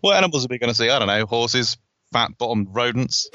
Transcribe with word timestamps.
What 0.00 0.16
animals 0.16 0.44
are 0.44 0.48
we 0.50 0.58
going 0.58 0.70
to 0.70 0.74
see? 0.74 0.90
I 0.90 0.98
don't 0.98 1.08
know. 1.08 1.26
Horses, 1.26 1.76
fat 2.12 2.36
bottomed 2.38 2.68
rodents. 2.70 3.28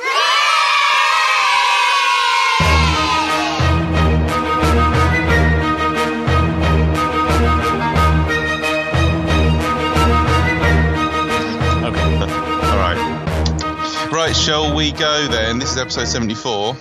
Okay. 11.84 12.00
All 12.22 12.78
right. 12.78 14.10
Right, 14.14 14.36
shall 14.36 14.76
we 14.76 14.92
go 14.92 15.28
then? 15.28 15.60
This 15.60 15.72
is 15.72 15.78
episode 15.78 16.06
74. 16.08 16.76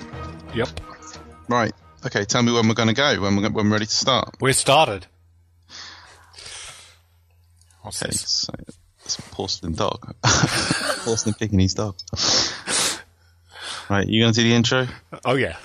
Yep. 0.55 0.69
Right. 1.49 1.73
Okay, 2.07 2.25
tell 2.25 2.43
me 2.43 2.53
when 2.53 2.69
we're 2.69 2.75
going 2.75 2.89
to 2.89 2.95
go, 2.95 3.21
when 3.21 3.37
we're, 3.37 3.51
when 3.51 3.67
we're 3.67 3.73
ready 3.73 3.87
to 3.87 3.91
start. 3.91 4.37
We're 4.41 4.53
started. 4.53 5.07
What's 7.83 8.03
Okay, 8.03 8.11
this? 8.11 8.29
so 8.29 8.53
it's 9.11 9.19
a 9.19 9.23
porcelain 9.35 9.75
dog. 9.75 10.15
porcelain 10.23 11.35
Pekingese 11.35 11.75
dog. 11.75 11.97
Right, 13.89 14.07
you 14.07 14.23
going 14.23 14.33
to 14.33 14.41
do 14.41 14.49
the 14.49 14.55
intro? 14.55 14.87
Oh 15.25 15.35
yeah, 15.35 15.57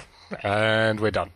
and 0.42 1.00
we're 1.00 1.12
done. 1.12 1.30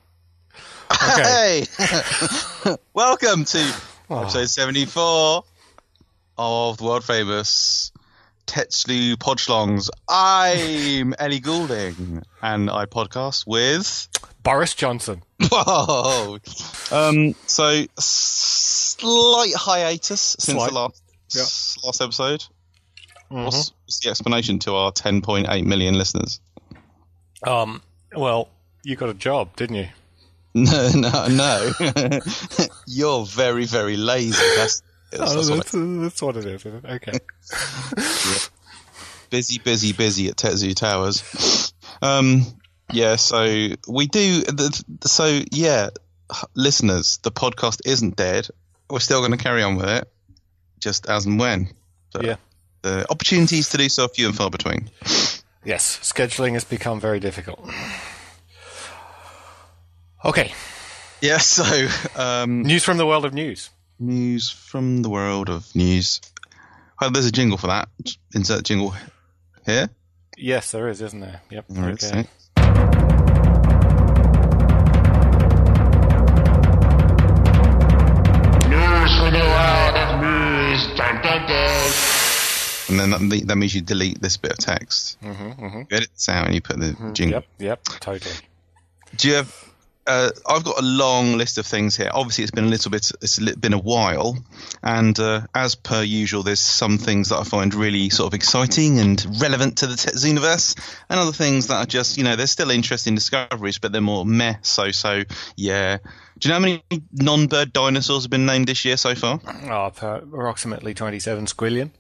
Okay. 0.92 1.66
Hey! 1.78 2.76
Welcome 2.96 3.46
to 3.46 3.76
episode 4.10 4.50
74 4.50 5.44
of 6.40 6.78
the 6.78 6.84
world 6.84 7.04
famous 7.04 7.92
Tet 8.48 8.74
Zoo 8.74 9.16
Podschlongs. 9.16 9.92
I'm 10.08 11.14
Ellie 11.20 11.40
Goulding, 11.40 12.24
and 12.42 12.72
I 12.72 12.88
podcast 12.88 13.46
with. 13.46 14.08
Boris 14.42 14.74
Johnson. 14.74 15.22
Whoa! 15.52 16.40
Um, 16.92 17.36
so, 17.46 17.86
slight 18.00 19.54
hiatus 19.54 20.38
since 20.40 20.58
Slight. 20.58 20.70
the 20.70 20.76
last, 20.76 21.04
Yeah. 21.36 21.42
last 21.84 22.02
episode. 22.02 22.44
Mm-hmm. 23.32 23.44
What's, 23.46 23.72
what's 23.86 24.00
the 24.00 24.10
explanation 24.10 24.60
to 24.60 24.76
our 24.76 24.92
10.8 24.92 25.66
million 25.66 25.96
listeners? 25.96 26.40
Um. 27.46 27.82
Well, 28.16 28.50
you 28.84 28.96
got 28.96 29.10
a 29.10 29.14
job, 29.14 29.56
didn't 29.56 29.76
you? 29.76 29.88
No, 30.56 30.90
no, 30.96 31.28
no. 31.28 31.72
You're 32.88 33.24
very, 33.24 33.66
very 33.66 33.98
lazy. 33.98 34.32
That's, 34.58 34.82
that's, 35.12 35.36
that's 35.36 35.50
what 35.50 35.76
I- 35.76 36.02
that's 36.02 36.22
what 36.24 36.38
it 36.38 36.46
is. 36.46 36.66
Isn't 36.66 36.86
it? 36.86 36.92
Okay. 36.96 37.20
busy, 39.30 39.60
busy, 39.60 39.94
busy 39.94 40.28
at 40.30 40.38
Tet 40.38 40.54
Zoo 40.54 40.74
Towers. 40.74 41.72
Um, 42.02 42.42
yeah, 42.92 43.16
so 43.16 43.44
we 43.88 44.08
do. 44.08 44.42
The, 44.42 44.84
so 45.04 45.40
yeah, 45.52 45.90
listeners, 46.56 47.20
the 47.22 47.32
podcast 47.32 47.82
isn't 47.86 48.16
dead. 48.16 48.48
We're 48.90 49.00
still 49.00 49.20
going 49.20 49.32
to 49.32 49.38
carry 49.38 49.62
on 49.62 49.76
with 49.76 49.88
it, 49.88 50.08
just 50.80 51.08
as 51.10 51.26
and 51.26 51.40
when. 51.40 51.70
But 52.14 52.26
Yeah. 52.26 52.36
The 52.82 53.06
opportunities 53.12 53.70
to 53.70 53.78
do 53.78 53.90
so 53.90 54.06
are 54.06 54.10
few 54.10 54.28
and 54.28 54.36
far 54.36 54.50
between. 54.50 54.90
Yes, 55.66 56.00
scheduling 56.02 56.54
has 56.54 56.64
become 56.64 57.00
very 57.02 57.20
difficult. 57.20 57.60
Okay, 60.24 60.52
Yeah. 61.22 61.38
So 61.42 61.88
um, 62.16 62.64
news 62.64 62.84
from 62.84 62.98
the 62.98 63.06
world 63.06 63.26
of 63.26 63.34
news. 63.34 63.70
news 64.00 64.50
from 64.50 65.02
the 65.02 65.10
world 65.10 65.50
of 65.50 65.74
news. 65.76 66.22
Well, 67.02 67.12
there's 67.12 67.26
a 67.26 67.32
jingle 67.32 67.58
for 67.58 67.68
that. 67.68 67.90
Insert 68.34 68.64
jingle 68.66 68.94
here. 69.66 69.90
Yes, 70.38 70.72
there 70.72 70.88
is, 70.88 71.02
isn't 71.02 71.20
there? 71.20 71.42
Yep. 71.50 71.66
There. 71.70 71.90
Okay. 71.92 72.28
And 82.90 83.00
then 83.00 83.12
that, 83.12 83.44
that 83.48 83.56
means 83.56 83.74
you 83.76 83.82
delete 83.82 84.22
this 84.22 84.38
bit 84.38 84.52
of 84.52 84.58
text. 84.58 85.22
Mm-hmm, 85.22 85.78
You 85.80 85.88
edit 85.92 86.10
this 86.14 86.30
out 86.30 86.46
and 86.46 86.56
you 86.56 86.62
put 86.62 86.80
the 86.80 87.12
jingle. 87.14 87.42
Yep. 87.42 87.46
Yep. 87.60 87.84
Totally. 88.00 88.36
Do 89.16 89.28
you 89.28 89.36
have? 89.36 89.66
Uh, 90.08 90.32
I've 90.48 90.64
got 90.64 90.80
a 90.80 90.82
long 90.82 91.38
list 91.38 91.60
of 91.60 91.68
things 91.68 91.96
here. 91.96 92.10
Obviously, 92.12 92.44
it's 92.44 92.50
been 92.50 92.64
a 92.64 92.70
little 92.70 92.90
bit. 92.90 93.12
It's 93.22 93.38
been 93.38 93.74
a 93.74 93.80
while, 93.80 94.40
and 94.82 95.20
uh, 95.20 95.42
as 95.54 95.76
per 95.76 96.02
usual, 96.02 96.42
there's 96.42 96.60
some 96.62 96.98
things 96.98 97.30
that 97.30 97.38
I 97.38 97.44
find 97.44 97.76
really 97.76 98.10
sort 98.10 98.26
of 98.26 98.34
exciting 98.34 98.98
and 98.98 99.24
relevant 99.40 99.80
to 99.80 99.88
the 99.88 99.96
Tet 99.96 100.16
Zoo 100.16 100.30
universe, 100.30 100.74
and 101.12 101.20
other 101.20 101.32
things 101.32 101.68
that 101.68 101.76
are 101.76 101.86
just, 101.86 102.18
you 102.18 102.24
know, 102.24 102.36
they're 102.36 102.48
still 102.48 102.72
interesting 102.72 103.14
discoveries, 103.14 103.78
but 103.78 103.92
they're 103.92 104.02
more 104.02 104.26
meh. 104.26 104.56
So, 104.64 104.90
so 104.90 105.24
yeah. 105.56 105.98
Do 106.40 106.48
you 106.48 106.50
know 106.50 106.56
how 106.56 106.62
many 106.62 106.84
non-bird 107.12 107.72
dinosaurs 107.72 108.24
have 108.24 108.32
been 108.32 108.48
named 108.48 108.68
this 108.68 108.86
year 108.86 108.98
so 108.98 109.14
far? 109.14 109.40
Oh, 109.46 109.92
approximately 109.94 110.96
twenty-seven 110.96 111.46
squillion. 111.46 111.92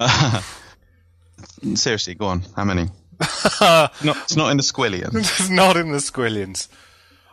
Seriously, 1.74 2.14
go 2.14 2.26
on. 2.26 2.42
How 2.56 2.64
many? 2.64 2.88
not, 3.60 3.92
it's 4.00 4.36
not 4.36 4.50
in 4.50 4.56
the 4.56 4.62
squillions. 4.62 5.14
it's 5.14 5.50
not 5.50 5.76
in 5.76 5.92
the 5.92 5.98
squillions. 5.98 6.68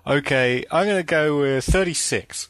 Okay, 0.05 0.65
I'm 0.71 0.85
going 0.85 0.97
to 0.97 1.03
go 1.03 1.39
with 1.39 1.65
thirty-six. 1.65 2.49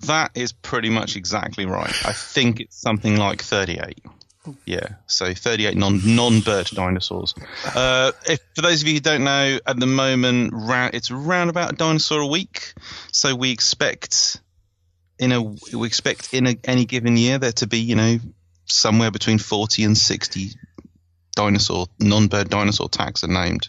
That 0.00 0.32
is 0.34 0.52
pretty 0.52 0.90
much 0.90 1.16
exactly 1.16 1.66
right. 1.66 1.92
I 2.06 2.12
think 2.12 2.60
it's 2.60 2.76
something 2.76 3.16
like 3.16 3.42
38. 3.42 4.00
Yeah, 4.64 4.86
so 5.06 5.34
38 5.34 5.76
non 5.76 6.00
non 6.14 6.40
bird 6.40 6.68
dinosaurs. 6.68 7.34
Uh, 7.64 8.12
if 8.26 8.40
for 8.54 8.62
those 8.62 8.80
of 8.82 8.88
you 8.88 8.94
who 8.94 9.00
don't 9.00 9.24
know, 9.24 9.58
at 9.66 9.78
the 9.78 9.86
moment, 9.86 10.54
it's 10.94 11.10
around 11.10 11.50
about 11.50 11.72
a 11.72 11.76
dinosaur 11.76 12.20
a 12.20 12.26
week. 12.26 12.72
So 13.12 13.34
we 13.34 13.50
expect 13.50 14.40
in 15.18 15.32
a 15.32 15.42
we 15.42 15.86
expect 15.86 16.32
in 16.32 16.46
a, 16.46 16.56
any 16.64 16.84
given 16.84 17.16
year 17.16 17.38
there 17.38 17.52
to 17.52 17.66
be 17.66 17.80
you 17.80 17.96
know 17.96 18.18
somewhere 18.68 19.10
between 19.10 19.38
40 19.38 19.84
and 19.84 19.96
60 19.98 20.50
dinosaur 21.34 21.86
non-bird 22.00 22.50
dinosaur 22.50 22.88
tags 22.88 23.22
are 23.22 23.28
named 23.28 23.68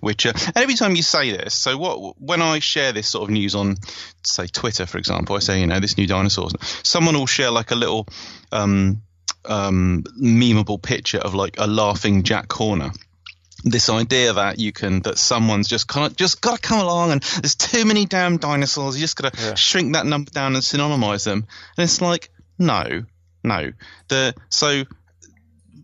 which 0.00 0.26
uh, 0.26 0.32
and 0.34 0.56
every 0.56 0.74
time 0.74 0.96
you 0.96 1.02
say 1.02 1.30
this 1.30 1.54
so 1.54 1.76
what 1.78 2.20
when 2.20 2.42
i 2.42 2.58
share 2.58 2.92
this 2.92 3.08
sort 3.08 3.22
of 3.24 3.30
news 3.30 3.54
on 3.54 3.76
say 4.24 4.46
twitter 4.48 4.84
for 4.84 4.98
example 4.98 5.36
i 5.36 5.38
say 5.38 5.60
you 5.60 5.66
know 5.68 5.78
this 5.78 5.96
new 5.96 6.08
dinosaur 6.08 6.48
someone 6.82 7.14
will 7.16 7.26
share 7.26 7.52
like 7.52 7.70
a 7.70 7.76
little 7.76 8.06
um 8.50 9.00
um 9.44 10.02
memeable 10.20 10.82
picture 10.82 11.18
of 11.18 11.34
like 11.34 11.56
a 11.58 11.66
laughing 11.66 12.22
jack 12.22 12.50
horner. 12.50 12.90
This 13.62 13.88
idea 13.90 14.32
that 14.32 14.58
you 14.58 14.72
can 14.72 15.00
that 15.02 15.18
someone's 15.18 15.68
just 15.68 15.86
kind 15.86 16.06
of 16.06 16.16
just 16.16 16.40
got 16.40 16.56
to 16.56 16.62
come 16.68 16.80
along 16.80 17.12
and 17.12 17.22
there's 17.22 17.54
too 17.54 17.84
many 17.84 18.06
damn 18.06 18.38
dinosaurs 18.38 18.96
you 18.96 19.02
just 19.02 19.16
got 19.16 19.32
to 19.34 19.42
Yeah. 19.42 19.54
shrink 19.54 19.92
that 19.94 20.06
number 20.06 20.30
down 20.30 20.54
and 20.54 20.62
synonymize 20.64 21.24
them. 21.24 21.46
And 21.76 21.84
it's 21.84 22.00
like 22.00 22.30
no 22.58 23.04
no 23.44 23.70
the 24.08 24.34
so 24.48 24.84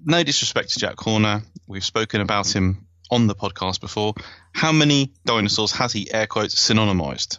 no 0.05 0.23
disrespect 0.23 0.71
to 0.73 0.79
Jack 0.79 0.99
Horner. 0.99 1.43
We've 1.67 1.85
spoken 1.85 2.21
about 2.21 2.55
him 2.55 2.87
on 3.11 3.27
the 3.27 3.35
podcast 3.35 3.81
before. 3.81 4.15
How 4.53 4.73
many 4.73 5.13
dinosaurs 5.25 5.73
has 5.73 5.93
he 5.93 6.13
air 6.13 6.27
quotes 6.27 6.55
synonymized? 6.55 7.39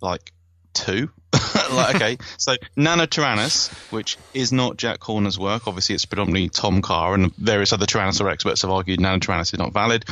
Like 0.00 0.32
two. 0.72 1.10
like 1.72 1.96
okay, 1.96 2.18
so 2.38 2.54
Nanotyrannus, 2.76 3.72
which 3.90 4.16
is 4.32 4.52
not 4.52 4.76
Jack 4.76 5.02
Horner's 5.02 5.38
work. 5.38 5.66
Obviously, 5.66 5.94
it's 5.94 6.04
predominantly 6.04 6.48
Tom 6.48 6.82
Carr 6.82 7.14
and 7.14 7.34
various 7.36 7.72
other 7.72 7.86
Tyrannosaur 7.86 8.32
experts 8.32 8.62
have 8.62 8.70
argued 8.70 9.00
Nanotyrannus 9.00 9.52
is 9.52 9.58
not 9.58 9.72
valid. 9.72 10.04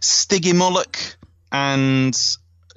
Stygimoloch 0.00 1.16
and 1.52 2.14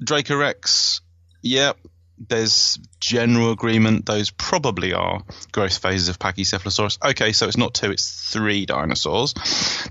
Dracorex. 0.01 1.01
Yep, 1.41 1.77
there's 2.17 2.79
general 2.99 3.51
agreement 3.51 4.05
those 4.05 4.31
probably 4.31 4.93
are 4.93 5.21
growth 5.51 5.77
phases 5.77 6.09
of 6.09 6.19
Pachycephalosaurus. 6.19 6.97
Okay, 7.11 7.31
so 7.31 7.47
it's 7.47 7.57
not 7.57 7.73
two, 7.73 7.91
it's 7.91 8.29
three 8.31 8.65
dinosaurs. 8.65 9.33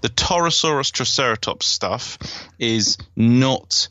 The 0.03 0.09
Torosaurus 0.09 0.93
Triceratops 0.93 1.67
stuff 1.67 2.19
is 2.59 2.99
not 3.15 3.89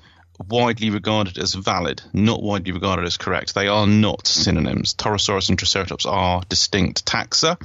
widely 0.49 0.89
regarded 0.89 1.37
as 1.37 1.53
valid, 1.53 2.01
not 2.13 2.43
widely 2.43 2.73
regarded 2.73 3.05
as 3.05 3.17
correct. 3.17 3.55
They 3.55 3.67
are 3.67 3.87
not 3.87 4.27
synonyms. 4.27 4.93
Torosaurus 4.93 5.49
and 5.49 5.57
Triceratops 5.57 6.05
are 6.05 6.41
distinct 6.49 7.05
taxa. 7.05 7.57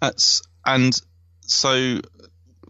That's, 0.00 0.42
and 0.66 0.94
so 1.40 2.00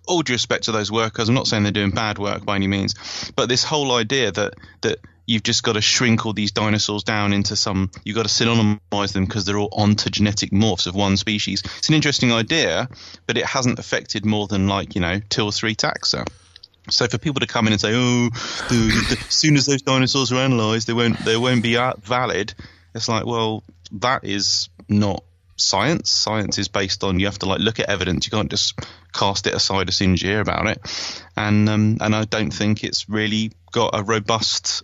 all 0.06 0.22
due 0.22 0.34
respect 0.34 0.64
to 0.64 0.72
those 0.72 0.90
workers, 0.90 1.28
I'm 1.28 1.34
not 1.34 1.46
saying 1.46 1.62
they're 1.62 1.72
doing 1.72 1.90
bad 1.90 2.18
work 2.18 2.44
by 2.44 2.56
any 2.56 2.66
means, 2.68 2.94
but 3.36 3.48
this 3.48 3.64
whole 3.64 3.92
idea 3.92 4.32
that 4.32 4.54
that 4.82 4.98
you've 5.26 5.42
just 5.42 5.62
got 5.62 5.74
to 5.74 5.80
shrink 5.80 6.26
all 6.26 6.32
these 6.32 6.52
dinosaurs 6.52 7.04
down 7.04 7.32
into 7.32 7.56
some, 7.56 7.90
you've 8.04 8.16
got 8.16 8.26
to 8.26 8.28
synonymize 8.28 9.12
them 9.12 9.24
because 9.24 9.44
they're 9.44 9.58
all 9.58 9.70
ontogenetic 9.70 10.50
morphs 10.50 10.86
of 10.86 10.94
one 10.94 11.16
species. 11.16 11.62
It's 11.78 11.88
an 11.88 11.94
interesting 11.94 12.32
idea, 12.32 12.88
but 13.26 13.38
it 13.38 13.44
hasn't 13.44 13.78
affected 13.78 14.24
more 14.24 14.46
than 14.46 14.68
like 14.68 14.94
you 14.94 15.00
know 15.00 15.20
two 15.28 15.44
or 15.44 15.52
three 15.52 15.74
taxa. 15.74 16.26
So 16.90 17.06
for 17.06 17.18
people 17.18 17.40
to 17.40 17.46
come 17.46 17.66
in 17.68 17.72
and 17.72 17.80
say, 17.80 17.92
"Oh, 17.94 18.30
as 18.34 19.18
soon 19.28 19.56
as 19.56 19.66
those 19.66 19.82
dinosaurs 19.82 20.32
are 20.32 20.44
analysed, 20.44 20.88
they 20.88 20.92
won't 20.92 21.18
they 21.24 21.36
won't 21.36 21.62
be 21.62 21.76
valid," 21.76 22.54
it's 22.94 23.08
like, 23.08 23.24
well, 23.24 23.62
that 23.92 24.24
is 24.24 24.68
not 24.88 25.22
science. 25.56 26.10
Science 26.10 26.58
is 26.58 26.68
based 26.68 27.04
on 27.04 27.20
you 27.20 27.26
have 27.26 27.38
to 27.38 27.46
like 27.46 27.60
look 27.60 27.78
at 27.78 27.88
evidence. 27.88 28.26
You 28.26 28.30
can't 28.30 28.50
just 28.50 28.78
cast 29.12 29.46
it 29.46 29.54
aside 29.54 29.88
as 29.88 29.96
soon 29.96 30.14
as 30.14 30.22
you 30.22 30.30
hear 30.30 30.40
about 30.40 30.66
it. 30.66 30.78
And 31.36 31.68
um, 31.68 31.98
and 32.00 32.14
I 32.14 32.24
don't 32.24 32.50
think 32.50 32.84
it's 32.84 33.08
really 33.08 33.52
got 33.70 33.90
a 33.94 34.02
robust 34.02 34.82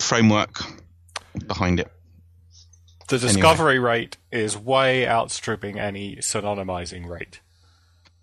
framework 0.00 0.62
behind 1.46 1.80
it. 1.80 1.90
The 3.08 3.18
discovery 3.18 3.78
rate 3.78 4.16
is 4.30 4.56
way 4.56 5.08
outstripping 5.08 5.78
any 5.78 6.16
synonymizing 6.16 7.08
rate. 7.08 7.40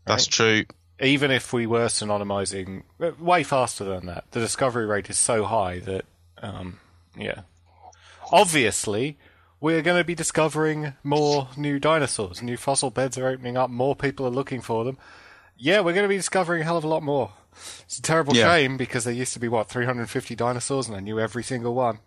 That's 0.05 0.27
true. 0.27 0.65
Even 1.01 1.29
if 1.29 1.51
we 1.51 1.67
were 1.67 1.87
synonymizing 1.87 2.83
uh, 3.01 3.11
way 3.19 3.43
faster 3.43 3.83
than 3.83 4.05
that, 4.05 4.23
the 4.31 4.39
discovery 4.39 4.85
rate 4.85 5.09
is 5.09 5.17
so 5.17 5.43
high 5.43 5.79
that, 5.79 6.05
um, 6.41 6.79
yeah. 7.17 7.41
Obviously, 8.31 9.17
we're 9.59 9.81
going 9.81 9.99
to 9.99 10.05
be 10.05 10.15
discovering 10.15 10.93
more 11.03 11.49
new 11.57 11.79
dinosaurs. 11.79 12.41
New 12.41 12.57
fossil 12.57 12.89
beds 12.89 13.17
are 13.17 13.27
opening 13.27 13.57
up. 13.57 13.69
More 13.69 13.95
people 13.95 14.25
are 14.25 14.31
looking 14.31 14.61
for 14.61 14.85
them. 14.85 14.97
Yeah, 15.57 15.81
we're 15.81 15.93
going 15.93 16.05
to 16.05 16.09
be 16.09 16.17
discovering 16.17 16.61
a 16.61 16.65
hell 16.65 16.77
of 16.77 16.83
a 16.83 16.87
lot 16.87 17.03
more. 17.03 17.33
It's 17.85 17.97
a 17.99 18.01
terrible 18.01 18.35
Yeah. 18.35 18.53
shame 18.53 18.77
because 18.77 19.03
there 19.05 19.13
used 19.13 19.33
to 19.33 19.39
be 19.39 19.47
what 19.47 19.69
350 19.69 20.35
dinosaurs, 20.35 20.87
and 20.87 20.95
I 20.95 20.99
knew 20.99 21.19
every 21.19 21.43
single 21.43 21.73
one. 21.73 21.99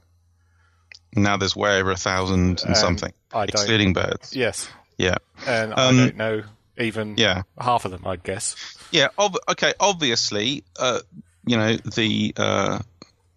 Now 1.14 1.36
there's 1.36 1.56
way 1.56 1.78
over 1.80 1.90
a 1.90 1.96
thousand 1.96 2.60
and 2.62 2.70
Um, 2.70 2.74
something, 2.76 3.12
excluding 3.34 3.92
birds. 3.92 4.34
Yes, 4.34 4.68
Yeah. 4.96 5.16
and 5.46 5.72
Um, 5.72 5.78
I 5.78 6.04
don't 6.04 6.16
know 6.16 6.42
even 6.78 7.14
Yeah. 7.16 7.42
half 7.60 7.84
of 7.84 7.90
them. 7.90 8.06
I 8.06 8.16
guess. 8.16 8.54
Yeah. 8.90 9.08
Ob- 9.18 9.38
okay. 9.48 9.74
Obviously, 9.80 10.64
uh, 10.78 11.00
you 11.46 11.56
know 11.56 11.76
the 11.76 12.32
uh, 12.36 12.78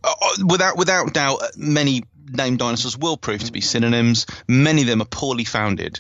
uh, 0.04 0.14
without 0.46 0.78
without 0.78 1.14
doubt, 1.14 1.42
uh, 1.42 1.48
many 1.58 2.04
named 2.32 2.60
dinosaurs 2.60 2.98
will 2.98 3.18
prove 3.18 3.44
to 3.46 3.52
be 3.52 3.62
synonyms. 3.62 4.26
Many 4.48 4.82
of 4.82 4.88
them 4.88 5.02
are 5.02 5.06
poorly 5.06 5.46
founded. 5.46 6.00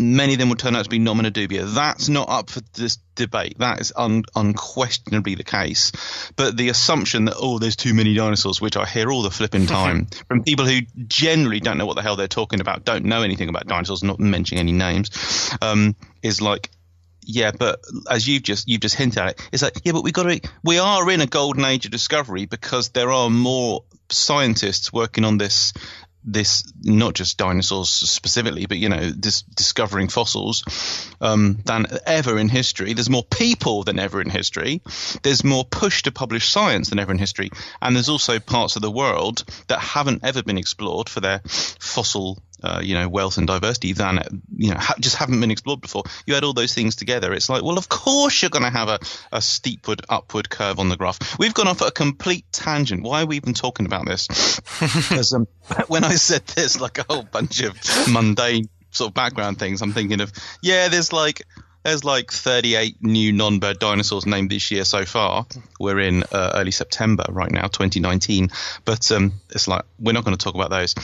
Many 0.00 0.34
of 0.34 0.38
them 0.38 0.48
will 0.48 0.56
turn 0.56 0.76
out 0.76 0.84
to 0.84 0.90
be 0.90 0.98
nomina 0.98 1.30
dubia. 1.30 1.72
That's 1.74 2.08
not 2.08 2.28
up 2.28 2.50
for 2.50 2.60
this 2.74 2.98
debate. 3.14 3.58
That 3.58 3.80
is 3.80 3.92
un- 3.96 4.24
unquestionably 4.34 5.34
the 5.34 5.44
case. 5.44 5.92
But 6.36 6.56
the 6.56 6.68
assumption 6.68 7.26
that 7.26 7.34
oh, 7.38 7.58
there's 7.58 7.76
too 7.76 7.94
many 7.94 8.14
dinosaurs, 8.14 8.60
which 8.60 8.76
I 8.76 8.86
hear 8.86 9.10
all 9.10 9.22
the 9.22 9.30
flipping 9.30 9.66
time 9.78 10.06
from 10.28 10.42
people 10.42 10.66
who 10.66 10.80
generally 11.06 11.60
don't 11.60 11.78
know 11.78 11.86
what 11.86 11.96
the 11.96 12.02
hell 12.02 12.16
they're 12.16 12.28
talking 12.28 12.60
about, 12.60 12.84
don't 12.84 13.04
know 13.04 13.22
anything 13.22 13.48
about 13.48 13.66
dinosaurs, 13.66 14.02
not 14.02 14.18
mentioning 14.18 14.60
any 14.60 14.72
names, 14.72 15.50
um, 15.60 15.96
is 16.22 16.40
like 16.40 16.70
yeah, 17.22 17.52
but 17.56 17.80
as 18.10 18.26
you've 18.26 18.42
just 18.42 18.68
you've 18.68 18.80
just 18.80 18.94
hinted 18.94 19.18
at 19.18 19.30
it, 19.30 19.48
it's 19.52 19.62
like 19.62 19.80
yeah, 19.84 19.92
but 19.92 20.02
we 20.02 20.12
got 20.12 20.24
to 20.24 20.40
we 20.64 20.78
are 20.78 21.08
in 21.10 21.20
a 21.20 21.26
golden 21.26 21.64
age 21.64 21.84
of 21.84 21.92
discovery 21.92 22.46
because 22.46 22.90
there 22.90 23.10
are 23.10 23.30
more 23.30 23.84
scientists 24.10 24.92
working 24.92 25.24
on 25.24 25.38
this 25.38 25.72
this 26.24 26.70
not 26.82 27.14
just 27.14 27.38
dinosaurs 27.38 27.88
specifically, 27.88 28.66
but 28.66 28.78
you 28.78 28.88
know 28.88 29.10
this 29.10 29.42
discovering 29.42 30.08
fossils 30.08 31.08
um, 31.20 31.58
than 31.64 31.86
ever 32.06 32.38
in 32.38 32.48
history. 32.48 32.92
There's 32.92 33.10
more 33.10 33.24
people 33.24 33.84
than 33.84 33.98
ever 33.98 34.20
in 34.20 34.30
history. 34.30 34.82
There's 35.22 35.44
more 35.44 35.64
push 35.64 36.02
to 36.02 36.12
publish 36.12 36.48
science 36.48 36.90
than 36.90 36.98
ever 36.98 37.12
in 37.12 37.18
history, 37.18 37.50
and 37.80 37.96
there's 37.96 38.08
also 38.08 38.38
parts 38.38 38.76
of 38.76 38.82
the 38.82 38.90
world 38.90 39.44
that 39.68 39.80
haven't 39.80 40.24
ever 40.24 40.42
been 40.42 40.58
explored 40.58 41.08
for 41.08 41.20
their 41.20 41.40
fossil 41.46 42.42
uh, 42.62 42.80
you 42.82 42.94
know, 42.94 43.08
wealth 43.08 43.38
and 43.38 43.46
diversity 43.46 43.92
than 43.92 44.42
you 44.56 44.70
know 44.70 44.78
ha- 44.78 44.94
just 45.00 45.16
haven't 45.16 45.40
been 45.40 45.50
explored 45.50 45.80
before. 45.80 46.04
You 46.26 46.34
add 46.34 46.44
all 46.44 46.52
those 46.52 46.74
things 46.74 46.96
together, 46.96 47.32
it's 47.32 47.48
like, 47.48 47.62
well, 47.62 47.78
of 47.78 47.88
course 47.88 48.42
you're 48.42 48.50
going 48.50 48.64
to 48.64 48.70
have 48.70 48.88
a, 48.88 48.98
a 49.32 49.40
steepward 49.40 50.02
upward 50.08 50.50
curve 50.50 50.78
on 50.78 50.88
the 50.88 50.96
graph. 50.96 51.38
We've 51.38 51.54
gone 51.54 51.68
off 51.68 51.82
at 51.82 51.88
a 51.88 51.92
complete 51.92 52.44
tangent. 52.52 53.02
Why 53.02 53.22
are 53.22 53.26
we 53.26 53.36
even 53.36 53.54
talking 53.54 53.86
about 53.86 54.06
this? 54.06 54.28
Because 55.10 55.32
um, 55.32 55.46
when 55.88 56.04
I 56.04 56.14
said 56.14 56.46
there's 56.46 56.80
like 56.80 56.98
a 56.98 57.04
whole 57.08 57.22
bunch 57.22 57.62
of 57.62 57.76
mundane 58.08 58.68
sort 58.90 59.10
of 59.10 59.14
background 59.14 59.58
things, 59.58 59.82
I'm 59.82 59.92
thinking 59.92 60.20
of 60.20 60.32
yeah, 60.62 60.88
there's 60.88 61.12
like. 61.12 61.42
There's 61.82 62.04
like 62.04 62.30
38 62.30 62.98
new 63.00 63.32
non-bird 63.32 63.78
dinosaurs 63.78 64.26
named 64.26 64.50
this 64.50 64.70
year 64.70 64.84
so 64.84 65.06
far. 65.06 65.46
We're 65.78 66.00
in 66.00 66.24
uh, 66.24 66.52
early 66.56 66.72
September 66.72 67.24
right 67.30 67.50
now, 67.50 67.68
2019. 67.68 68.50
But 68.84 69.10
um, 69.10 69.32
it's 69.48 69.66
like 69.66 69.84
we're 69.98 70.12
not 70.12 70.26
going 70.26 70.36
to 70.36 70.44
talk 70.44 70.54
about 70.54 70.68
those. 70.68 70.94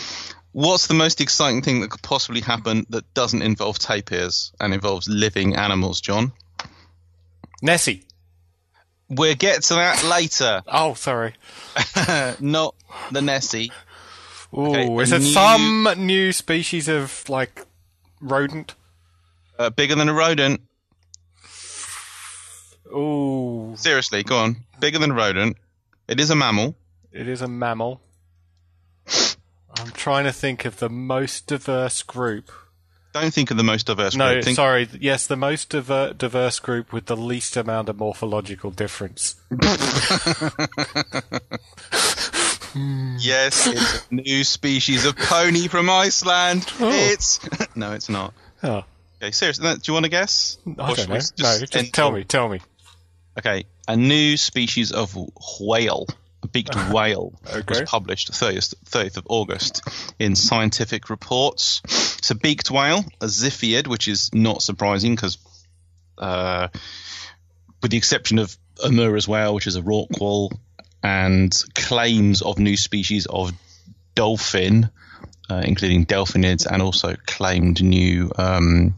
What's 0.56 0.86
the 0.86 0.94
most 0.94 1.20
exciting 1.20 1.60
thing 1.60 1.80
that 1.82 1.90
could 1.90 2.00
possibly 2.00 2.40
happen 2.40 2.86
that 2.88 3.12
doesn't 3.12 3.42
involve 3.42 3.78
tapirs 3.78 4.52
and 4.58 4.72
involves 4.72 5.06
living 5.06 5.54
animals, 5.54 6.00
John? 6.00 6.32
Nessie. 7.60 8.04
We'll 9.10 9.34
get 9.34 9.64
to 9.64 9.74
that 9.74 10.02
later. 10.04 10.62
Oh, 10.66 10.94
sorry. 10.94 11.34
Not 12.40 12.74
the 13.12 13.20
Nessie. 13.20 13.70
Ooh, 14.56 14.68
Okay, 14.68 14.88
is 15.02 15.12
it 15.12 15.18
new- 15.18 15.26
some 15.26 15.88
new 15.98 16.32
species 16.32 16.88
of 16.88 17.28
like 17.28 17.66
rodent? 18.22 18.74
Uh, 19.58 19.68
bigger 19.68 19.94
than 19.94 20.08
a 20.08 20.14
rodent. 20.14 20.62
Ooh, 22.94 23.74
Seriously, 23.76 24.22
go 24.22 24.38
on. 24.38 24.56
Bigger 24.80 24.98
than 24.98 25.10
a 25.10 25.14
rodent. 25.14 25.58
It 26.08 26.18
is 26.18 26.30
a 26.30 26.34
mammal. 26.34 26.76
it 27.12 27.28
is 27.28 27.42
a 27.42 27.48
mammal. 27.48 28.00
I'm 29.78 29.90
trying 29.92 30.24
to 30.24 30.32
think 30.32 30.64
of 30.64 30.78
the 30.78 30.88
most 30.88 31.46
diverse 31.46 32.02
group. 32.02 32.50
Don't 33.12 33.32
think 33.32 33.50
of 33.50 33.56
the 33.56 33.62
most 33.64 33.86
diverse 33.86 34.14
No, 34.14 34.32
group. 34.32 34.44
Think, 34.44 34.56
sorry. 34.56 34.88
Yes, 35.00 35.26
the 35.26 35.36
most 35.36 35.70
diver- 35.70 36.12
diverse 36.12 36.58
group 36.58 36.92
with 36.92 37.06
the 37.06 37.16
least 37.16 37.56
amount 37.56 37.88
of 37.88 37.96
morphological 37.98 38.70
difference. 38.70 39.36
Yes, 43.18 43.66
it's 43.66 44.06
a 44.10 44.14
new 44.14 44.44
species 44.44 45.06
of 45.06 45.16
pony 45.16 45.66
from 45.66 45.88
Iceland. 45.88 46.66
Oh. 46.78 46.90
It's 46.92 47.40
no, 47.76 47.92
it's 47.92 48.08
not. 48.10 48.34
Oh, 48.62 48.84
Okay, 49.22 49.30
seriously, 49.30 49.72
do 49.76 49.80
you 49.86 49.94
want 49.94 50.04
to 50.04 50.10
guess? 50.10 50.58
I 50.66 50.70
Or 50.90 50.94
don't 50.94 51.08
know. 51.08 51.14
we 51.14 51.20
no, 51.42 51.58
just 51.64 51.94
tell 51.94 52.12
me. 52.12 52.24
Tell 52.24 52.50
me. 52.50 52.60
Okay, 53.38 53.64
a 53.88 53.96
new 53.96 54.36
species 54.36 54.92
of 54.92 55.16
whale, 55.58 56.06
beaked 56.46 56.74
whale, 56.90 57.32
was 57.68 57.82
published 57.82 58.32
30th, 58.32 58.74
30th 58.86 59.16
of 59.16 59.26
August 59.28 59.82
in 60.18 60.34
Scientific 60.34 61.10
Reports. 61.10 61.82
It's 62.18 62.30
a 62.30 62.34
beaked 62.34 62.70
whale, 62.70 63.04
a 63.20 63.26
Ziphiid, 63.26 63.86
which 63.86 64.08
is 64.08 64.30
not 64.32 64.62
surprising 64.62 65.14
because, 65.14 65.38
uh, 66.18 66.68
with 67.82 67.90
the 67.90 67.96
exception 67.96 68.38
of 68.38 68.56
a 68.82 68.88
Omura's 68.88 69.28
whale, 69.28 69.54
which 69.54 69.66
is 69.66 69.76
a 69.76 69.82
rorqual, 69.82 70.50
and 71.02 71.54
claims 71.74 72.42
of 72.42 72.58
new 72.58 72.76
species 72.76 73.26
of 73.26 73.52
dolphin, 74.14 74.90
uh, 75.48 75.62
including 75.64 76.06
delphinids, 76.06 76.66
and 76.66 76.82
also 76.82 77.14
claimed 77.26 77.82
new 77.82 78.32
um, 78.36 78.96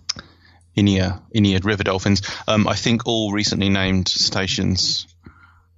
Inia, 0.79 1.21
Iniid 1.35 1.65
river 1.65 1.83
dolphins. 1.83 2.23
Um, 2.47 2.69
I 2.69 2.75
think 2.75 3.07
all 3.07 3.33
recently 3.33 3.69
named 3.69 4.09
cetaceans. 4.09 5.08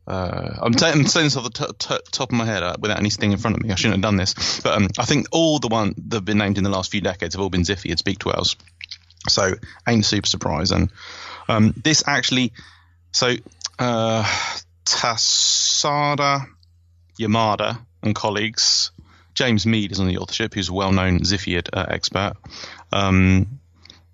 Uh, 0.06 0.56
I'm, 0.62 0.72
ta- 0.72 0.90
I'm 0.90 1.06
saying 1.06 1.26
this 1.26 1.36
off 1.36 1.44
the 1.44 1.50
t- 1.50 1.72
t- 1.78 2.00
top 2.10 2.30
of 2.30 2.36
my 2.36 2.44
head 2.44 2.62
uh, 2.62 2.76
without 2.80 2.98
anything 2.98 3.32
in 3.32 3.38
front 3.38 3.56
of 3.56 3.62
me. 3.62 3.70
I 3.70 3.76
shouldn't 3.76 3.96
have 3.96 4.02
done 4.02 4.16
this, 4.16 4.60
but 4.60 4.74
um, 4.74 4.88
I 4.98 5.04
think 5.04 5.28
all 5.30 5.58
the 5.58 5.68
ones 5.68 5.94
that 6.08 6.16
have 6.16 6.24
been 6.24 6.38
named 6.38 6.58
in 6.58 6.64
the 6.64 6.70
last 6.70 6.90
few 6.90 7.00
decades 7.00 7.34
have 7.34 7.42
all 7.42 7.50
been 7.50 7.62
Ziphiids, 7.62 8.02
beaked 8.02 8.24
whales. 8.24 8.56
So 9.28 9.52
ain't 9.86 10.04
super 10.04 10.26
surprising. 10.26 10.90
Um, 11.48 11.74
this 11.76 12.02
actually, 12.06 12.52
so 13.12 13.34
uh, 13.78 14.24
Tadasu 14.84 16.46
Yamada 17.20 17.78
and 18.02 18.14
colleagues. 18.14 18.90
James 19.34 19.64
Mead 19.64 19.92
is 19.92 20.00
on 20.00 20.08
the 20.08 20.18
authorship, 20.18 20.54
who's 20.54 20.68
a 20.68 20.72
well-known 20.72 21.20
Ziphiid 21.20 21.68
uh, 21.72 21.86
expert. 21.88 22.34
Um, 22.92 23.59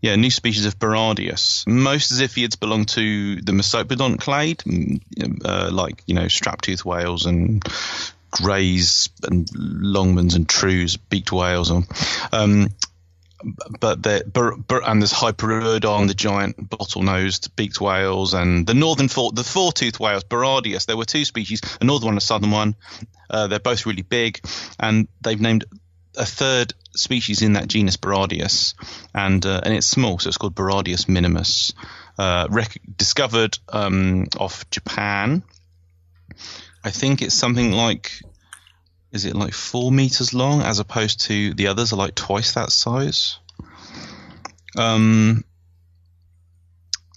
yeah, 0.01 0.17
new 0.17 0.31
species 0.31 0.67
of 0.67 0.79
Berardius. 0.79 1.67
Most 1.67 2.13
Ziphiids 2.13 2.59
belong 2.59 2.85
to 2.87 3.37
the 3.37 3.53
Mesoplodon 3.53 4.21
clade, 4.21 4.59
mm, 4.59 5.01
uh, 5.45 5.71
like 5.73 6.03
you 6.07 6.15
know 6.15 6.29
strap-tooth 6.29 6.85
whales 6.85 7.27
and 7.27 7.65
Gray's 8.31 9.09
and 9.23 9.49
Longman's 9.55 10.35
and 10.35 10.49
True's, 10.49 10.97
beaked 10.97 11.33
whales. 11.33 11.73
Um, 12.33 12.69
but 13.81 14.03
the 14.03 14.25
bur, 14.27 14.57
bur, 14.57 14.83
and 14.85 15.01
there's 15.01 15.13
Hyperoodon, 15.13 16.09
the 16.09 16.15
giant 16.15 16.71
bottle-nosed 16.71 17.55
beaked 17.57 17.81
whales, 17.81 18.35
and 18.35 18.67
the 18.67 18.75
northern 18.75 19.09
four, 19.09 19.33
the 19.33 19.45
four-toothed 19.45 20.01
whales, 20.01 20.25
Berardius. 20.25 20.87
There 20.87 20.97
were 20.97 21.05
two 21.05 21.25
species, 21.25 21.61
a 21.81 21.85
northern 21.85 22.07
one 22.07 22.15
and 22.15 22.19
a 22.19 22.25
southern 22.25 22.51
one. 22.51 22.77
Uh, 23.29 23.47
they're 23.47 23.59
both 23.59 23.87
really 23.87 24.03
big, 24.03 24.41
and 24.79 25.09
they've 25.21 25.41
named 25.41 25.65
a 26.17 26.25
third 26.25 26.75
species 26.95 27.43
in 27.43 27.55
that 27.55 27.69
genus 27.69 27.97
Berardius, 27.97 28.75
and 29.15 29.45
uh, 29.45 29.61
and 29.63 29.75
it's 29.75 29.87
small, 29.87 30.19
so 30.19 30.29
it's 30.29 30.39
called 30.39 30.55
Berardius 30.55 31.09
minimus. 31.09 31.73
Uh, 32.19 32.47
rec- 32.51 32.81
discovered 32.97 33.59
um, 33.69 34.27
off 34.39 34.69
Japan. 34.71 35.43
I 36.83 36.91
think 36.91 37.21
it's 37.21 37.35
something 37.35 37.73
like, 37.73 38.13
is 39.13 39.25
it 39.25 39.35
like 39.35 39.53
four 39.53 39.93
meters 39.93 40.33
long, 40.33 40.63
as 40.63 40.79
opposed 40.79 41.23
to 41.23 41.53
the 41.55 41.67
others 41.67 41.93
are 41.93 41.97
like 41.97 42.15
twice 42.15 42.55
that 42.55 42.73
size. 42.73 43.39
Um, 44.79 45.45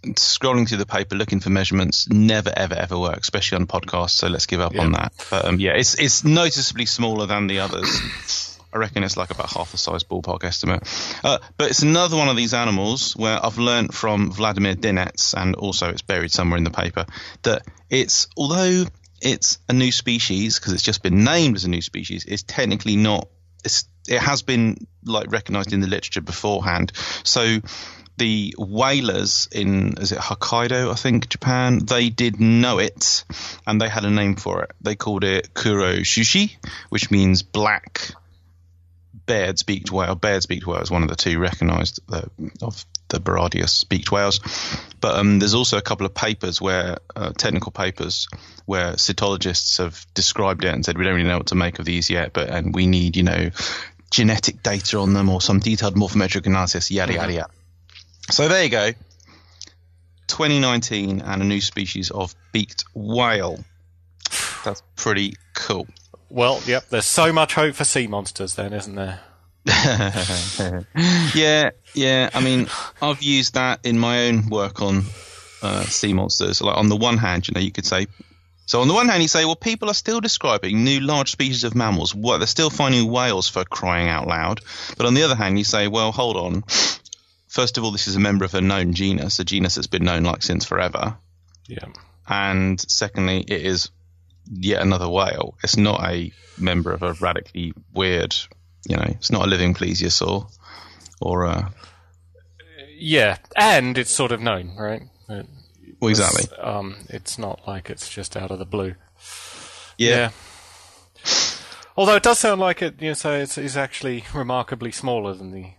scrolling 0.03 0.67
through 0.67 0.77
the 0.77 0.85
paper 0.85 1.15
looking 1.15 1.39
for 1.39 1.49
measurements 1.49 2.09
never 2.09 2.51
ever 2.55 2.75
ever 2.75 2.97
work, 2.97 3.19
especially 3.19 3.57
on 3.57 3.67
podcasts. 3.67 4.11
So 4.11 4.27
let's 4.27 4.45
give 4.45 4.61
up 4.61 4.77
on 4.77 4.93
that. 4.93 5.13
But 5.29 5.45
um, 5.45 5.59
yeah, 5.59 5.73
it's 5.75 5.95
it's 5.95 6.23
noticeably 6.23 6.85
smaller 6.85 7.25
than 7.25 7.47
the 7.47 7.59
others. 7.59 8.48
I 8.71 8.77
reckon 8.77 9.03
it's 9.03 9.17
like 9.17 9.31
about 9.31 9.51
half 9.51 9.71
the 9.71 9.77
size 9.77 10.03
ballpark 10.03 10.43
estimate. 10.43 10.83
Uh, 11.23 11.39
but 11.57 11.69
it's 11.69 11.81
another 11.81 12.17
one 12.17 12.29
of 12.29 12.37
these 12.37 12.53
animals 12.53 13.15
where 13.15 13.43
I've 13.43 13.57
learnt 13.57 13.93
from 13.93 14.31
Vladimir 14.31 14.75
Dinets, 14.75 15.33
and 15.33 15.55
also 15.55 15.89
it's 15.89 16.01
buried 16.01 16.31
somewhere 16.31 16.57
in 16.57 16.63
the 16.63 16.71
paper, 16.71 17.05
that 17.43 17.63
it's, 17.89 18.27
although 18.37 18.85
it's 19.21 19.57
a 19.67 19.73
new 19.73 19.91
species, 19.91 20.59
because 20.59 20.73
it's 20.73 20.83
just 20.83 21.03
been 21.03 21.23
named 21.23 21.55
as 21.55 21.65
a 21.65 21.69
new 21.69 21.81
species, 21.81 22.25
it's 22.25 22.43
technically 22.43 22.95
not 22.95 23.27
it's, 23.63 23.85
it 24.07 24.19
has 24.19 24.41
been 24.41 24.87
like 25.05 25.31
recognised 25.31 25.73
in 25.73 25.81
the 25.81 25.87
literature 25.87 26.21
beforehand. 26.21 26.91
So 27.23 27.59
the 28.17 28.53
whalers 28.57 29.47
in 29.51 29.97
is 29.97 30.11
it 30.11 30.19
Hokkaido, 30.19 30.91
I 30.91 30.95
think, 30.95 31.29
Japan, 31.29 31.79
they 31.85 32.09
did 32.09 32.39
know 32.39 32.79
it 32.79 33.23
and 33.65 33.81
they 33.81 33.89
had 33.89 34.05
a 34.05 34.09
name 34.09 34.35
for 34.35 34.63
it. 34.63 34.71
They 34.81 34.95
called 34.95 35.23
it 35.23 35.53
Kurotsuchi, 35.53 36.55
which 36.89 37.11
means 37.11 37.43
black 37.43 38.11
Baird's 39.29 39.61
beaked 39.61 39.91
whale. 39.91 40.15
Baird's 40.15 40.47
beaked 40.47 40.65
whale 40.65 40.81
is 40.81 40.89
one 40.89 41.03
of 41.03 41.09
the 41.09 41.15
two 41.15 41.37
recognised 41.37 41.99
uh, 42.11 42.23
of 42.63 42.83
the 43.09 43.19
Berardius 43.19 43.87
beaked 43.87 44.11
whales. 44.11 44.39
But 44.99 45.17
um, 45.17 45.37
there's 45.37 45.53
also 45.53 45.77
a 45.77 45.83
couple 45.83 46.07
of 46.07 46.15
papers 46.15 46.59
where 46.59 46.97
uh, 47.15 47.31
technical 47.37 47.71
papers 47.71 48.27
where 48.65 48.93
cetologists 48.93 49.77
have 49.77 50.03
described 50.15 50.63
it 50.63 50.73
and 50.73 50.83
said 50.83 50.97
we 50.97 51.03
don't 51.03 51.13
really 51.13 51.27
know 51.27 51.37
what 51.37 51.47
to 51.47 51.55
make 51.55 51.77
of 51.77 51.85
these 51.85 52.09
yet, 52.09 52.33
but 52.33 52.49
and 52.49 52.73
we 52.73 52.87
need 52.87 53.17
you 53.17 53.21
know 53.21 53.51
genetic 54.09 54.63
data 54.63 54.97
on 54.97 55.13
them 55.13 55.29
or 55.29 55.41
some 55.41 55.59
detailed 55.59 55.93
morphometric 55.93 56.47
analysis, 56.47 56.89
yada 56.89 57.13
yada 57.13 57.31
yada. 57.31 57.49
So 58.31 58.47
there 58.47 58.63
you 58.63 58.69
go. 58.69 58.93
2019 60.25 61.21
and 61.21 61.41
a 61.43 61.45
new 61.45 61.61
species 61.61 62.09
of 62.09 62.33
beaked 62.51 62.83
whale. 62.95 63.63
That's 64.65 64.81
pretty 64.95 65.35
cool. 65.53 65.85
Well, 66.29 66.61
yep. 66.65 66.89
There's 66.89 67.05
so 67.05 67.33
much 67.33 67.55
hope 67.55 67.75
for 67.75 67.83
sea 67.83 68.07
monsters, 68.07 68.55
then, 68.55 68.73
isn't 68.73 68.95
there? 68.95 69.21
yeah, 71.35 71.71
yeah. 71.93 72.29
I 72.33 72.41
mean, 72.41 72.67
I've 73.01 73.21
used 73.21 73.55
that 73.55 73.85
in 73.85 73.99
my 73.99 74.27
own 74.27 74.49
work 74.49 74.81
on 74.81 75.03
uh, 75.61 75.83
sea 75.83 76.13
monsters. 76.13 76.61
Like 76.61 76.77
on 76.77 76.89
the 76.89 76.95
one 76.95 77.17
hand, 77.17 77.47
you 77.47 77.53
know, 77.53 77.61
you 77.61 77.71
could 77.71 77.85
say. 77.85 78.07
So 78.65 78.81
on 78.81 78.87
the 78.87 78.93
one 78.93 79.09
hand, 79.09 79.23
you 79.23 79.27
say, 79.27 79.45
well, 79.45 79.55
people 79.55 79.89
are 79.89 79.95
still 79.95 80.21
describing 80.21 80.83
new 80.83 80.99
large 80.99 81.31
species 81.31 81.63
of 81.63 81.73
mammals. 81.73 82.13
What 82.13 82.37
they're 82.37 82.47
still 82.47 82.69
finding 82.69 83.11
whales 83.11 83.49
for 83.49 83.65
crying 83.65 84.07
out 84.07 84.27
loud. 84.27 84.61
But 84.95 85.07
on 85.07 85.15
the 85.15 85.23
other 85.23 85.35
hand, 85.35 85.57
you 85.57 85.63
say, 85.63 85.87
well, 85.87 86.11
hold 86.11 86.37
on. 86.37 86.63
First 87.47 87.79
of 87.79 87.83
all, 87.83 87.91
this 87.91 88.07
is 88.07 88.15
a 88.15 88.19
member 88.19 88.45
of 88.45 88.53
a 88.53 88.61
known 88.61 88.93
genus, 88.93 89.39
a 89.39 89.43
genus 89.43 89.73
that's 89.75 89.87
been 89.87 90.03
known 90.03 90.21
like 90.23 90.43
since 90.43 90.65
forever. 90.65 91.17
Yeah. 91.67 91.85
And 92.27 92.79
secondly, 92.79 93.39
it 93.47 93.65
is 93.65 93.89
yet 94.49 94.81
another 94.81 95.09
whale. 95.09 95.55
It's 95.63 95.77
not 95.77 96.03
a 96.03 96.31
member 96.57 96.91
of 96.91 97.03
a 97.03 97.13
radically 97.13 97.73
weird, 97.93 98.35
you 98.87 98.95
know, 98.97 99.05
it's 99.07 99.31
not 99.31 99.45
a 99.45 99.49
living 99.49 99.73
plesiosaur 99.73 100.49
or 101.21 101.45
a. 101.45 101.71
Yeah, 102.97 103.37
and 103.55 103.97
it's 103.97 104.11
sort 104.11 104.31
of 104.31 104.41
known, 104.41 104.75
right? 104.77 105.03
It 105.29 105.45
Well, 105.99 106.09
exactly. 106.09 106.45
was, 106.49 106.59
um, 106.61 106.97
it's 107.09 107.37
not 107.37 107.61
like 107.67 107.89
it's 107.89 108.09
just 108.09 108.35
out 108.35 108.51
of 108.51 108.59
the 108.59 108.65
blue. 108.65 108.95
Yeah. 109.97 110.31
Although 111.95 112.15
it 112.15 112.23
does 112.23 112.39
sound 112.39 112.61
like 112.61 112.81
it, 112.81 113.01
you 113.01 113.09
know, 113.09 113.13
so 113.13 113.33
it's, 113.33 113.57
it's 113.57 113.75
actually 113.75 114.23
remarkably 114.33 114.91
smaller 114.91 115.33
than 115.33 115.51
the 115.51 115.71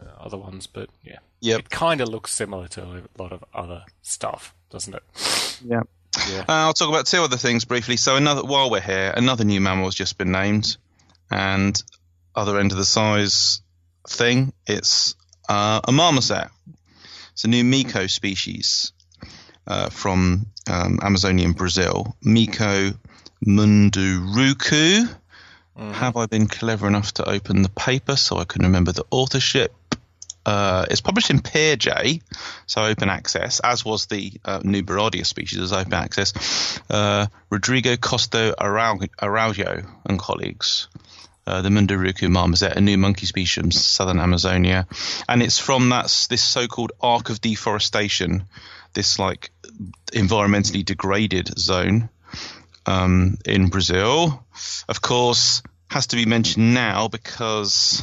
uh, 0.00 0.10
other 0.20 0.36
ones, 0.36 0.66
but 0.66 0.90
yeah. 1.02 1.18
Yep. 1.40 1.58
It 1.60 1.70
kind 1.70 2.00
of 2.00 2.08
looks 2.08 2.32
similar 2.32 2.68
to 2.68 2.82
a 2.82 3.02
lot 3.22 3.32
of 3.32 3.44
other 3.54 3.84
stuff, 4.00 4.54
doesn't 4.70 4.94
it? 4.94 5.02
Yeah. 5.64 5.82
Yeah. 6.28 6.40
Uh, 6.40 6.66
I'll 6.66 6.74
talk 6.74 6.88
about 6.88 7.06
two 7.06 7.22
other 7.22 7.36
things 7.36 7.64
briefly. 7.64 7.96
So 7.96 8.16
another, 8.16 8.42
while 8.44 8.70
we're 8.70 8.80
here, 8.80 9.12
another 9.16 9.44
new 9.44 9.60
mammal 9.60 9.86
has 9.86 9.94
just 9.94 10.18
been 10.18 10.32
named, 10.32 10.76
and 11.30 11.80
other 12.34 12.58
end 12.58 12.72
of 12.72 12.78
the 12.78 12.84
size 12.84 13.62
thing, 14.08 14.52
it's 14.66 15.14
uh, 15.48 15.80
a 15.84 15.92
marmoset. 15.92 16.48
It's 17.32 17.44
a 17.44 17.48
new 17.48 17.64
Mico 17.64 18.06
species 18.06 18.92
uh, 19.66 19.90
from 19.90 20.46
um, 20.70 21.00
Amazonian 21.02 21.52
Brazil. 21.52 22.16
Mico 22.22 22.92
munduruku. 23.44 25.08
Have 25.76 26.16
I 26.16 26.26
been 26.26 26.46
clever 26.46 26.86
enough 26.86 27.14
to 27.14 27.28
open 27.28 27.62
the 27.62 27.68
paper 27.68 28.14
so 28.14 28.38
I 28.38 28.44
can 28.44 28.62
remember 28.62 28.92
the 28.92 29.04
authorship? 29.10 29.74
Uh, 30.46 30.84
it's 30.90 31.00
published 31.00 31.30
in 31.30 31.40
PeerJ, 31.40 32.20
so 32.66 32.84
open 32.84 33.08
access, 33.08 33.60
as 33.60 33.84
was 33.84 34.06
the 34.06 34.32
uh, 34.44 34.60
new 34.62 34.82
Berardius 34.82 35.26
species 35.26 35.58
as 35.58 35.72
open 35.72 35.94
access. 35.94 36.80
Uh, 36.90 37.26
Rodrigo 37.50 37.96
Costa 37.96 38.54
Araujo 38.60 39.82
and 40.04 40.18
colleagues. 40.18 40.88
Uh, 41.46 41.60
the 41.60 41.68
Munduruku 41.68 42.30
marmoset, 42.30 42.74
a 42.74 42.80
new 42.80 42.96
monkey 42.96 43.26
species 43.26 43.60
from 43.60 43.70
southern 43.70 44.18
Amazonia, 44.18 44.86
and 45.28 45.42
it's 45.42 45.58
from 45.58 45.90
that 45.90 46.04
this 46.30 46.42
so-called 46.42 46.92
arc 47.02 47.28
of 47.28 47.42
deforestation, 47.42 48.44
this 48.94 49.18
like 49.18 49.50
environmentally 50.12 50.82
degraded 50.82 51.58
zone 51.58 52.08
um, 52.86 53.36
in 53.44 53.68
Brazil. 53.68 54.42
Of 54.88 55.02
course, 55.02 55.62
has 55.90 56.06
to 56.08 56.16
be 56.16 56.24
mentioned 56.24 56.72
now 56.72 57.08
because 57.08 58.02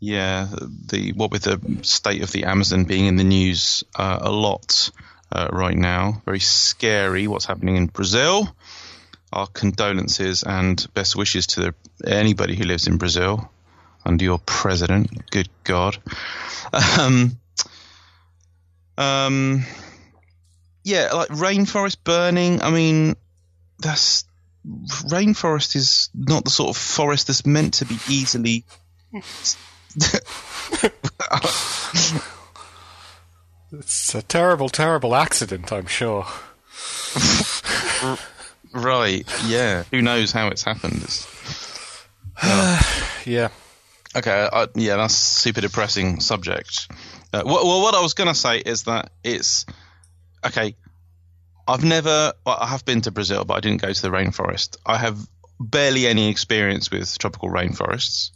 yeah, 0.00 0.48
the 0.86 1.12
what 1.12 1.30
with 1.30 1.42
the 1.42 1.60
state 1.82 2.22
of 2.22 2.32
the 2.32 2.44
Amazon 2.44 2.84
being 2.84 3.06
in 3.06 3.16
the 3.16 3.24
news 3.24 3.84
uh, 3.96 4.18
a 4.20 4.30
lot 4.30 4.90
uh, 5.32 5.48
right 5.50 5.76
now, 5.76 6.22
very 6.24 6.40
scary 6.40 7.26
what's 7.26 7.46
happening 7.46 7.76
in 7.76 7.86
Brazil. 7.86 8.54
Our 9.32 9.48
condolences 9.48 10.44
and 10.44 10.86
best 10.94 11.16
wishes 11.16 11.48
to 11.48 11.60
the, 11.60 11.74
anybody 12.06 12.54
who 12.54 12.64
lives 12.64 12.86
in 12.86 12.98
Brazil 12.98 13.50
under 14.04 14.24
your 14.24 14.38
president. 14.38 15.30
Good 15.30 15.48
God. 15.64 15.98
Um, 16.98 17.38
um, 18.96 19.64
yeah, 20.84 21.12
like 21.12 21.30
rainforest 21.30 21.96
burning. 22.04 22.62
I 22.62 22.70
mean, 22.70 23.16
that's 23.78 24.24
rainforest 24.66 25.76
is 25.76 26.10
not 26.14 26.44
the 26.44 26.50
sort 26.50 26.70
of 26.70 26.76
forest 26.76 27.26
that's 27.26 27.44
meant 27.44 27.74
to 27.74 27.86
be 27.86 27.98
easily 28.08 28.64
It's 33.72 34.14
a 34.14 34.22
terrible, 34.22 34.68
terrible 34.68 35.14
accident, 35.16 35.72
I'm 35.72 35.86
sure. 35.86 36.26
right. 38.72 39.24
Yeah. 39.46 39.82
Who 39.90 40.00
knows 40.02 40.30
how 40.32 40.48
it's 40.48 40.62
happened? 40.62 41.02
It's, 41.02 41.26
Yeah. 43.26 43.48
okay. 44.16 44.48
I, 44.52 44.68
yeah, 44.74 44.96
that's 44.96 45.14
a 45.14 45.16
super 45.16 45.60
depressing 45.60 46.20
subject. 46.20 46.88
Uh, 47.32 47.42
wh- 47.42 47.64
well, 47.64 47.82
what 47.82 47.94
I 47.94 48.00
was 48.00 48.14
going 48.14 48.28
to 48.28 48.34
say 48.34 48.58
is 48.58 48.84
that 48.84 49.10
it's 49.24 49.66
okay. 50.46 50.76
I've 51.66 51.82
never. 51.84 52.34
Well, 52.44 52.58
I 52.60 52.66
have 52.66 52.84
been 52.84 53.00
to 53.02 53.10
Brazil, 53.10 53.44
but 53.44 53.54
I 53.54 53.60
didn't 53.60 53.80
go 53.80 53.92
to 53.92 54.02
the 54.02 54.10
rainforest. 54.10 54.76
I 54.84 54.98
have 54.98 55.18
barely 55.58 56.06
any 56.06 56.28
experience 56.28 56.90
with 56.90 57.16
tropical 57.18 57.48
rainforests, 57.48 58.30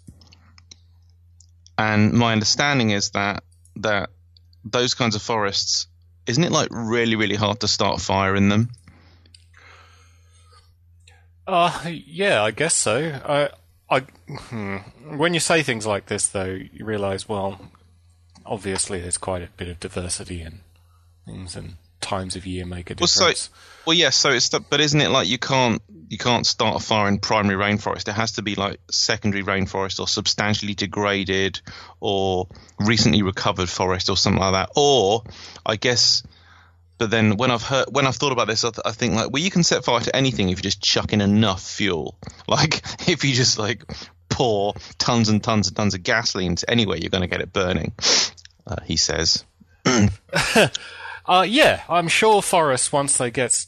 and 1.78 2.12
my 2.12 2.32
understanding 2.32 2.90
is 2.90 3.10
that 3.10 3.44
that 3.76 4.10
those 4.64 4.94
kinds 4.94 5.14
of 5.14 5.22
forests, 5.22 5.86
isn't 6.26 6.42
it 6.42 6.52
like 6.52 6.68
really, 6.70 7.14
really 7.16 7.36
hard 7.36 7.60
to 7.60 7.68
start 7.68 8.00
a 8.00 8.04
fire 8.04 8.34
in 8.34 8.48
them? 8.48 8.70
Uh, 11.46 11.72
yeah, 11.86 12.42
I 12.42 12.50
guess 12.50 12.74
so. 12.74 13.20
I, 13.24 13.48
I, 13.88 14.00
hmm. 14.00 14.76
when 15.16 15.32
you 15.32 15.40
say 15.40 15.62
things 15.62 15.86
like 15.86 16.06
this, 16.06 16.28
though, 16.28 16.58
you 16.72 16.84
realise, 16.84 17.26
well, 17.26 17.58
obviously 18.44 19.00
there's 19.00 19.16
quite 19.16 19.42
a 19.42 19.48
bit 19.56 19.68
of 19.68 19.80
diversity 19.80 20.42
and 20.42 20.60
things, 21.24 21.56
and 21.56 21.76
times 22.00 22.36
of 22.36 22.46
year 22.46 22.64
make 22.66 22.90
a 22.90 22.94
Well, 22.98 23.06
difference. 23.06 23.40
so, 23.40 23.50
well, 23.86 23.94
yes. 23.94 24.16
so 24.16 24.30
it's, 24.30 24.48
but 24.50 24.80
isn't 24.80 25.00
it 25.00 25.10
like 25.10 25.28
you 25.28 25.38
can't 25.38 25.82
you 26.10 26.18
can't 26.18 26.46
start 26.46 26.76
a 26.76 26.84
fire 26.84 27.08
in 27.08 27.18
primary 27.18 27.56
rainforest? 27.56 28.08
It 28.08 28.12
has 28.12 28.32
to 28.32 28.42
be 28.42 28.54
like 28.54 28.80
secondary 28.90 29.42
rainforest 29.44 30.00
or 30.00 30.08
substantially 30.08 30.74
degraded 30.74 31.60
or 32.00 32.48
recently 32.78 33.22
recovered 33.22 33.68
forest 33.68 34.08
or 34.10 34.16
something 34.16 34.40
like 34.40 34.52
that. 34.54 34.70
Or 34.76 35.22
I 35.66 35.76
guess, 35.76 36.22
but 36.98 37.10
then 37.10 37.36
when 37.36 37.50
I've 37.50 37.62
heard 37.62 37.86
when 37.90 38.06
I've 38.06 38.16
thought 38.16 38.32
about 38.32 38.46
this, 38.46 38.64
I, 38.64 38.70
th- 38.70 38.82
I 38.84 38.92
think 38.92 39.14
like 39.14 39.30
well, 39.30 39.42
you 39.42 39.50
can 39.50 39.62
set 39.64 39.84
fire 39.84 40.00
to 40.00 40.14
anything 40.16 40.48
if 40.50 40.58
you 40.58 40.62
just 40.62 40.82
chuck 40.82 41.12
in 41.12 41.20
enough 41.20 41.62
fuel. 41.62 42.16
Like 42.48 42.82
if 43.08 43.24
you 43.24 43.34
just 43.34 43.58
like 43.58 43.84
pour 44.30 44.74
tons 44.96 45.28
and 45.28 45.42
tons 45.44 45.68
and 45.68 45.76
tons 45.76 45.94
of 45.94 46.02
gasoline 46.02 46.56
to 46.56 46.70
anywhere, 46.70 46.96
you're 46.96 47.10
going 47.10 47.20
to 47.22 47.26
get 47.28 47.42
it 47.42 47.52
burning. 47.52 47.92
Uh, 48.66 48.76
he 48.84 48.96
says. 48.96 49.44
Uh, 51.28 51.42
yeah, 51.42 51.82
I'm 51.88 52.08
sure 52.08 52.40
forests 52.42 52.90
once 52.90 53.18
they 53.18 53.30
get 53.30 53.66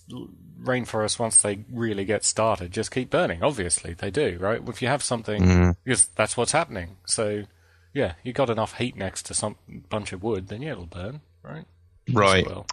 rainforests 0.62 1.18
once 1.18 1.40
they 1.42 1.64
really 1.72 2.04
get 2.04 2.24
started 2.24 2.70
just 2.70 2.90
keep 2.90 3.10
burning. 3.10 3.42
Obviously 3.42 3.94
they 3.94 4.10
do, 4.10 4.36
right? 4.40 4.60
If 4.66 4.82
you 4.82 4.88
have 4.88 5.02
something, 5.02 5.74
because 5.84 6.06
that's 6.08 6.36
what's 6.36 6.52
happening. 6.52 6.96
So, 7.06 7.44
yeah, 7.92 8.14
you 8.22 8.32
got 8.32 8.50
enough 8.50 8.78
heat 8.78 8.96
next 8.96 9.26
to 9.26 9.34
some 9.34 9.56
bunch 9.88 10.12
of 10.12 10.22
wood, 10.22 10.48
then 10.48 10.62
yeah, 10.62 10.72
it'll 10.72 10.86
burn, 10.86 11.20
right? 11.42 11.64
Right. 12.12 12.46
Well, 12.46 12.66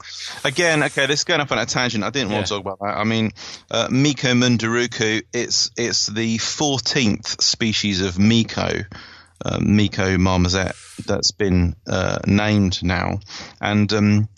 Again, 0.43 0.83
okay, 0.83 1.05
this 1.05 1.19
is 1.19 1.23
going 1.23 1.41
up 1.41 1.51
on 1.51 1.59
a 1.59 1.65
tangent. 1.65 2.03
I 2.03 2.09
didn't 2.09 2.31
want 2.31 2.47
to 2.47 2.53
talk 2.53 2.61
about 2.61 2.79
that. 2.79 2.97
I 2.97 3.03
mean, 3.03 3.31
uh, 3.69 3.87
Mico 3.91 4.29
munduruku, 4.29 5.23
it's 5.33 5.69
it's 5.77 6.07
the 6.07 6.37
14th 6.37 7.41
species 7.41 8.01
of 8.01 8.17
Mico, 8.17 8.83
uh, 9.45 9.59
Mico 9.61 10.17
marmoset, 10.17 10.75
that's 11.05 11.31
been 11.31 11.75
uh, 11.87 12.19
named 12.25 12.83
now. 12.83 13.19
And 13.61 13.91
um, 13.93 14.29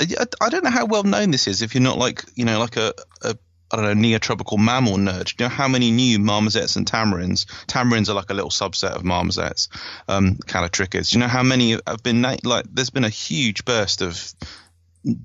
I, 0.00 0.26
I 0.40 0.48
don't 0.48 0.64
know 0.64 0.70
how 0.70 0.86
well 0.86 1.04
known 1.04 1.30
this 1.30 1.46
is 1.46 1.62
if 1.62 1.74
you're 1.74 1.82
not 1.82 1.98
like, 1.98 2.24
you 2.34 2.44
know, 2.44 2.58
like 2.58 2.76
a, 2.76 2.92
a, 3.22 3.36
I 3.70 3.76
don't 3.76 3.84
know, 4.00 4.08
neotropical 4.08 4.58
mammal 4.58 4.96
nerd. 4.96 5.36
Do 5.36 5.44
you 5.44 5.48
know 5.48 5.54
how 5.54 5.68
many 5.68 5.90
new 5.90 6.18
marmosets 6.18 6.76
and 6.76 6.86
tamarins? 6.86 7.46
Tamarins 7.66 8.08
are 8.08 8.14
like 8.14 8.30
a 8.30 8.34
little 8.34 8.50
subset 8.50 8.90
of 8.90 9.02
marmosets, 9.02 9.68
um, 10.08 10.36
callitrichids. 10.36 11.10
Do 11.10 11.16
you 11.16 11.20
know 11.20 11.28
how 11.28 11.42
many 11.42 11.78
have 11.86 12.02
been 12.02 12.20
na- 12.20 12.36
like? 12.44 12.66
There's 12.70 12.90
been 12.90 13.04
a 13.04 13.08
huge 13.08 13.64
burst 13.64 14.02
of 14.02 14.34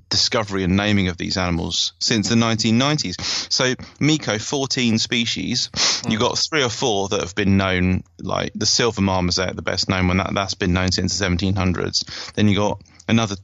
discovery 0.08 0.64
and 0.64 0.76
naming 0.76 1.08
of 1.08 1.16
these 1.16 1.36
animals 1.36 1.92
since 2.00 2.28
the 2.28 2.34
1990s. 2.34 3.52
So 3.52 3.74
Mico, 4.00 4.38
14 4.38 4.98
species. 4.98 5.70
You've 6.08 6.20
got 6.20 6.38
three 6.38 6.64
or 6.64 6.68
four 6.68 7.08
that 7.08 7.20
have 7.20 7.34
been 7.34 7.56
known, 7.56 8.02
like 8.18 8.52
the 8.54 8.66
silver 8.66 9.00
marmoset, 9.00 9.54
the 9.56 9.62
best 9.62 9.88
known 9.88 10.08
one. 10.08 10.16
That 10.18 10.34
that's 10.34 10.54
been 10.54 10.72
known 10.72 10.90
since 10.90 11.18
the 11.18 11.24
1700s. 11.24 12.32
Then 12.34 12.48
you 12.48 12.56
got 12.56 12.82
another, 13.08 13.36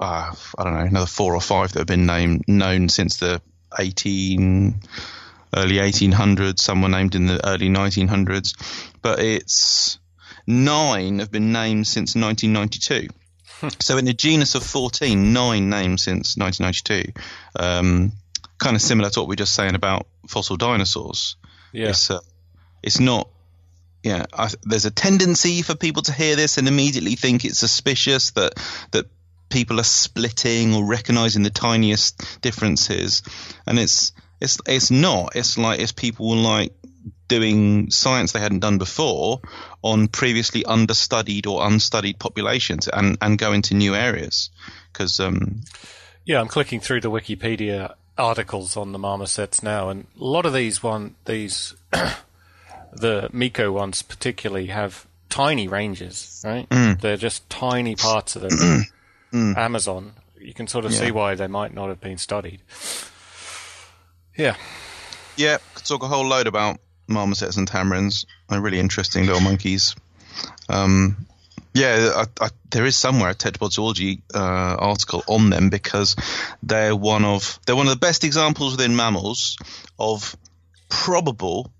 uh, 0.00 0.34
I 0.58 0.64
don't 0.64 0.74
know, 0.74 0.80
another 0.80 1.06
four 1.06 1.34
or 1.34 1.40
five 1.40 1.72
that 1.72 1.80
have 1.80 1.86
been 1.86 2.06
named 2.06 2.44
known 2.46 2.88
since 2.88 3.16
the 3.16 3.40
18 3.78 4.80
early 5.56 5.76
1800s. 5.76 6.60
Some 6.60 6.82
were 6.82 6.88
named 6.88 7.14
in 7.14 7.26
the 7.26 7.46
early 7.46 7.68
1900s, 7.68 8.54
but 9.02 9.20
it's 9.20 9.98
nine 10.46 11.18
have 11.18 11.30
been 11.30 11.52
named 11.52 11.86
since 11.86 12.14
1992. 12.14 13.08
So 13.80 13.98
in 13.98 14.06
a 14.06 14.12
genus 14.12 14.54
of 14.54 14.62
14, 14.62 15.32
nine 15.32 15.68
names 15.68 16.04
since 16.04 16.36
1992. 16.36 17.12
Um, 17.58 18.12
kind 18.56 18.76
of 18.76 18.82
similar 18.82 19.10
to 19.10 19.18
what 19.18 19.28
we 19.28 19.32
are 19.32 19.36
just 19.36 19.54
saying 19.54 19.74
about 19.74 20.06
fossil 20.28 20.56
dinosaurs. 20.56 21.34
Yeah. 21.72 21.88
It's, 21.88 22.08
uh, 22.08 22.20
it's 22.84 23.00
not. 23.00 23.28
Yeah, 24.04 24.26
I, 24.32 24.48
there's 24.62 24.84
a 24.84 24.92
tendency 24.92 25.62
for 25.62 25.74
people 25.74 26.02
to 26.02 26.12
hear 26.12 26.36
this 26.36 26.56
and 26.56 26.68
immediately 26.68 27.16
think 27.16 27.44
it's 27.44 27.58
suspicious 27.58 28.30
that 28.30 28.54
that 28.92 29.06
people 29.48 29.80
are 29.80 29.84
splitting 29.84 30.74
or 30.74 30.84
recognizing 30.84 31.42
the 31.42 31.50
tiniest 31.50 32.40
differences, 32.40 33.22
and 33.66 33.78
it's 33.78 34.12
it's 34.40 34.58
it's 34.66 34.90
not. 34.90 35.36
It's 35.36 35.58
like 35.58 35.80
it's 35.80 35.92
people 35.92 36.34
like 36.36 36.72
doing 37.28 37.90
science 37.90 38.32
they 38.32 38.40
hadn't 38.40 38.60
done 38.60 38.78
before 38.78 39.40
on 39.82 40.08
previously 40.08 40.64
understudied 40.64 41.46
or 41.46 41.66
unstudied 41.66 42.18
populations 42.18 42.88
and 42.88 43.18
and 43.20 43.38
go 43.38 43.52
into 43.52 43.74
new 43.74 43.94
areas 43.94 44.50
because 44.92 45.20
um, 45.20 45.60
Yeah, 46.24 46.40
I'm 46.40 46.48
clicking 46.48 46.80
through 46.80 47.00
the 47.00 47.10
Wikipedia 47.10 47.94
articles 48.16 48.76
on 48.76 48.92
the 48.92 48.98
marmosets 48.98 49.62
now, 49.62 49.88
and 49.88 50.06
a 50.20 50.24
lot 50.24 50.46
of 50.46 50.52
these 50.52 50.82
one 50.82 51.14
these 51.24 51.74
the 52.92 53.28
Mico 53.32 53.72
ones 53.72 54.02
particularly 54.02 54.66
have 54.66 55.06
tiny 55.28 55.68
ranges, 55.68 56.42
right? 56.44 56.66
They're 57.00 57.16
just 57.16 57.48
tiny 57.50 57.94
parts 57.96 58.36
of 58.36 58.42
the 59.30 59.54
Amazon. 59.56 60.12
You 60.40 60.54
can 60.54 60.66
sort 60.66 60.84
of 60.84 60.94
see 60.94 61.10
why 61.10 61.34
they 61.34 61.48
might 61.48 61.74
not 61.74 61.88
have 61.88 62.00
been 62.00 62.18
studied. 62.18 62.62
Yeah, 64.36 64.56
Yeah, 65.36 65.58
could 65.74 65.84
talk 65.84 66.02
a 66.04 66.08
whole 66.08 66.26
load 66.26 66.46
about 66.46 66.78
marmosets 67.08 67.56
and 67.56 67.68
tamarins. 67.68 68.24
They're 68.48 68.60
really 68.60 68.78
interesting 68.78 69.26
little 69.26 69.40
monkeys. 69.40 69.96
Um, 70.68 71.26
yeah, 71.74 72.24
I, 72.40 72.44
I, 72.44 72.48
there 72.70 72.86
is 72.86 72.96
somewhere 72.96 73.30
a 73.30 73.34
tetrapod 73.34 73.72
zoology 73.72 74.22
uh, 74.34 74.76
article 74.78 75.22
on 75.26 75.50
them 75.50 75.70
because 75.70 76.16
they're 76.62 76.96
one 76.96 77.24
of 77.24 77.58
they're 77.66 77.76
one 77.76 77.86
of 77.86 77.92
the 77.92 77.98
best 77.98 78.24
examples 78.24 78.76
within 78.76 78.96
mammals 78.96 79.56
of 79.98 80.36
probable 80.88 81.72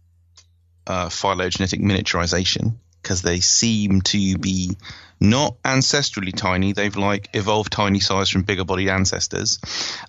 uh, 0.87 1.09
phylogenetic 1.09 1.81
miniaturization 1.81 2.75
because 3.03 3.23
they 3.23 3.41
seem 3.41 4.03
to 4.03 4.39
be 4.39 4.77
not 5.21 5.61
ancestrally 5.63 6.35
tiny. 6.35 6.73
They've 6.73 6.97
like 6.97 7.31
evolved 7.35 7.73
tiny 7.73 8.01
size 8.01 8.29
from 8.29 8.43
bigger 8.43 8.65
bodied 8.65 8.89
ancestors, 8.89 9.59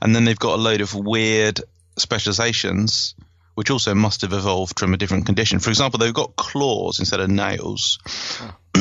and 0.02 0.16
then 0.16 0.26
they've 0.26 0.38
got 0.40 0.56
a 0.56 0.62
load 0.62 0.82
of 0.82 0.94
weird 0.94 1.62
specializations 1.98 3.16
which 3.60 3.72
also 3.72 3.94
must 3.94 4.22
have 4.22 4.32
evolved 4.32 4.80
from 4.80 4.94
a 4.94 4.98
different 4.98 5.26
condition. 5.26 5.60
For 5.60 5.70
example, 5.70 5.98
they've 6.00 6.14
got 6.14 6.38
claws 6.38 7.00
instead 7.00 7.20
of 7.20 7.30
nails. 7.30 8.00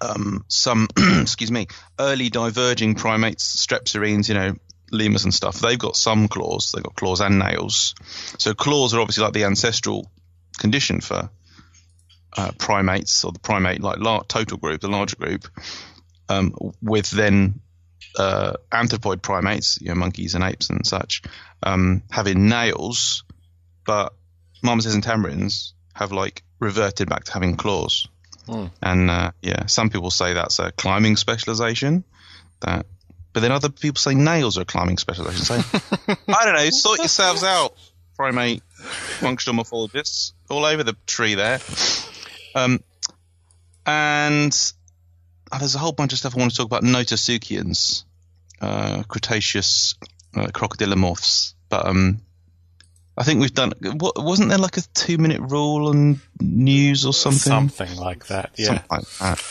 um, 0.00 0.44
some, 0.46 0.86
excuse 0.96 1.50
me, 1.50 1.66
early 1.98 2.30
diverging 2.30 2.94
primates, 2.94 3.66
strepsirrhines, 3.66 4.28
you 4.28 4.34
know, 4.34 4.54
lemurs 4.92 5.24
and 5.24 5.34
stuff, 5.34 5.58
they've 5.58 5.76
got 5.76 5.96
some 5.96 6.28
claws. 6.28 6.70
They've 6.70 6.84
got 6.84 6.94
claws 6.94 7.20
and 7.20 7.40
nails. 7.40 7.96
So 8.38 8.54
claws 8.54 8.94
are 8.94 9.00
obviously 9.00 9.24
like 9.24 9.32
the 9.32 9.42
ancestral 9.42 10.08
condition 10.56 11.00
for 11.00 11.28
uh, 12.36 12.52
primates 12.58 13.24
or 13.24 13.32
the 13.32 13.38
primate 13.38 13.80
like 13.80 13.98
lar- 13.98 14.24
total 14.24 14.58
group, 14.58 14.80
the 14.80 14.88
larger 14.88 15.16
group, 15.16 15.46
um, 16.28 16.54
with 16.82 17.10
then 17.10 17.60
uh, 18.18 18.54
anthropoid 18.72 19.22
primates, 19.22 19.78
you 19.80 19.88
know, 19.88 19.94
monkeys 19.94 20.34
and 20.34 20.44
apes 20.44 20.70
and 20.70 20.86
such, 20.86 21.22
um, 21.62 22.02
having 22.10 22.48
nails, 22.48 23.24
but 23.84 24.12
marmosets 24.62 24.94
and 24.94 25.04
tamarins 25.04 25.72
have 25.94 26.12
like 26.12 26.42
reverted 26.58 27.08
back 27.08 27.24
to 27.24 27.32
having 27.32 27.56
claws. 27.56 28.08
And 28.82 29.10
uh, 29.10 29.32
yeah, 29.42 29.66
some 29.66 29.90
people 29.90 30.10
say 30.10 30.34
that's 30.34 30.58
a 30.58 30.72
climbing 30.72 31.16
specialization. 31.16 32.04
That, 32.60 32.86
but 33.32 33.40
then 33.40 33.52
other 33.52 33.68
people 33.68 33.98
say 33.98 34.14
nails 34.14 34.58
are 34.58 34.62
a 34.62 34.64
climbing 34.64 34.98
specialization. 34.98 35.44
So 35.44 35.54
I 36.28 36.44
don't 36.44 36.54
know. 36.54 36.70
Sort 36.70 36.98
yourselves 36.98 37.44
out, 37.44 37.74
primate 38.16 38.62
functional 38.74 39.62
morphologists, 39.62 40.32
all 40.48 40.64
over 40.64 40.82
the 40.82 40.96
tree 41.06 41.34
there. 41.36 41.60
Um, 42.54 42.80
and 43.86 44.72
oh, 45.52 45.58
there's 45.58 45.74
a 45.74 45.78
whole 45.78 45.92
bunch 45.92 46.12
of 46.12 46.18
stuff 46.18 46.36
I 46.36 46.40
want 46.40 46.52
to 46.52 46.56
talk 46.56 46.66
about. 46.66 46.82
Notosuchians, 46.82 48.04
uh, 48.60 49.02
Cretaceous 49.04 49.94
uh, 50.36 50.46
crocodylomorphs, 50.46 51.54
but 51.68 51.86
um, 51.86 52.20
I 53.16 53.24
think 53.24 53.40
we've 53.40 53.54
done. 53.54 53.72
What, 53.80 54.22
wasn't 54.22 54.48
there 54.48 54.58
like 54.58 54.76
a 54.76 54.82
two-minute 54.94 55.40
rule 55.40 55.88
on 55.88 56.20
news 56.40 57.04
or 57.04 57.12
something? 57.12 57.38
something 57.38 57.96
like 57.96 58.26
that. 58.26 58.52
Yeah. 58.56 58.66
Something 58.66 58.86
like 58.90 59.08
that. 59.18 59.44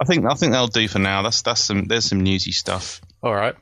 I 0.00 0.04
think 0.04 0.26
I 0.26 0.34
think 0.34 0.52
that'll 0.52 0.66
do 0.66 0.88
for 0.88 0.98
now. 0.98 1.22
That's 1.22 1.42
that's 1.42 1.60
some 1.60 1.84
there's 1.84 2.06
some 2.06 2.22
newsy 2.22 2.52
stuff. 2.52 3.00
All 3.22 3.34
right. 3.34 3.54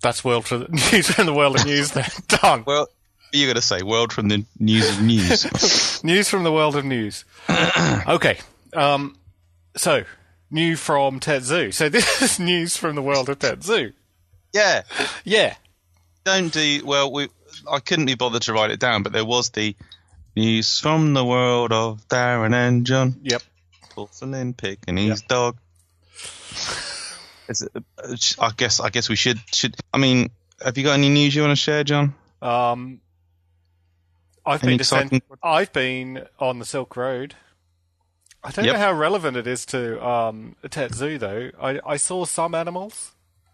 That's 0.00 0.24
world 0.24 0.46
for 0.46 0.58
the 0.58 0.68
news 0.92 1.10
from 1.10 1.26
the 1.26 1.34
world 1.34 1.56
of 1.56 1.66
news. 1.66 1.90
Then 1.90 2.08
done. 2.28 2.64
Well, 2.66 2.88
you're 3.32 3.46
going 3.46 3.56
to 3.56 3.62
say 3.62 3.82
world 3.82 4.12
from 4.12 4.28
the 4.28 4.44
news 4.58 4.88
of 4.90 5.02
news. 5.02 6.02
News 6.04 6.28
from 6.28 6.44
the 6.44 6.52
world 6.52 6.76
of 6.76 6.84
news. 6.84 7.24
okay. 8.06 8.38
Um, 8.74 9.16
so, 9.76 10.04
new 10.50 10.76
from 10.76 11.20
Tet 11.20 11.42
Zoo. 11.42 11.72
So, 11.72 11.88
this 11.90 12.22
is 12.22 12.38
news 12.38 12.76
from 12.76 12.94
the 12.94 13.02
world 13.02 13.28
of 13.28 13.38
Tet 13.38 13.62
Zoo. 13.62 13.92
yeah, 14.52 14.82
Yeah. 15.24 15.54
don't 16.24 16.52
do 16.52 16.82
well. 16.84 17.10
We 17.12 17.28
I 17.70 17.80
couldn't 17.80 18.06
be 18.06 18.14
bothered 18.14 18.42
to 18.42 18.52
write 18.52 18.70
it 18.70 18.80
down, 18.80 19.02
but 19.02 19.12
there 19.12 19.24
was 19.24 19.50
the 19.50 19.74
news 20.36 20.78
from 20.78 21.14
the 21.14 21.24
world 21.24 21.72
of 21.72 22.06
Darren 22.08 22.54
and 22.54 22.86
John. 22.86 23.16
Yep. 23.22 23.42
Porcelain 23.90 24.52
pig 24.54 24.78
and 24.86 24.98
his 24.98 25.22
dog. 25.22 25.56
Is 27.48 27.62
it, 27.62 27.70
uh, 27.76 28.16
I 28.40 28.50
guess 28.56 28.80
I 28.80 28.90
guess 28.90 29.08
we 29.08 29.16
should 29.16 29.38
should. 29.52 29.76
I 29.92 29.98
mean, 29.98 30.30
have 30.64 30.76
you 30.76 30.84
got 30.84 30.94
any 30.94 31.08
news 31.08 31.34
you 31.34 31.42
want 31.42 31.52
to 31.52 31.56
share, 31.56 31.84
John? 31.84 32.14
Um, 32.42 33.00
I've 34.46 34.62
been 34.62 34.80
I've 35.42 35.72
been 35.72 36.26
on 36.38 36.58
the 36.58 36.64
Silk 36.64 36.96
Road. 36.96 37.34
I 38.44 38.50
don't 38.52 38.64
Yep. 38.64 38.74
know 38.74 38.80
how 38.80 38.92
relevant 38.92 39.36
it 39.36 39.46
is 39.48 39.66
to 39.66 40.04
um, 40.06 40.54
Tet 40.70 40.94
Zoo, 40.94 41.18
though. 41.18 41.50
I, 41.60 41.80
I 41.84 41.96
saw 41.96 42.24
some 42.24 42.54
animals, 42.54 43.12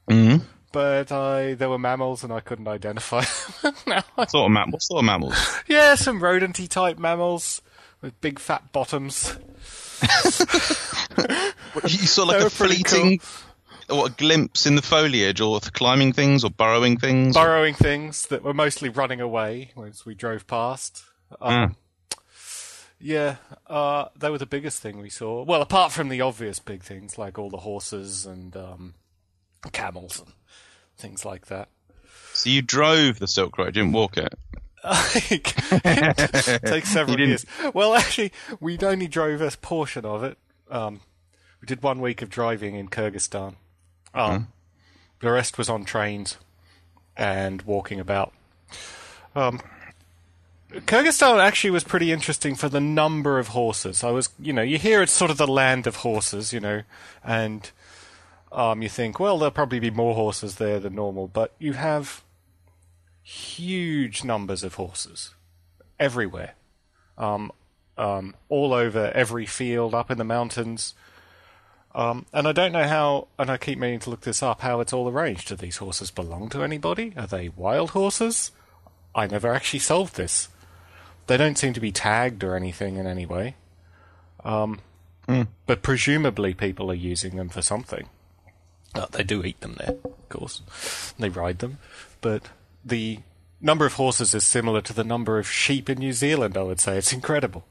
Mm-hmm. 0.08 0.44
but 0.72 1.10
I 1.10 1.54
there 1.54 1.70
were 1.70 1.78
mammals 1.78 2.22
and 2.24 2.32
I 2.32 2.40
couldn't 2.40 2.68
identify 2.68 3.24
them. 3.62 3.72
now, 3.86 3.96
I- 3.98 4.02
What 4.16 4.30
sort 4.30 4.46
of 4.46 4.52
mam- 4.52 4.70
What 4.70 4.82
sort 4.82 4.98
of 4.98 5.04
mammals? 5.06 5.34
yeah, 5.66 5.94
some 5.94 6.20
rodenty 6.20 6.68
type 6.68 6.98
mammals 6.98 7.62
with 8.02 8.20
big 8.20 8.38
fat 8.38 8.70
bottoms. 8.72 9.36
you 11.84 12.06
saw 12.06 12.24
like 12.24 12.42
a 12.42 12.50
fleeting 12.50 13.18
pretty 13.18 13.20
what 13.88 14.12
a 14.12 14.14
glimpse 14.14 14.66
in 14.66 14.74
the 14.76 14.82
foliage, 14.82 15.40
or 15.40 15.60
climbing 15.60 16.12
things, 16.12 16.44
or 16.44 16.50
burrowing 16.50 16.96
things. 16.98 17.34
burrowing 17.34 17.74
things 17.74 18.26
that 18.26 18.42
were 18.42 18.54
mostly 18.54 18.88
running 18.88 19.20
away 19.20 19.72
as 19.86 20.04
we 20.06 20.14
drove 20.14 20.46
past. 20.46 21.04
Um, 21.40 21.76
Yeah, 22.98 23.36
uh, 23.66 24.06
they 24.16 24.30
were 24.30 24.38
the 24.38 24.46
biggest 24.46 24.80
thing 24.80 24.98
we 24.98 25.10
saw. 25.10 25.42
Well, 25.42 25.62
apart 25.62 25.90
from 25.92 26.08
the 26.08 26.20
obvious 26.20 26.58
big 26.60 26.82
things 26.82 27.18
like 27.18 27.38
all 27.38 27.50
the 27.50 27.58
horses 27.58 28.26
and 28.26 28.56
um, 28.56 28.94
camels 29.72 30.20
and 30.20 30.32
things 30.96 31.24
like 31.24 31.46
that. 31.46 31.68
so 32.32 32.48
you 32.50 32.62
drove 32.62 33.18
the 33.18 33.26
Silk 33.26 33.58
Road, 33.58 33.74
didn't 33.74 33.92
walk 33.92 34.16
it. 34.18 34.32
it 34.84 36.62
takes 36.66 36.88
several 36.92 37.18
years. 37.18 37.44
Well, 37.74 37.94
actually, 37.94 38.32
we'd 38.60 38.84
only 38.84 39.08
drove 39.08 39.40
a 39.40 39.50
portion 39.50 40.04
of 40.04 40.22
it. 40.22 40.38
Um, 40.70 41.00
we 41.60 41.66
did 41.66 41.82
one 41.82 42.00
week 42.00 42.22
of 42.22 42.30
driving 42.30 42.74
in 42.74 42.88
Kyrgyzstan. 42.88 43.56
Um, 44.14 44.48
The 45.20 45.30
rest 45.30 45.56
was 45.58 45.68
on 45.68 45.84
trains 45.84 46.36
and 47.16 47.62
walking 47.62 48.00
about. 48.00 48.32
Um, 49.34 49.60
Kyrgyzstan 50.72 51.38
actually 51.38 51.70
was 51.70 51.84
pretty 51.84 52.12
interesting 52.12 52.54
for 52.54 52.68
the 52.68 52.80
number 52.80 53.38
of 53.38 53.48
horses. 53.48 54.02
I 54.02 54.10
was, 54.10 54.30
you 54.38 54.52
know, 54.52 54.62
you 54.62 54.78
hear 54.78 55.02
it's 55.02 55.12
sort 55.12 55.30
of 55.30 55.36
the 55.36 55.46
land 55.46 55.86
of 55.86 55.96
horses, 55.96 56.52
you 56.52 56.60
know, 56.60 56.82
and 57.22 57.70
um, 58.50 58.82
you 58.82 58.88
think, 58.88 59.20
well, 59.20 59.38
there'll 59.38 59.50
probably 59.50 59.80
be 59.80 59.90
more 59.90 60.14
horses 60.14 60.56
there 60.56 60.80
than 60.80 60.94
normal, 60.94 61.28
but 61.28 61.52
you 61.58 61.74
have 61.74 62.22
huge 63.22 64.24
numbers 64.24 64.64
of 64.64 64.74
horses 64.74 65.34
everywhere, 66.00 66.54
um, 67.16 67.52
um, 67.96 68.34
all 68.48 68.72
over 68.72 69.12
every 69.14 69.46
field, 69.46 69.94
up 69.94 70.10
in 70.10 70.18
the 70.18 70.24
mountains. 70.24 70.94
Um, 71.94 72.24
and 72.32 72.48
I 72.48 72.52
don't 72.52 72.72
know 72.72 72.86
how, 72.88 73.28
and 73.38 73.50
I 73.50 73.58
keep 73.58 73.78
meaning 73.78 73.98
to 74.00 74.10
look 74.10 74.22
this 74.22 74.42
up, 74.42 74.62
how 74.62 74.80
it's 74.80 74.92
all 74.92 75.08
arranged. 75.08 75.48
Do 75.48 75.56
these 75.56 75.76
horses 75.76 76.10
belong 76.10 76.48
to 76.50 76.62
anybody? 76.62 77.12
Are 77.16 77.26
they 77.26 77.50
wild 77.50 77.90
horses? 77.90 78.50
I 79.14 79.26
never 79.26 79.52
actually 79.52 79.80
solved 79.80 80.16
this. 80.16 80.48
They 81.26 81.36
don't 81.36 81.58
seem 81.58 81.74
to 81.74 81.80
be 81.80 81.92
tagged 81.92 82.42
or 82.42 82.56
anything 82.56 82.96
in 82.96 83.06
any 83.06 83.26
way. 83.26 83.56
Um, 84.42 84.80
But 85.66 85.82
presumably 85.82 86.54
people 86.54 86.90
are 86.90 86.94
using 86.94 87.36
them 87.36 87.48
for 87.48 87.62
something. 87.62 88.08
Uh, 88.94 89.06
they 89.12 89.22
do 89.22 89.44
eat 89.44 89.60
them 89.60 89.76
there, 89.78 89.96
of 90.04 90.28
course. 90.28 90.62
They 91.18 91.28
ride 91.28 91.60
them. 91.60 91.78
But 92.20 92.48
the 92.84 93.20
number 93.60 93.86
of 93.86 93.94
horses 93.94 94.34
is 94.34 94.44
similar 94.44 94.80
to 94.82 94.92
the 94.92 95.04
number 95.04 95.38
of 95.38 95.48
sheep 95.48 95.88
in 95.88 95.98
New 95.98 96.12
Zealand, 96.12 96.56
I 96.56 96.62
would 96.62 96.80
say. 96.80 96.98
It's 96.98 97.12
incredible. 97.12 97.64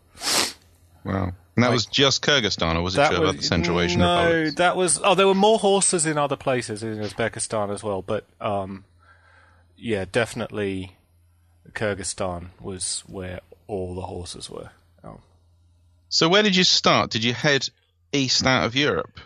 Wow. 1.03 1.33
And 1.55 1.63
that 1.65 1.71
was 1.71 1.85
just 1.85 2.21
Kyrgyzstan, 2.21 2.75
or 2.75 2.81
was 2.81 2.97
it 2.97 3.05
true 3.07 3.17
about 3.17 3.37
the 3.37 3.43
Central 3.43 3.81
Asian 3.81 3.99
no, 3.99 4.23
republics? 4.23 4.55
that 4.55 4.75
was. 4.77 5.01
Oh, 5.03 5.15
there 5.15 5.27
were 5.27 5.35
more 5.35 5.59
horses 5.59 6.05
in 6.05 6.17
other 6.17 6.37
places 6.37 6.81
in 6.81 6.97
Uzbekistan 6.97 7.73
as 7.73 7.83
well, 7.83 8.01
but 8.01 8.25
um, 8.39 8.85
yeah, 9.75 10.05
definitely 10.09 10.95
Kyrgyzstan 11.73 12.47
was 12.59 13.03
where 13.07 13.41
all 13.67 13.95
the 13.95 14.01
horses 14.01 14.49
were. 14.49 14.69
Oh. 15.03 15.19
So 16.09 16.29
where 16.29 16.43
did 16.43 16.55
you 16.55 16.63
start? 16.63 17.11
Did 17.11 17.23
you 17.23 17.33
head 17.33 17.69
east 18.13 18.45
out 18.45 18.65
of 18.65 18.75
Europe? 18.75 19.19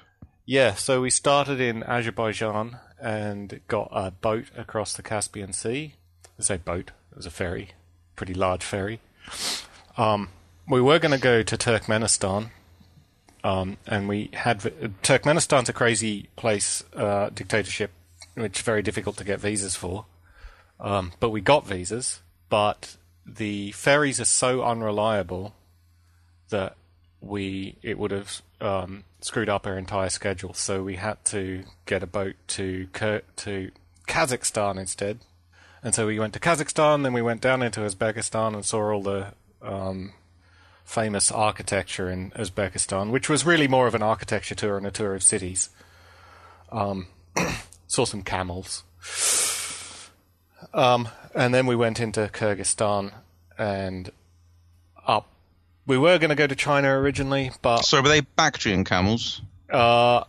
Yeah, 0.46 0.76
so 0.76 1.02
we 1.02 1.10
started 1.10 1.60
in 1.60 1.84
Azerbaijan 1.84 2.78
and 3.00 3.62
got 3.68 3.90
a 3.92 4.12
boat 4.12 4.46
across 4.56 4.94
the 4.94 5.04
Caspian 5.04 5.54
Sea. 5.54 5.96
I 6.40 6.44
say 6.44 6.58
boat, 6.58 6.92
it 7.12 7.18
was 7.18 7.26
a 7.26 7.32
ferry, 7.32 7.70
pretty 8.16 8.34
large 8.34 8.64
ferry. 8.64 9.00
Um, 9.98 10.30
we 10.68 10.82
were 10.82 11.00
going 11.00 11.12
to 11.12 11.22
go 11.22 11.44
to 11.44 11.58
Turkmenistan, 11.58 12.50
um, 13.44 13.78
and 13.86 14.08
we 14.08 14.30
had 14.34 14.60
Turkmenistan's 15.04 15.70
a 15.70 15.74
crazy 15.74 16.30
place, 16.36 16.84
uh, 16.96 17.30
dictatorship, 17.30 17.92
which 18.34 18.60
is 18.60 18.66
very 18.66 18.82
difficult 18.82 19.18
to 19.18 19.24
get 19.24 19.40
visas 19.40 19.76
for. 19.76 20.06
Um, 20.80 21.14
but 21.20 21.30
we 21.30 21.42
got 21.42 21.68
visas, 21.68 22.22
but 22.50 22.98
the 23.26 23.72
ferries 23.72 24.20
are 24.20 24.26
so 24.26 24.64
unreliable 24.64 25.56
that 26.50 26.76
we 27.22 27.78
it 27.82 27.98
would 27.98 28.12
have 28.12 28.42
um, 28.62 29.04
screwed 29.22 29.50
up 29.50 29.66
our 29.66 29.78
entire 29.78 30.10
schedule. 30.10 30.54
So 30.54 30.84
we 30.84 30.96
had 30.96 31.24
to 31.26 31.64
get 31.86 32.04
a 32.04 32.08
boat 32.08 32.36
to 32.50 32.88
to 32.88 33.72
Kazakhstan 34.08 34.78
instead. 34.78 35.20
And 35.84 35.94
so 35.94 36.08
we 36.08 36.20
went 36.20 36.34
to 36.34 36.40
Kazakhstan, 36.40 37.04
then 37.04 37.14
we 37.14 37.22
went 37.22 37.42
down 37.42 37.62
into 37.62 37.82
Uzbekistan 37.82 38.56
and 38.56 38.66
saw 38.66 38.92
all 38.92 39.04
the 39.04 39.34
um, 39.62 40.14
famous 40.86 41.32
architecture 41.32 42.10
in 42.10 42.32
Uzbekistan, 42.32 43.12
which 43.12 43.28
was 43.28 43.46
really 43.46 43.68
more 43.68 43.88
of 43.88 43.96
an 43.96 44.04
architecture 44.04 44.56
tour 44.56 44.78
and 44.78 44.88
a 44.88 44.92
tour 44.92 45.14
of 45.16 45.24
cities. 45.24 45.70
Um, 46.72 47.08
saw 47.88 48.06
some 48.06 48.22
camels. 48.22 48.84
Um, 50.74 51.10
and 51.34 51.54
then 51.54 51.66
we 51.68 51.76
went 51.76 52.00
into 52.00 52.30
Kyrgyzstan 52.32 53.12
and 53.58 54.10
up. 55.06 55.28
We 55.88 55.98
were 55.98 56.18
going 56.18 56.30
to 56.30 56.36
go 56.36 56.48
to 56.48 56.56
China 56.56 56.90
originally, 57.00 57.52
but 57.62 57.80
So 57.84 58.02
were 58.02 58.10
they 58.10 58.22
Bactrian 58.22 58.84
camels? 58.86 59.42
uh, 59.72 60.24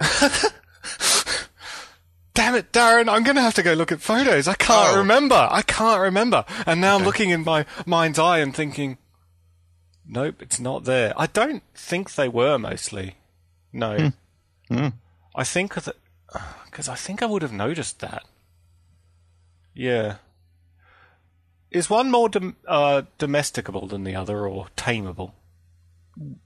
Damn 2.38 2.54
it, 2.54 2.70
Darren, 2.70 3.08
I'm 3.12 3.24
going 3.24 3.34
to 3.34 3.42
have 3.42 3.54
to 3.54 3.64
go 3.64 3.72
look 3.72 3.90
at 3.90 4.00
photos. 4.00 4.46
I 4.46 4.54
can't 4.54 4.94
Oh. 4.94 4.98
remember. 4.98 5.48
I 5.50 5.62
can't 5.62 6.00
remember. 6.00 6.44
And 6.66 6.80
now 6.80 6.94
I'm 6.96 7.02
looking 7.02 7.30
in 7.30 7.42
my 7.42 7.66
mind's 7.84 8.16
eye 8.16 8.38
and 8.38 8.54
thinking, 8.54 8.96
nope, 10.06 10.40
it's 10.40 10.60
not 10.60 10.84
there. 10.84 11.12
I 11.16 11.26
don't 11.26 11.64
think 11.74 12.14
they 12.14 12.28
were 12.28 12.56
mostly. 12.56 13.16
No. 13.72 14.12
I 14.70 15.42
think 15.42 15.74
that, 15.74 15.96
because 16.66 16.88
I 16.94 16.94
think 16.94 17.24
I 17.24 17.26
would 17.26 17.42
have 17.42 17.52
noticed 17.52 17.98
that. 17.98 18.22
Yeah. 19.74 20.18
Is 21.72 21.90
one 21.90 22.08
more 22.08 22.28
dom- 22.28 22.54
uh, 22.68 23.02
domesticable 23.18 23.88
than 23.88 24.04
the 24.04 24.14
other 24.14 24.46
or 24.46 24.68
tameable? 24.76 25.32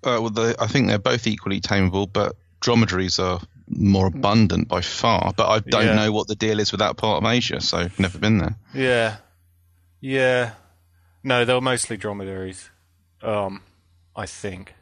Uh, 0.03 0.25
well, 0.25 0.31
the, 0.31 0.57
I 0.59 0.69
think 0.69 0.89
they're 0.89 0.99
both 0.99 1.27
equally 1.27 1.61
tameable, 1.61 2.11
but 2.11 2.35
dromedaries 2.61 3.19
are 3.19 3.41
more 3.69 4.07
abundant 4.07 4.69
by 4.69 4.81
far. 4.81 5.33
But 5.37 5.49
I 5.49 5.59
don't 5.61 5.87
Yeah. 5.87 5.95
know 5.95 6.13
what 6.13 6.29
the 6.29 6.35
deal 6.35 6.61
is 6.61 6.73
with 6.73 6.81
that 6.81 6.97
part 6.97 7.23
of 7.23 7.31
Asia, 7.31 7.61
so 7.61 7.79
I've 7.79 7.99
never 7.99 8.19
been 8.19 8.39
there. 8.39 8.57
Yeah. 8.75 9.17
Yeah. 10.01 10.53
No, 11.23 11.45
they 11.45 11.55
were 11.55 11.61
mostly 11.61 11.97
dromedaries. 11.97 12.71
Um, 13.23 13.63
I 14.17 14.27
think. 14.27 14.75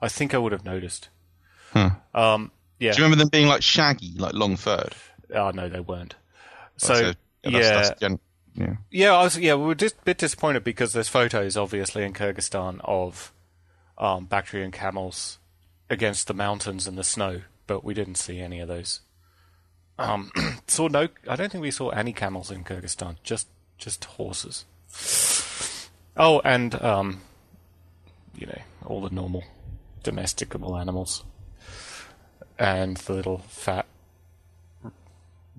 I 0.00 0.08
think 0.08 0.34
I 0.34 0.38
would 0.38 0.52
have 0.52 0.64
noticed. 0.64 1.08
Huh. 1.72 1.90
Um, 2.14 2.50
yeah. 2.78 2.92
Do 2.92 2.98
you 2.98 3.04
remember 3.04 3.22
them 3.22 3.28
being 3.28 3.48
like 3.48 3.62
shaggy, 3.62 4.14
like 4.16 4.32
long 4.34 4.56
furred? 4.56 4.94
Oh 5.34 5.50
no, 5.50 5.68
they 5.68 5.80
weren't. 5.80 6.14
So, 6.78 6.94
yeah, 6.94 7.12
yeah, 7.44 7.50
that's, 7.60 7.88
that's 7.88 8.00
gen- 8.00 8.20
yeah. 8.54 8.74
yeah, 8.90 9.12
I 9.14 9.24
was 9.24 9.36
yeah, 9.38 9.54
we 9.56 9.64
were 9.66 9.74
just 9.74 9.96
a 9.98 10.04
bit 10.04 10.18
disappointed 10.18 10.64
because 10.64 10.92
there's 10.92 11.08
photos 11.08 11.56
obviously 11.56 12.04
in 12.04 12.12
Kyrgyzstan 12.12 12.80
of 12.84 13.32
um, 13.98 14.24
Bactrian 14.26 14.70
camels 14.70 15.38
against 15.90 16.28
the 16.28 16.34
mountains 16.34 16.86
and 16.86 16.96
the 16.96 17.04
snow, 17.04 17.42
but 17.68 17.84
we 17.84 17.94
didn't 17.94 18.16
see 18.16 18.40
any 18.40 18.58
of 18.58 18.66
those. 18.66 19.00
Um, 19.96 20.32
saw 20.66 20.88
no. 20.88 21.06
I 21.28 21.36
don't 21.36 21.52
think 21.52 21.62
we 21.62 21.70
saw 21.70 21.90
any 21.90 22.12
camels 22.12 22.50
in 22.50 22.64
Kyrgyzstan. 22.64 23.16
Just 23.22 23.46
just 23.76 24.04
horses. 24.04 24.64
Oh, 26.16 26.40
and 26.44 26.80
um, 26.82 27.20
you 28.36 28.48
know 28.48 28.58
all 28.84 29.00
the 29.00 29.14
normal 29.14 29.44
domesticable 30.02 30.76
animals, 30.76 31.22
and 32.58 32.96
the 32.96 33.12
little 33.12 33.38
fat 33.48 33.86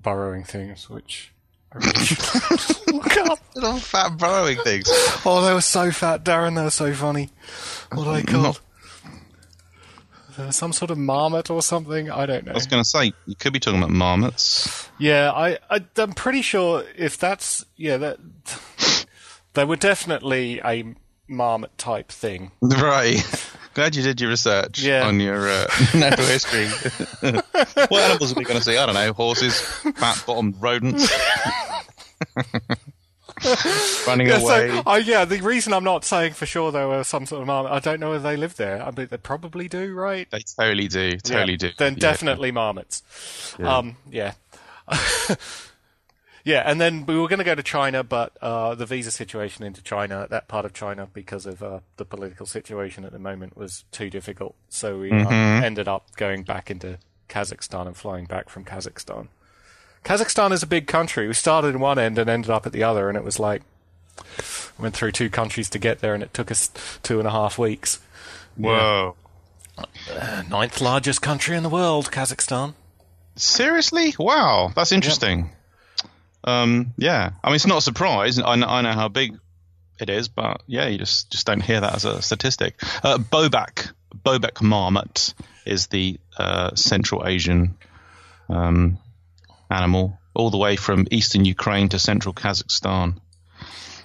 burrowing 0.02 0.44
things, 0.44 0.90
which 0.90 1.32
I 1.72 1.78
really 1.78 1.92
should 2.04 2.94
look 2.94 3.16
up. 3.18 3.38
Little 3.54 3.78
fat 3.78 4.16
burrowing 4.16 4.58
things. 4.58 4.88
Oh, 5.26 5.44
they 5.44 5.52
were 5.52 5.60
so 5.60 5.90
fat, 5.90 6.24
Darren. 6.24 6.54
They 6.54 6.62
were 6.62 6.70
so 6.70 6.94
funny. 6.94 7.30
What 7.92 8.06
are 8.06 8.14
they 8.14 8.22
called? 8.32 8.56
Were 8.56 8.69
some 10.50 10.72
sort 10.72 10.90
of 10.90 10.98
marmot 10.98 11.50
or 11.50 11.62
something. 11.62 12.10
I 12.10 12.26
don't 12.26 12.44
know. 12.46 12.52
I 12.52 12.54
was 12.54 12.66
going 12.66 12.82
to 12.82 12.88
say, 12.88 13.12
you 13.26 13.34
could 13.36 13.52
be 13.52 13.60
talking 13.60 13.78
about 13.78 13.90
marmots. 13.90 14.88
Yeah, 14.98 15.30
I, 15.32 15.58
I 15.70 15.84
I'm 15.96 16.12
pretty 16.12 16.42
sure 16.42 16.84
if 16.96 17.18
that's 17.18 17.64
yeah 17.76 17.96
that 17.98 18.18
they 19.54 19.64
were 19.64 19.76
definitely 19.76 20.60
a 20.64 20.94
marmot 21.28 21.76
type 21.78 22.10
thing. 22.10 22.50
Right. 22.62 23.22
Glad 23.72 23.94
you 23.94 24.02
did 24.02 24.20
your 24.20 24.30
research 24.30 24.80
Yeah. 24.82 25.06
on 25.06 25.20
your 25.20 25.48
uh, 25.48 25.66
natural 25.94 26.26
history. 26.26 26.66
what 27.88 28.02
animals 28.02 28.32
are 28.32 28.34
we 28.34 28.44
going 28.44 28.58
to 28.58 28.64
see? 28.64 28.76
I 28.76 28.84
don't 28.84 28.96
know. 28.96 29.12
Horses, 29.12 29.60
fat 29.60 30.22
bottomed 30.26 30.56
rodents. 30.60 31.08
Running 34.06 34.26
Yeah, 34.28 34.38
away. 34.38 34.68
so, 34.70 34.82
uh, 34.86 34.96
yeah, 35.04 35.24
the 35.24 35.40
reason 35.40 35.72
I'm 35.72 35.84
not 35.84 36.04
saying 36.04 36.32
for 36.34 36.46
sure 36.46 36.70
there 36.72 36.88
were 36.88 37.04
some 37.04 37.26
sort 37.26 37.40
of 37.42 37.46
marmot, 37.46 37.72
I 37.72 37.78
don't 37.80 38.00
know 38.00 38.12
if 38.14 38.22
they 38.22 38.36
live 38.36 38.56
there. 38.56 38.82
I 38.82 38.90
mean, 38.90 39.08
they 39.10 39.16
probably 39.16 39.68
do, 39.68 39.94
right? 39.94 40.28
They 40.30 40.40
totally 40.58 40.88
do. 40.88 41.16
Totally 41.18 41.52
Yeah, 41.52 41.56
do. 41.58 41.70
Then 41.78 41.94
Yeah. 41.94 41.98
definitely 42.00 42.52
marmots. 42.52 43.02
Um, 43.60 43.96
yeah. 44.10 44.32
yeah, 46.44 46.62
and 46.64 46.80
then 46.80 47.04
we 47.06 47.18
were 47.18 47.28
going 47.28 47.38
to 47.38 47.44
go 47.44 47.54
to 47.54 47.62
China, 47.62 48.02
but 48.02 48.36
uh, 48.42 48.74
the 48.74 48.86
visa 48.86 49.10
situation 49.10 49.64
into 49.64 49.82
China, 49.82 50.26
that 50.30 50.48
part 50.48 50.64
of 50.64 50.72
China, 50.72 51.08
because 51.12 51.46
of 51.46 51.62
uh, 51.62 51.80
the 51.96 52.04
political 52.04 52.46
situation 52.46 53.04
at 53.04 53.12
the 53.12 53.18
moment, 53.18 53.56
was 53.56 53.84
too 53.92 54.08
difficult. 54.10 54.54
So 54.68 54.98
we 54.98 55.12
uh, 55.12 55.28
ended 55.30 55.86
up 55.88 56.16
going 56.16 56.42
back 56.44 56.70
into 56.70 56.98
Kazakhstan 57.28 57.86
and 57.86 57.96
flying 57.96 58.24
back 58.24 58.48
from 58.48 58.64
Kazakhstan. 58.64 59.28
Kazakhstan 60.04 60.52
is 60.52 60.62
a 60.62 60.66
big 60.66 60.86
country. 60.86 61.26
We 61.26 61.34
started 61.34 61.68
in 61.68 61.80
one 61.80 61.98
end 61.98 62.18
and 62.18 62.28
ended 62.28 62.50
up 62.50 62.66
at 62.66 62.72
the 62.72 62.82
other, 62.82 63.08
and 63.08 63.16
it 63.16 63.24
was 63.24 63.38
like 63.38 63.62
went 64.78 64.94
through 64.94 65.12
two 65.12 65.30
countries 65.30 65.68
to 65.70 65.78
get 65.78 66.00
there, 66.00 66.14
and 66.14 66.22
it 66.22 66.32
took 66.34 66.50
us 66.50 66.70
two 67.02 67.18
and 67.18 67.28
a 67.28 67.30
half 67.30 67.58
weeks. 67.58 68.00
Whoa. 68.56 69.14
Ninth 70.48 70.80
largest 70.80 71.22
country 71.22 71.56
in 71.56 71.62
the 71.62 71.68
world, 71.68 72.10
Kazakhstan. 72.10 72.74
Seriously? 73.36 74.14
Wow. 74.18 74.72
That's 74.74 74.92
interesting. 74.92 75.50
Um, 76.44 76.92
yeah. 76.96 77.30
I 77.42 77.48
mean, 77.48 77.56
it's 77.56 77.66
not 77.66 77.78
a 77.78 77.82
surprise. 77.82 78.38
I 78.38 78.56
know, 78.56 78.66
I 78.66 78.82
know 78.82 78.92
how 78.92 79.08
big 79.08 79.38
it 79.98 80.10
is, 80.10 80.28
but 80.28 80.62
yeah, 80.66 80.88
you 80.88 80.98
just, 80.98 81.30
just 81.30 81.46
don't 81.46 81.62
hear 81.62 81.80
that 81.80 81.94
as 81.94 82.04
a 82.04 82.20
statistic. 82.22 82.74
Uh, 83.02 83.18
Bobak, 83.18 83.92
Bobak 84.14 84.60
Marmot 84.62 85.34
is 85.64 85.86
the 85.86 86.18
uh, 86.36 86.74
Central 86.74 87.26
Asian 87.26 87.76
um, 88.48 88.98
animal, 89.70 90.18
all 90.34 90.50
the 90.50 90.58
way 90.58 90.76
from 90.76 91.06
eastern 91.10 91.44
Ukraine 91.44 91.88
to 91.90 91.98
central 91.98 92.34
Kazakhstan. 92.34 93.20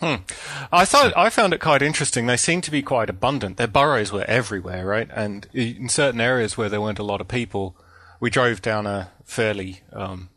I 0.01 0.85
thought 0.85 1.13
I 1.15 1.29
found 1.29 1.53
it 1.53 1.59
quite 1.59 1.81
interesting. 1.81 2.27
They 2.27 2.37
seem 2.37 2.61
to 2.61 2.71
be 2.71 2.81
quite 2.81 3.09
abundant. 3.09 3.57
Their 3.57 3.67
burrows 3.67 4.11
were 4.11 4.25
everywhere, 4.25 4.85
right? 4.85 5.09
And 5.13 5.47
in 5.53 5.89
certain 5.89 6.21
areas 6.21 6.57
where 6.57 6.69
there 6.69 6.81
weren't 6.81 6.99
a 6.99 7.03
lot 7.03 7.21
of 7.21 7.27
people, 7.27 7.75
we 8.19 8.29
drove 8.29 8.61
down 8.61 8.85
a 8.85 9.11
fairly 9.23 9.81
um, 9.93 10.29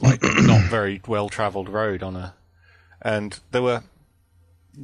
like 0.00 0.22
not 0.22 0.62
very 0.62 1.00
well 1.06 1.28
travelled 1.28 1.68
road 1.68 2.02
on 2.02 2.16
a, 2.16 2.34
and 3.02 3.40
there 3.50 3.62
were 3.62 3.82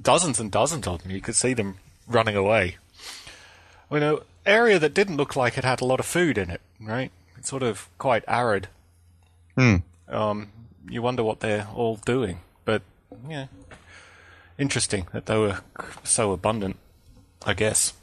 dozens 0.01 0.41
and 0.41 0.51
dozens 0.51 0.87
of 0.87 1.03
them. 1.03 1.13
You 1.13 1.21
could 1.21 1.37
see 1.37 1.55
them 1.55 1.77
running 2.07 2.37
away. 2.37 2.77
You 3.91 4.01
know, 4.01 4.23
area 4.47 4.79
that 4.79 4.95
didn't 4.95 5.17
look 5.17 5.37
like 5.37 5.59
it 5.59 5.65
had 5.65 5.81
a 5.81 5.85
lot 5.85 6.01
of 6.01 6.07
food 6.07 6.39
in 6.39 6.51
it, 6.51 6.61
right? 6.81 7.11
It's 7.37 7.51
sort 7.51 7.63
of 7.63 7.89
quite 7.99 8.25
arid. 8.29 8.69
Hmm. 9.57 9.77
Um, 10.09 10.49
you 10.89 11.03
wonder 11.03 11.23
what 11.23 11.41
they're 11.41 11.67
all 11.75 11.97
doing, 11.97 12.41
but 12.65 12.83
yeah, 13.29 13.47
interesting 14.59 15.07
that 15.13 15.27
they 15.27 15.37
were 15.39 15.61
so 16.05 16.33
abundant. 16.33 16.77
I 17.47 17.55
guess. 17.55 17.95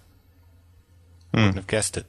Wouldn't 1.34 1.56
have 1.56 1.68
guessed 1.68 1.98
it. 1.98 2.06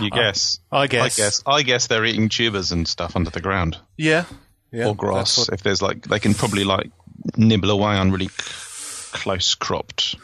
You 0.00 0.08
guess. 0.10 0.58
I 0.72 0.86
guess. 0.86 1.18
I 1.18 1.22
guess. 1.22 1.42
I 1.46 1.62
guess 1.62 1.86
they're 1.88 2.04
eating 2.06 2.30
tubers 2.30 2.72
and 2.72 2.88
stuff 2.88 3.14
under 3.16 3.28
the 3.30 3.42
ground 3.42 3.76
Yeah. 3.98 4.24
Yeah. 4.72 4.86
or 4.86 4.94
grass. 4.96 5.36
what- 5.36 5.50
If 5.50 5.62
there's 5.62 5.82
like, 5.82 6.06
they 6.06 6.18
can 6.20 6.32
probably 6.34 6.64
like 6.64 6.90
nibble 7.36 7.70
away 7.70 7.96
on 7.96 8.10
really 8.10 8.30
close 9.12 9.54
cropped 9.54 10.16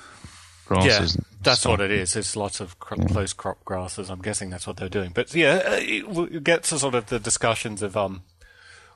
grasses. 0.71 1.17
Yeah, 1.17 1.23
that's 1.43 1.67
what 1.67 1.81
it 1.81 1.91
is. 1.91 2.17
It's 2.17 2.37
lots 2.37 2.61
of 2.61 2.79
cro- 2.79 3.05
close 3.05 3.33
crop 3.33 3.65
grasses. 3.65 4.09
I'm 4.09 4.23
guessing 4.23 4.51
that's 4.51 4.67
what 4.67 4.77
they're 4.77 4.89
doing. 4.89 5.11
But 5.13 5.35
yeah, 5.35 5.63
uh, 5.67 5.79
it 5.81 6.45
gets 6.45 6.69
to 6.71 6.79
sort 6.79 6.95
of 6.95 7.07
the 7.07 7.19
discussions 7.19 7.83
of 7.83 7.97
um 7.97 8.23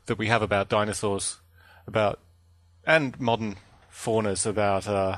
that 0.06 0.18
we 0.18 0.28
have 0.28 0.42
about 0.42 0.68
dinosaurs, 0.68 1.38
about 1.86 2.20
and 2.86 3.18
modern 3.18 3.56
faunas 3.92 4.46
about 4.46 4.86
uh, 4.86 5.16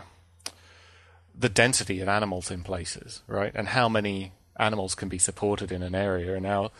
the 1.38 1.48
density 1.48 2.00
of 2.00 2.08
animals 2.08 2.50
in 2.50 2.62
places, 2.62 3.22
right? 3.26 3.52
And 3.54 3.68
how 3.68 3.88
many 3.88 4.32
animals 4.58 4.94
can 4.94 5.08
be 5.08 5.18
supported 5.18 5.70
in 5.70 5.82
an 5.82 5.94
area, 5.94 6.34
and 6.34 6.46
how 6.46 6.70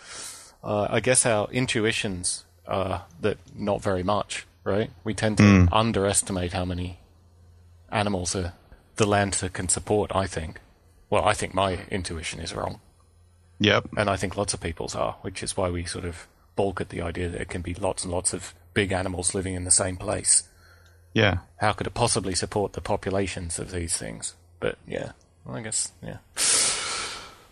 uh, 0.64 0.86
I 0.88 1.00
guess 1.00 1.26
our 1.26 1.48
intuitions 1.50 2.44
are 2.66 3.04
that 3.20 3.38
not 3.54 3.82
very 3.82 4.02
much, 4.02 4.46
right? 4.64 4.90
We 5.04 5.14
tend 5.14 5.38
to 5.38 5.68
underestimate 5.72 6.52
how 6.52 6.64
many 6.64 6.98
animals 7.90 8.34
are, 8.34 8.54
the 8.96 9.06
land 9.06 9.34
that 9.34 9.52
can 9.52 9.68
support, 9.68 10.10
I 10.14 10.26
think. 10.26 10.60
Well, 11.10 11.24
I 11.24 11.34
think 11.34 11.54
my 11.54 11.78
intuition 11.90 12.40
is 12.40 12.54
wrong, 12.54 12.80
Yep. 13.60 13.88
and 13.96 14.10
I 14.10 14.16
think 14.16 14.36
lots 14.36 14.54
of 14.54 14.60
people's 14.60 14.94
are, 14.94 15.16
which 15.22 15.42
is 15.42 15.56
why 15.56 15.70
we 15.70 15.84
sort 15.84 16.04
of 16.04 16.26
balk 16.56 16.80
at 16.80 16.88
the 16.88 17.02
idea 17.02 17.28
that 17.28 17.40
it 17.40 17.48
can 17.48 17.62
be 17.62 17.74
lots 17.74 18.02
and 18.04 18.12
lots 18.12 18.32
of 18.32 18.54
big 18.74 18.92
animals 18.92 19.34
living 19.34 19.54
in 19.54 19.64
the 19.64 19.70
same 19.70 19.96
place. 19.96 20.48
Yeah. 21.14 21.38
How 21.58 21.72
could 21.72 21.86
it 21.86 21.94
possibly 21.94 22.34
support 22.34 22.72
the 22.72 22.80
populations 22.80 23.58
of 23.58 23.70
these 23.70 23.96
things? 23.96 24.34
But 24.60 24.78
yeah, 24.86 25.12
well, 25.44 25.56
I 25.56 25.62
guess, 25.62 25.92
yeah. 26.02 26.18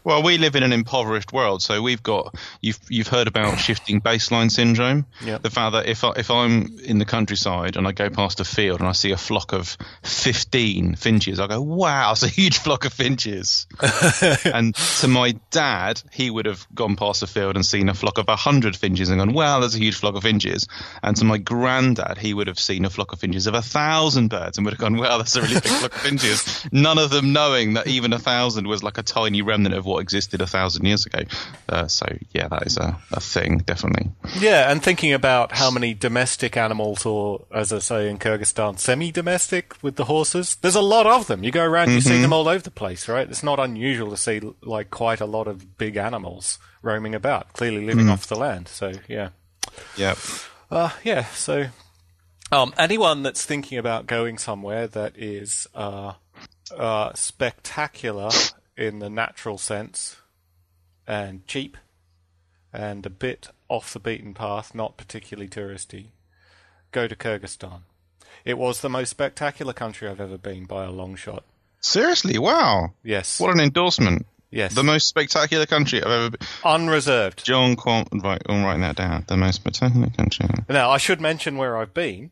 Well, 0.04 0.22
we 0.22 0.36
live 0.36 0.54
in 0.54 0.62
an 0.62 0.74
impoverished 0.74 1.32
world, 1.32 1.62
so 1.62 1.80
we've 1.80 2.02
got 2.02 2.36
you've 2.60 2.78
you've 2.90 3.08
heard 3.08 3.26
about 3.26 3.58
shifting 3.58 4.02
baseline 4.02 4.50
syndrome. 4.50 5.06
Yep. 5.24 5.42
The 5.42 5.50
fact 5.50 5.72
that 5.72 5.86
if 5.86 6.04
I, 6.04 6.12
if 6.16 6.30
I'm 6.30 6.78
in 6.84 6.98
the 6.98 7.06
countryside 7.06 7.76
and 7.76 7.88
I 7.88 7.92
go 7.92 8.10
past 8.10 8.38
a 8.38 8.44
field 8.44 8.80
and 8.80 8.88
I 8.88 8.92
see 8.92 9.12
a 9.12 9.16
flock 9.16 9.54
of 9.54 9.78
fifteen 10.02 10.94
finches, 10.94 11.40
I 11.40 11.46
go, 11.46 11.62
"Wow, 11.62 12.12
it's 12.12 12.22
a 12.22 12.28
huge 12.28 12.58
flock 12.58 12.84
of 12.84 12.92
finches." 12.92 13.66
and 14.44 14.74
to 14.74 15.08
my 15.08 15.32
dad, 15.50 16.02
he 16.12 16.28
would 16.28 16.44
have 16.44 16.66
gone 16.74 16.96
past 16.96 17.22
a 17.22 17.26
field 17.26 17.56
and 17.56 17.64
seen 17.64 17.88
a 17.88 17.94
flock 17.94 18.18
of 18.18 18.28
hundred 18.28 18.76
finches 18.76 19.08
and 19.08 19.18
gone, 19.18 19.32
"Wow, 19.32 19.60
there's 19.60 19.74
a 19.74 19.78
huge 19.78 19.96
flock 19.96 20.16
of 20.16 20.22
finches." 20.22 20.68
And 21.02 21.16
to 21.16 21.24
my 21.24 21.38
granddad, 21.38 22.18
he 22.18 22.34
would 22.34 22.48
have 22.48 22.58
seen 22.58 22.84
a 22.84 22.90
flock 22.90 23.14
of 23.14 23.20
finches 23.20 23.46
of 23.46 23.54
a 23.54 23.62
thousand 23.62 24.28
birds 24.28 24.58
and 24.58 24.66
would 24.66 24.74
have 24.74 24.80
gone, 24.80 24.98
"Wow, 24.98 25.16
that's 25.16 25.36
a 25.36 25.40
really 25.40 25.54
big 25.54 25.64
flock 25.64 25.94
of 25.94 26.00
finches." 26.02 26.68
None 26.72 26.98
of 26.98 27.08
them 27.08 27.32
knowing 27.32 27.74
that 27.74 27.86
even 27.86 28.12
a 28.12 28.18
thousand 28.18 28.66
was 28.66 28.82
like 28.82 28.98
a 28.98 29.02
tiny 29.02 29.40
remnant 29.40 29.74
of 29.74 29.86
what 29.86 29.93
existed 30.00 30.40
a 30.40 30.46
thousand 30.46 30.84
years 30.86 31.06
ago. 31.06 31.20
Uh, 31.68 31.86
so 31.88 32.06
yeah, 32.32 32.48
that 32.48 32.66
is 32.66 32.76
a, 32.76 32.96
a 33.12 33.20
thing, 33.20 33.58
definitely. 33.58 34.10
Yeah, 34.38 34.70
and 34.70 34.82
thinking 34.82 35.12
about 35.12 35.52
how 35.56 35.70
many 35.70 35.94
domestic 35.94 36.56
animals, 36.56 37.04
or 37.06 37.44
as 37.52 37.72
I 37.72 37.78
say 37.78 38.08
in 38.10 38.18
Kyrgyzstan, 38.18 38.78
semi-domestic 38.78 39.74
with 39.82 39.96
the 39.96 40.04
horses. 40.04 40.56
There's 40.56 40.74
a 40.74 40.80
lot 40.80 41.06
of 41.06 41.26
them. 41.26 41.44
You 41.44 41.50
go 41.50 41.64
around, 41.64 41.90
you 41.90 42.00
see 42.00 42.20
them 42.20 42.32
all 42.32 42.48
over 42.48 42.62
the 42.62 42.70
place, 42.70 43.08
right? 43.08 43.28
It's 43.28 43.42
not 43.42 43.58
unusual 43.60 44.10
to 44.10 44.16
see 44.16 44.40
like 44.62 44.90
quite 44.90 45.20
a 45.20 45.26
lot 45.26 45.46
of 45.48 45.76
big 45.78 45.96
animals 45.96 46.58
roaming 46.82 47.14
about, 47.14 47.52
clearly 47.52 47.84
living 47.86 48.08
off 48.08 48.26
the 48.26 48.36
land. 48.36 48.68
So 48.68 48.92
yeah, 49.08 49.30
Yeah. 49.96 50.14
uh, 50.70 50.90
yeah. 51.02 51.24
So 51.26 51.66
um, 52.52 52.74
anyone 52.78 53.22
that's 53.22 53.44
thinking 53.44 53.78
about 53.78 54.06
going 54.06 54.38
somewhere 54.38 54.86
that 54.88 55.16
is 55.16 55.66
uh, 55.74 56.12
uh, 56.76 57.12
spectacular 57.14 58.30
in 58.76 58.98
the 58.98 59.10
natural 59.10 59.58
sense 59.58 60.16
and 61.06 61.46
cheap 61.46 61.76
and 62.72 63.04
a 63.06 63.10
bit 63.10 63.48
off 63.68 63.92
the 63.92 64.00
beaten 64.00 64.34
path, 64.34 64.74
not 64.74 64.96
particularly 64.96 65.48
touristy, 65.48 66.06
go 66.92 67.06
to 67.06 67.14
Kyrgyzstan. 67.16 67.80
It 68.44 68.58
was 68.58 68.80
the 68.80 68.90
most 68.90 69.10
spectacular 69.10 69.72
country 69.72 70.08
I've 70.08 70.20
ever 70.20 70.36
been 70.38 70.64
by 70.64 70.84
a 70.84 70.90
long 70.90 71.14
shot. 71.16 71.44
Seriously, 71.80 72.38
wow. 72.38 72.92
Yes. 73.02 73.38
What 73.40 73.50
an 73.54 73.60
endorsement. 73.60 74.26
yes. 74.50 74.74
The 74.74 74.82
most 74.82 75.08
spectacular 75.08 75.66
country 75.66 76.02
I've 76.02 76.10
ever 76.10 76.30
been. 76.30 76.46
Unreserved. 76.64 77.44
John 77.44 77.76
Conway, 77.76 78.06
right, 78.22 78.42
I'm 78.48 78.64
writing 78.64 78.80
that 78.82 78.96
down. 78.96 79.24
The 79.28 79.36
most 79.36 79.56
spectacular 79.56 80.08
country. 80.10 80.46
Now, 80.68 80.90
I 80.90 80.98
should 80.98 81.20
mention 81.20 81.56
where 81.56 81.76
I've 81.76 81.94
been. 81.94 82.30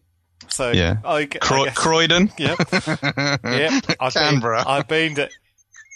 So, 0.49 0.73
Yeah. 0.73 0.97
I, 1.05 1.17
I 1.19 1.25
guess- 1.25 1.75
Croydon. 1.77 2.33
Yep. 2.39 2.59
yep. 3.45 3.85
I've 4.01 4.15
Canberra. 4.15 4.59
Been, 4.65 4.67
I've 4.73 4.89
been 4.89 5.15
to 5.17 5.31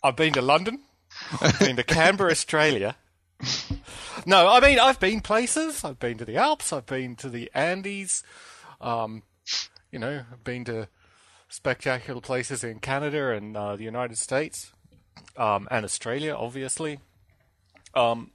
I've 0.05 0.17
been 0.17 0.33
to 0.35 0.43
London. 0.43 0.81
I've 1.41 1.59
been 1.59 1.77
to 1.77 1.83
Canberra, 1.85 2.31
Australia. 2.31 2.97
No, 4.25 4.49
I 4.49 4.61
mean 4.61 4.79
I've 4.79 4.99
been 5.01 5.21
places. 5.21 5.85
I've 5.85 5.99
been 5.99 6.19
to 6.19 6.25
the 6.25 6.37
Alps. 6.37 6.73
I've 6.73 6.87
been 6.87 7.17
to 7.17 7.29
the 7.29 7.51
Andes. 7.55 8.23
Um, 8.81 9.23
you 9.93 9.99
know, 9.99 10.25
I've 10.33 10.45
been 10.45 10.65
to 10.65 10.89
spectacular 11.49 12.21
places 12.21 12.65
in 12.65 12.79
Canada 12.81 13.31
and 13.31 13.57
uh, 13.57 13.77
the 13.77 13.85
United 13.85 14.19
States, 14.19 14.73
um, 15.37 15.69
and 15.71 15.85
Australia, 15.85 16.35
obviously. 16.35 16.99
Um, 17.95 18.33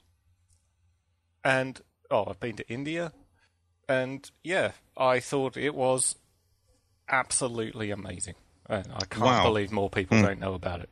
and 1.43 1.81
oh, 2.09 2.25
I've 2.29 2.39
been 2.39 2.55
to 2.57 2.69
India, 2.69 3.11
and 3.89 4.29
yeah, 4.43 4.71
I 4.97 5.19
thought 5.19 5.57
it 5.57 5.75
was 5.75 6.15
absolutely 7.09 7.91
amazing. 7.91 8.35
And 8.67 8.87
I 8.93 9.05
can't 9.05 9.25
Wow. 9.25 9.43
believe 9.43 9.71
more 9.71 9.89
people 9.89 10.21
don't 10.21 10.39
know 10.39 10.53
about 10.53 10.79
it. 10.81 10.89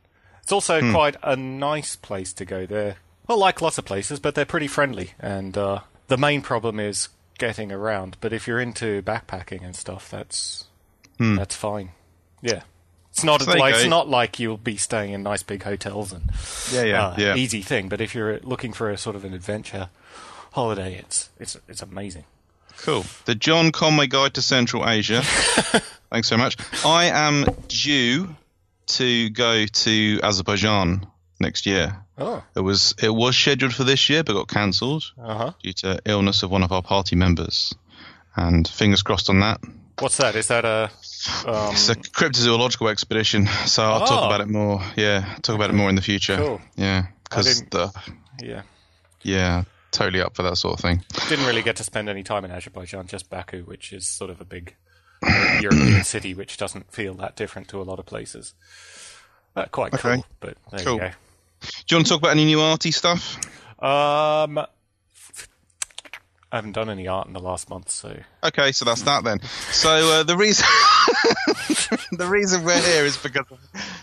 It's 0.50 0.52
also 0.68 0.90
quite 0.90 1.14
a 1.22 1.36
nice 1.36 1.94
place 1.94 2.32
to 2.32 2.44
go 2.44 2.66
there. 2.66 2.96
Well, 3.28 3.38
like 3.38 3.62
lots 3.62 3.78
of 3.78 3.84
places, 3.84 4.18
but 4.18 4.34
they're 4.34 4.44
pretty 4.44 4.66
friendly. 4.66 5.12
And 5.20 5.56
uh, 5.56 5.82
the 6.08 6.16
main 6.16 6.42
problem 6.42 6.80
is 6.80 7.08
getting 7.38 7.70
around. 7.70 8.16
But 8.20 8.32
if 8.32 8.48
you're 8.48 8.58
into 8.58 9.00
backpacking 9.02 9.62
and 9.62 9.76
stuff, 9.76 10.10
that's 10.10 10.64
that's 11.20 11.54
fine. 11.54 11.90
Yeah, 12.42 12.62
it's 13.12 13.22
not 13.22 13.42
So 13.42 13.52
like 13.52 13.76
it's 13.76 13.86
not 13.86 14.08
like 14.08 14.40
you'll 14.40 14.56
be 14.56 14.76
staying 14.76 15.12
in 15.12 15.22
nice 15.22 15.44
big 15.44 15.62
hotels 15.62 16.12
and 16.12 16.28
Yeah, 16.72 16.82
yeah, 16.82 17.06
uh, 17.06 17.14
yeah. 17.16 17.34
easy 17.36 17.62
thing. 17.62 17.88
But 17.88 18.00
if 18.00 18.16
you're 18.16 18.40
looking 18.40 18.72
for 18.72 18.90
a 18.90 18.98
sort 18.98 19.14
of 19.14 19.24
an 19.24 19.32
adventure 19.32 19.88
holiday, 20.54 20.96
it's 20.96 21.30
it's 21.38 21.56
it's 21.68 21.80
amazing. 21.80 22.24
Cool. 22.78 23.04
The 23.26 23.36
John 23.36 23.70
Conway 23.70 24.08
Guide 24.08 24.34
to 24.34 24.42
Central 24.42 24.88
Asia. 24.88 25.22
Thanks 26.10 26.26
so 26.26 26.36
much. 26.36 26.56
I 26.84 27.04
am 27.04 27.44
due 27.68 28.34
to 28.98 29.30
go 29.30 29.66
to 29.66 30.20
Azerbaijan 30.22 31.06
next 31.38 31.66
year. 31.66 31.96
Oh, 32.18 32.42
It 32.54 32.60
was 32.60 32.94
it 33.02 33.10
was 33.14 33.36
scheduled 33.36 33.74
for 33.74 33.84
this 33.84 34.08
year, 34.10 34.22
but 34.24 34.34
got 34.34 34.48
cancelled 34.48 35.04
uh 35.20 35.34
huh. 35.36 35.52
due 35.62 35.72
to 35.74 35.98
illness 36.04 36.42
of 36.42 36.50
one 36.50 36.62
of 36.62 36.72
our 36.72 36.82
party 36.82 37.16
members. 37.16 37.74
And 38.36 38.66
fingers 38.68 39.02
crossed 39.02 39.28
on 39.30 39.40
that. 39.40 39.60
What's 39.98 40.16
that? 40.18 40.34
Is 40.36 40.48
that 40.48 40.64
a 40.64 40.90
um, 41.46 41.72
It's 41.72 41.88
a 41.90 41.94
cryptozoological 41.96 42.90
expedition, 42.90 43.46
so 43.66 43.82
I'll 43.82 44.00
talk 44.06 44.22
Oh. 44.22 44.26
about 44.26 44.40
it 44.40 44.48
more. 44.48 44.80
Yeah, 44.96 45.24
talk 45.42 45.56
about 45.56 45.70
it 45.70 45.74
more 45.74 45.88
in 45.90 45.94
the 45.96 46.02
future. 46.02 46.36
Cool. 46.36 46.60
Yeah, 46.76 47.06
because 47.24 47.62
the 47.70 47.90
yeah? 48.42 48.62
yeah, 49.22 49.64
totally 49.90 50.22
up 50.22 50.36
for 50.36 50.42
that 50.42 50.56
sort 50.56 50.74
of 50.74 50.80
thing. 50.80 51.04
Didn't 51.28 51.44
really 51.46 51.62
get 51.62 51.76
to 51.76 51.84
spend 51.84 52.08
any 52.08 52.22
time 52.22 52.44
in 52.46 52.50
Azerbaijan, 52.50 53.06
just 53.08 53.28
Baku, 53.28 53.62
which 53.64 53.92
is 53.92 54.06
sort 54.06 54.30
of 54.30 54.40
a 54.40 54.44
big 54.44 54.74
European 55.22 56.02
city, 56.02 56.34
which 56.34 56.56
doesn't 56.56 56.90
feel 56.92 57.14
that 57.14 57.36
different 57.36 57.68
to 57.68 57.80
a 57.80 57.84
lot 57.84 57.98
of 57.98 58.06
places. 58.06 58.54
Uh, 59.56 59.64
quite 59.66 59.92
Okay. 59.94 60.14
cool, 60.16 60.26
but 60.40 60.56
there 60.70 60.84
Cool. 60.84 60.94
you 60.96 61.00
Do 61.00 61.66
you 61.88 61.96
want 61.98 62.06
to 62.06 62.10
talk 62.12 62.20
about 62.20 62.30
any 62.32 62.44
new 62.44 62.60
arty 62.60 62.90
stuff? 62.92 63.36
Um, 63.82 64.58
I 66.52 66.56
haven't 66.56 66.72
done 66.72 66.90
any 66.90 67.06
art 67.08 67.26
in 67.26 67.32
the 67.32 67.40
last 67.40 67.68
month, 67.70 67.90
so 67.90 68.16
Okay, 68.42 68.72
so 68.72 68.84
that's 68.84 69.02
that 69.02 69.24
then. 69.24 69.40
So 69.70 69.90
uh, 70.20 70.22
the 70.24 70.36
reason 70.36 70.66
the 72.12 72.26
reason 72.28 72.64
we're 72.64 72.80
here 72.80 73.04
is 73.04 73.16
because 73.16 73.46
of 73.50 73.58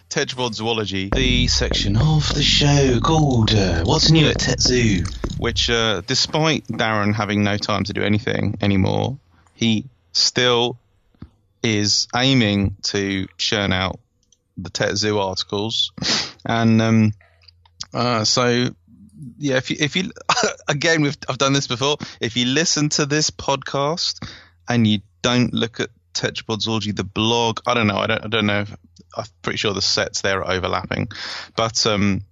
Tetrapod 0.10 0.54
Zoology, 0.54 1.10
the 1.14 1.48
section 1.48 1.98
of 1.98 2.34
the 2.34 2.42
show 2.44 3.00
called 3.02 3.54
uh, 3.54 3.84
"What's 3.84 4.10
New 4.12 4.28
at 4.28 4.40
Tet 4.40 4.62
Zoo," 4.62 5.04
which, 5.38 5.70
uh, 5.70 6.02
despite 6.08 6.66
Darren 6.68 7.14
having 7.14 7.44
no 7.44 7.58
time 7.58 7.84
to 7.86 7.94
do 7.94 8.02
anything 8.02 8.58
anymore, 8.62 9.18
he 9.54 9.86
still 10.14 10.78
is 11.64 12.08
aiming 12.16 12.78
to 12.84 13.28
churn 13.38 13.74
out 13.74 14.00
the 14.58 14.70
Tet 14.70 14.96
Zoo 14.98 15.20
articles, 15.20 15.92
and 16.46 16.82
um, 16.82 17.14
uh, 17.94 18.24
so 18.24 18.70
yeah, 19.38 19.58
if 19.58 19.70
you 19.70 19.78
if 19.80 19.96
you 19.96 20.12
again, 20.68 21.02
we've 21.02 21.18
I've 21.30 21.38
done 21.38 21.54
this 21.54 21.68
before. 21.68 21.98
If 22.20 22.38
you 22.38 22.46
listen 22.46 22.90
to 22.90 23.06
this 23.06 23.30
podcast 23.30 24.28
and 24.68 24.86
you 24.86 25.00
don't 25.22 25.54
look 25.54 25.80
at 25.80 25.90
Tetrapod's 26.14 26.66
the 26.66 27.04
blog, 27.04 27.60
I 27.66 27.74
don't 27.74 27.88
know. 27.88 27.98
I 27.98 28.08
don't. 28.08 28.26
I 28.26 28.28
don't 28.28 28.46
know. 28.46 28.62
If, 28.62 28.76
I'm 29.16 29.26
pretty 29.42 29.58
sure 29.58 29.74
the 29.74 29.82
sets 29.82 30.22
there 30.22 30.44
are 30.44 30.52
overlapping, 30.52 31.10
but 31.56 31.86
um, 31.86 32.24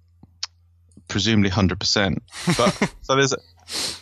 presumably 1.08 1.50
hundred 1.50 1.80
percent. 1.80 2.22
But 2.56 2.70
so 3.02 3.16
there's. 3.16 3.34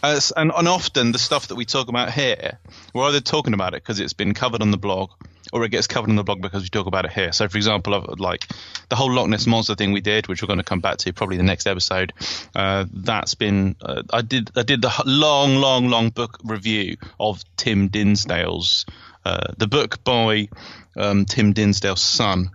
And, 0.02 0.52
and 0.54 0.68
often 0.68 1.12
the 1.12 1.18
stuff 1.18 1.48
that 1.48 1.54
we 1.54 1.64
talk 1.64 1.88
about 1.88 2.12
here, 2.12 2.58
we're 2.92 3.04
either 3.04 3.20
talking 3.20 3.54
about 3.54 3.74
it 3.74 3.82
because 3.82 4.00
it's 4.00 4.12
been 4.12 4.34
covered 4.34 4.60
on 4.60 4.70
the 4.70 4.76
blog, 4.76 5.10
or 5.52 5.64
it 5.64 5.70
gets 5.70 5.86
covered 5.86 6.10
on 6.10 6.16
the 6.16 6.24
blog 6.24 6.42
because 6.42 6.62
we 6.62 6.68
talk 6.68 6.86
about 6.86 7.04
it 7.06 7.12
here. 7.12 7.32
So, 7.32 7.48
for 7.48 7.56
example, 7.56 8.14
like 8.18 8.46
the 8.90 8.96
whole 8.96 9.12
Loch 9.12 9.28
Ness 9.28 9.46
monster 9.46 9.74
thing 9.74 9.92
we 9.92 10.00
did, 10.00 10.28
which 10.28 10.42
we're 10.42 10.48
going 10.48 10.58
to 10.58 10.64
come 10.64 10.80
back 10.80 10.98
to 10.98 11.12
probably 11.12 11.36
the 11.38 11.42
next 11.42 11.66
episode. 11.66 12.12
Uh, 12.54 12.84
that's 12.92 13.34
been 13.34 13.76
uh, 13.80 14.02
I 14.10 14.22
did 14.22 14.50
I 14.56 14.62
did 14.62 14.82
the 14.82 15.02
long, 15.06 15.56
long, 15.56 15.88
long 15.88 16.10
book 16.10 16.38
review 16.44 16.96
of 17.18 17.42
Tim 17.56 17.88
Dinsdale's 17.88 18.84
uh, 19.24 19.52
the 19.56 19.66
book 19.66 20.04
by 20.04 20.48
um, 20.96 21.24
Tim 21.24 21.54
Dinsdale's 21.54 22.02
son. 22.02 22.50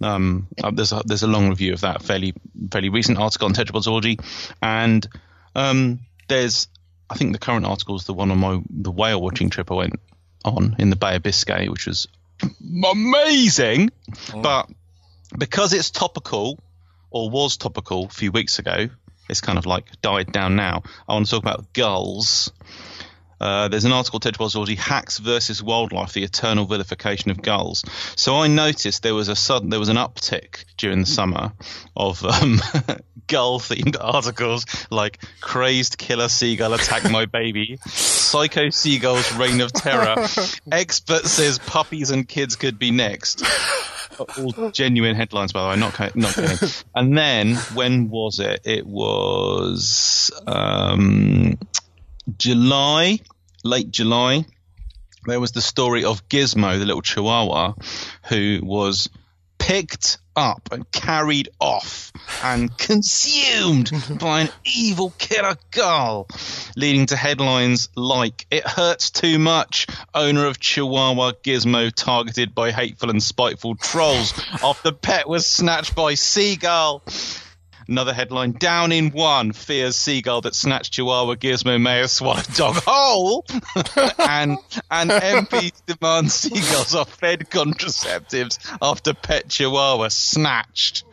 Um, 0.00 0.46
uh, 0.62 0.70
there's 0.70 0.92
a, 0.92 1.02
there's 1.04 1.22
a 1.22 1.28
long 1.28 1.48
review 1.48 1.72
of 1.72 1.80
that 1.80 2.02
fairly 2.02 2.34
fairly 2.70 2.88
recent 2.88 3.18
article 3.18 3.46
on 3.46 3.54
Tetrapod 3.54 4.24
and 4.62 5.08
um, 5.54 6.00
there's 6.28 6.68
I 7.10 7.14
think 7.14 7.32
the 7.32 7.38
current 7.38 7.66
article 7.66 7.96
is 7.96 8.04
the 8.04 8.14
one 8.14 8.30
on 8.30 8.38
my 8.38 8.60
the 8.70 8.90
whale 8.90 9.20
watching 9.20 9.50
trip 9.50 9.70
I 9.70 9.74
went 9.74 10.00
on 10.44 10.76
in 10.78 10.90
the 10.90 10.96
Bay 10.96 11.16
of 11.16 11.22
Biscay, 11.22 11.68
which 11.68 11.86
was 11.86 12.08
amazing. 12.90 13.90
Mm. 14.10 14.42
But 14.42 14.68
because 15.36 15.72
it's 15.72 15.90
topical 15.90 16.58
or 17.10 17.30
was 17.30 17.56
topical 17.56 18.06
a 18.06 18.08
few 18.08 18.32
weeks 18.32 18.58
ago, 18.58 18.88
it's 19.28 19.40
kind 19.40 19.58
of 19.58 19.66
like 19.66 20.00
died 20.00 20.32
down 20.32 20.56
now. 20.56 20.82
I 21.08 21.14
want 21.14 21.26
to 21.26 21.30
talk 21.30 21.42
about 21.42 21.72
gulls 21.72 22.50
uh, 23.42 23.66
there's 23.66 23.84
an 23.84 23.92
article 23.92 24.20
Ted 24.20 24.36
Zoology 24.36 24.76
hacks 24.76 25.18
versus 25.18 25.60
wildlife: 25.60 26.12
the 26.12 26.22
eternal 26.22 26.64
vilification 26.64 27.32
of 27.32 27.42
gulls. 27.42 27.84
So 28.14 28.36
I 28.36 28.46
noticed 28.46 29.02
there 29.02 29.16
was 29.16 29.28
a 29.28 29.34
sudden 29.34 29.68
there 29.68 29.80
was 29.80 29.88
an 29.88 29.96
uptick 29.96 30.64
during 30.76 31.00
the 31.00 31.06
summer 31.06 31.52
of 31.96 32.24
um, 32.24 32.60
gull-themed 33.26 33.96
articles 34.00 34.66
like 34.90 35.22
"Crazed 35.40 35.98
killer 35.98 36.28
seagull 36.28 36.74
attacked 36.74 37.10
my 37.10 37.26
baby," 37.26 37.78
"Psycho 37.86 38.70
seagull's 38.70 39.32
reign 39.34 39.60
of 39.60 39.72
terror," 39.72 40.26
"Expert 40.72 41.26
says 41.26 41.58
puppies 41.58 42.10
and 42.10 42.28
kids 42.28 42.56
could 42.56 42.78
be 42.78 42.90
next." 42.90 43.42
all 44.38 44.70
genuine 44.70 45.16
headlines, 45.16 45.52
by 45.52 45.62
the 45.62 45.68
way. 45.70 45.76
Not 45.76 46.16
not 46.16 46.34
kidding. 46.34 46.68
And 46.94 47.16
then 47.16 47.56
when 47.74 48.10
was 48.10 48.40
it? 48.40 48.60
It 48.64 48.86
was 48.86 50.30
um, 50.46 51.58
July 52.36 53.20
late 53.64 53.90
July, 53.90 54.44
there 55.26 55.40
was 55.40 55.52
the 55.52 55.60
story 55.60 56.04
of 56.04 56.28
Gizmo, 56.28 56.78
the 56.78 56.86
little 56.86 57.02
chihuahua, 57.02 57.74
who 58.28 58.60
was 58.62 59.08
picked 59.62 60.18
up 60.34 60.70
and 60.72 60.90
carried 60.90 61.48
off 61.60 62.10
and 62.42 62.76
consumed 62.78 63.92
by 64.18 64.40
an 64.40 64.48
evil 64.64 65.14
killer 65.18 65.54
gull, 65.70 66.26
leading 66.74 67.06
to 67.06 67.14
headlines 67.16 67.88
like 67.94 68.44
"It 68.50 68.66
hurts 68.66 69.10
too 69.10 69.38
much." 69.38 69.86
Owner 70.14 70.46
of 70.46 70.58
Chihuahua 70.58 71.34
Gizmo 71.44 71.92
targeted 71.94 72.56
by 72.56 72.72
hateful 72.72 73.08
and 73.08 73.22
spiteful 73.22 73.76
trolls 73.76 74.34
after 74.64 74.90
pet 74.90 75.28
was 75.28 75.46
snatched 75.46 75.94
by 75.94 76.14
seagull. 76.14 77.04
Another 77.92 78.14
headline: 78.14 78.52
Down 78.52 78.90
in 78.90 79.10
one. 79.10 79.52
Fears 79.52 79.96
seagull 79.96 80.40
that 80.40 80.54
snatched 80.54 80.94
Chihuahua 80.94 81.34
Gizmo 81.34 81.78
may 81.78 81.98
have 81.98 82.10
swallowed 82.10 82.46
dog 82.54 82.76
whole. 82.86 83.44
and 84.18 84.56
and 84.90 85.10
MP 85.10 85.72
demands 85.84 86.32
seagulls 86.32 86.94
are 86.94 87.04
fed 87.04 87.50
contraceptives 87.50 88.58
after 88.80 89.12
pet 89.12 89.50
Chihuahua 89.50 90.08
snatched. 90.08 91.04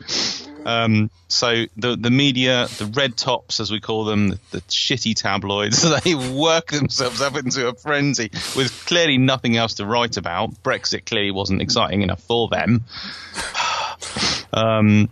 Um, 0.64 1.10
so 1.28 1.66
the 1.76 1.96
the 1.96 2.10
media, 2.10 2.66
the 2.78 2.86
red 2.86 3.14
tops 3.14 3.60
as 3.60 3.70
we 3.70 3.80
call 3.80 4.06
them, 4.06 4.30
the, 4.30 4.38
the, 4.52 4.60
shitty 4.62 5.14
tabloids, 5.14 5.82
they 6.04 6.14
work 6.14 6.68
themselves 6.68 7.20
up 7.20 7.36
into 7.36 7.68
a 7.68 7.74
frenzy 7.74 8.30
with 8.56 8.86
clearly 8.86 9.18
nothing 9.18 9.58
else 9.58 9.74
to 9.74 9.84
write 9.84 10.16
about. 10.16 10.62
Brexit 10.62 11.04
clearly 11.04 11.30
wasn't 11.30 11.60
exciting 11.60 12.00
enough 12.00 12.22
for 12.22 12.48
them. 12.48 12.84
um, 14.54 15.10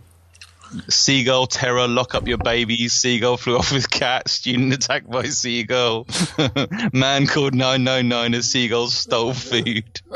Seagull 0.87 1.47
terror, 1.47 1.87
lock 1.87 2.15
up 2.15 2.27
your 2.27 2.37
babies. 2.37 2.93
Seagull 2.93 3.37
flew 3.37 3.57
off 3.57 3.71
with 3.71 3.89
cat. 3.89 4.29
Student 4.29 4.73
attacked 4.73 5.09
by 5.09 5.23
seagull. 5.25 6.07
Man 6.93 7.25
called 7.27 7.55
999 7.55 8.33
as 8.35 8.51
seagulls 8.51 8.93
stole 8.93 9.33
food. 9.33 10.01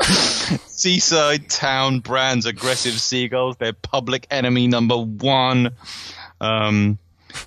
Seaside 0.66 1.48
town 1.48 2.00
brands 2.00 2.46
aggressive 2.46 3.00
seagulls. 3.00 3.56
They're 3.56 3.72
public 3.72 4.26
enemy 4.30 4.68
number 4.68 4.96
one. 4.96 5.70
Um, 6.40 6.98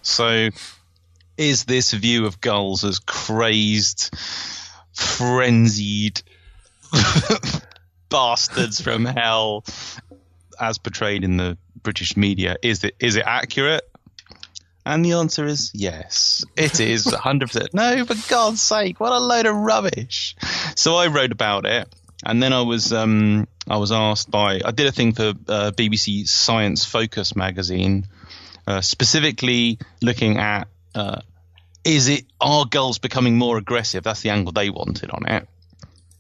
so 0.02 0.50
is 1.38 1.66
this 1.66 1.94
view 1.94 2.26
of 2.26 2.42
gulls 2.42 2.84
as 2.84 3.00
crazed, 3.00 4.14
frenzied 4.94 6.22
bastards 8.10 8.82
from 8.82 9.06
hell 9.06 9.64
as 10.60 10.78
portrayed 10.78 11.24
in 11.24 11.38
the 11.38 11.58
British 11.82 12.18
media, 12.18 12.58
is 12.62 12.84
it 12.84 12.96
is 13.00 13.16
it 13.16 13.24
accurate? 13.26 13.84
And 14.86 15.04
the 15.04 15.14
answer 15.14 15.46
is 15.46 15.72
yes, 15.74 16.46
it 16.56 16.80
is 16.80 17.06
100%. 17.06 17.74
no, 17.74 18.06
for 18.06 18.16
God's 18.30 18.62
sake, 18.62 19.00
what 19.02 19.12
a 19.12 19.20
load 19.20 19.46
of 19.46 19.56
rubbish. 19.56 20.36
So 20.76 20.96
I 20.96 21.08
wrote 21.08 21.34
about 21.34 21.66
it, 21.66 21.94
and 22.26 22.42
then 22.42 22.54
I 22.54 22.62
was 22.62 22.94
um, 22.94 23.48
I 23.70 23.78
was 23.78 23.92
asked 23.92 24.32
by 24.32 24.62
I 24.64 24.72
did 24.72 24.88
a 24.88 24.92
thing 24.92 25.14
for 25.14 25.30
uh, 25.48 25.72
BBC 25.72 26.28
Science 26.28 26.86
Focus 26.86 27.36
magazine, 27.36 28.08
uh, 28.66 28.82
specifically 28.82 29.80
looking 30.02 30.38
at 30.38 30.70
uh, 30.96 31.22
is 31.84 32.08
it 32.08 32.26
are 32.40 32.66
gulls 32.66 32.98
becoming 32.98 33.38
more 33.38 33.58
aggressive? 33.58 34.04
That's 34.04 34.22
the 34.22 34.30
angle 34.30 34.52
they 34.52 34.70
wanted 34.70 35.12
on 35.12 35.26
it. 35.28 35.48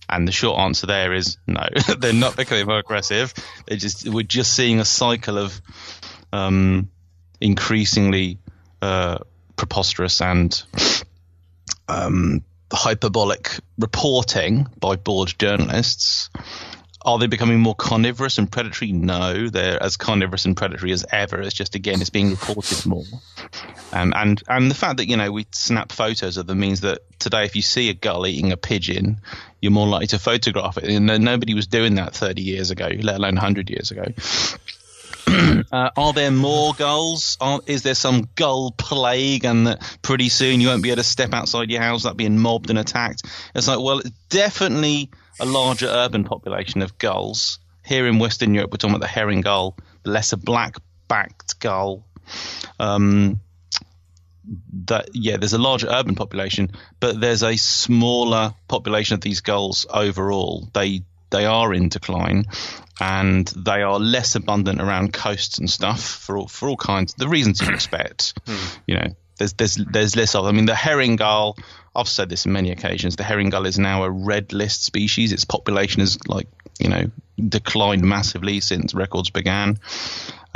And 0.10 0.28
the 0.28 0.32
short 0.32 0.60
answer 0.60 0.88
there 0.88 1.13
is 1.13 1.38
no, 1.48 1.67
they're 2.00 2.13
not 2.13 2.38
becoming 2.38 2.65
more 2.65 2.80
aggressive. 2.80 3.34
They 3.67 3.76
just 3.76 4.08
we're 4.08 4.24
just 4.24 4.54
seeing 4.54 4.80
a 4.80 4.86
cycle 4.86 5.38
of 5.38 5.62
um, 6.32 6.89
increasingly 7.41 8.39
uh, 8.82 9.20
preposterous 9.56 10.22
and 10.22 10.63
um, 11.88 12.43
hyperbolic 12.72 13.52
reporting 13.78 14.67
by 14.80 14.96
bored 14.96 15.34
journalists. 15.38 16.30
Are 17.08 17.17
they 17.17 17.28
becoming 17.28 17.62
more 17.62 17.74
carnivorous 17.74 18.38
and 18.38 18.52
predatory? 18.52 18.91
No, 18.91 19.48
they're 19.48 19.82
as 19.82 19.96
carnivorous 19.96 20.43
and 20.43 20.58
predatory 20.58 20.91
as 20.91 21.06
ever. 21.10 21.41
It's 21.41 21.54
just 21.54 21.74
again, 21.74 22.02
it's 22.02 22.10
being 22.10 22.32
reported 22.32 22.86
more. 22.86 23.06
Um, 23.93 24.13
and 24.13 24.43
and 24.50 24.70
the 24.70 24.76
fact 24.76 24.98
that 24.98 25.08
you 25.08 25.15
know 25.15 25.32
we 25.32 25.48
snap 25.52 25.93
photos 25.93 26.36
of 26.36 26.48
them 26.48 26.60
means 26.60 26.82
that 26.82 27.00
today, 27.17 27.46
if 27.46 27.56
you 27.56 27.62
see 27.62 27.89
a 27.89 27.93
gull 27.93 28.28
eating 28.28 28.52
a 28.52 28.58
pigeon, 28.58 29.22
you're 29.62 29.72
more 29.72 29.88
likely 29.88 30.08
to 30.08 30.20
photograph 30.20 30.78
it. 30.78 30.84
And 30.84 31.06
nobody 31.24 31.54
was 31.54 31.67
doing 31.67 31.96
that 31.96 32.13
30 32.13 32.41
years 32.41 32.72
ago, 32.72 32.89
let 33.00 33.15
alone 33.15 33.36
100 33.36 33.70
years 33.70 33.91
ago. 33.91 34.04
uh, 35.72 35.90
are 35.98 36.13
there 36.13 36.32
more 36.32 36.74
gulls? 36.74 37.38
Are, 37.42 37.60
is 37.66 37.84
there 37.84 37.96
some 37.96 38.30
gull 38.36 38.72
plague, 38.72 39.46
and 39.46 39.68
that 39.68 40.00
pretty 40.02 40.30
soon 40.30 40.62
you 40.62 40.68
won't 40.68 40.84
be 40.84 40.90
able 40.90 40.98
to 40.98 41.04
step 41.04 41.34
outside 41.34 41.70
your 41.70 41.82
house 41.82 42.04
without 42.04 42.18
being 42.18 42.38
mobbed 42.38 42.70
and 42.70 42.80
attacked? 42.80 43.24
It's 43.54 43.68
like, 43.68 43.80
well, 43.80 44.00
it's 44.00 44.10
definitely 44.30 45.10
a 45.40 45.46
larger 45.46 45.88
urban 45.88 46.24
population 46.24 46.82
of 46.82 46.98
gulls. 46.98 47.60
Here 47.86 48.08
in 48.08 48.20
Western 48.20 48.54
Europe, 48.54 48.72
we're 48.72 48.78
talking 48.78 48.96
about 48.96 49.06
the 49.06 49.08
herring 49.08 49.42
gull, 49.42 49.78
the 50.04 50.12
lesser 50.12 50.38
black-backed 50.38 51.60
gull. 51.60 52.06
Um, 52.80 53.40
that 54.86 55.10
yeah, 55.13 55.38
there's 55.38 55.54
a 55.54 55.58
larger 55.58 55.88
urban 55.88 56.16
population, 56.16 56.72
but 57.00 57.20
there's 57.20 57.44
a 57.44 57.58
smaller 57.58 58.54
population 58.68 59.16
of 59.16 59.22
these 59.22 59.42
gulls 59.42 59.86
overall. 59.90 60.70
They 60.74 61.04
they 61.30 61.46
are 61.46 61.73
in 61.73 61.90
decline, 61.90 62.46
and 63.00 63.48
they 63.48 63.82
are 63.82 64.00
less 64.00 64.36
abundant 64.36 64.82
around 64.82 65.13
coasts 65.13 65.60
and 65.60 65.69
stuff 65.69 66.02
for 66.02 66.38
all, 66.38 66.48
for 66.48 66.69
all 66.69 66.78
kinds 66.78 67.13
the 67.13 67.28
reasons 67.28 67.62
you 67.62 67.73
expect. 67.73 68.34
Hmm. 68.48 68.80
You 68.88 68.96
know, 68.96 69.15
there's 69.38 69.54
there's 69.54 69.75
there's 69.75 70.15
less 70.15 70.36
of. 70.36 70.46
I 70.46 70.52
mean, 70.52 70.65
the 70.65 70.75
herring 70.75 71.15
gull. 71.15 71.58
I've 71.96 72.08
said 72.08 72.30
this 72.30 72.46
on 72.46 72.54
many 72.54 72.71
occasions. 72.71 73.15
The 73.15 73.23
herring 73.23 73.50
gull 73.50 73.65
is 73.65 73.80
now 73.80 74.04
a 74.04 74.10
red 74.10 74.54
list 74.54 74.84
species. 74.84 75.34
Its 75.34 75.46
population 75.46 76.00
has 76.02 76.17
like 76.28 76.48
you 76.80 76.90
know 76.90 77.12
declined 77.38 78.04
massively 78.04 78.60
since 78.62 78.94
records 78.94 79.30
began. 79.30 79.80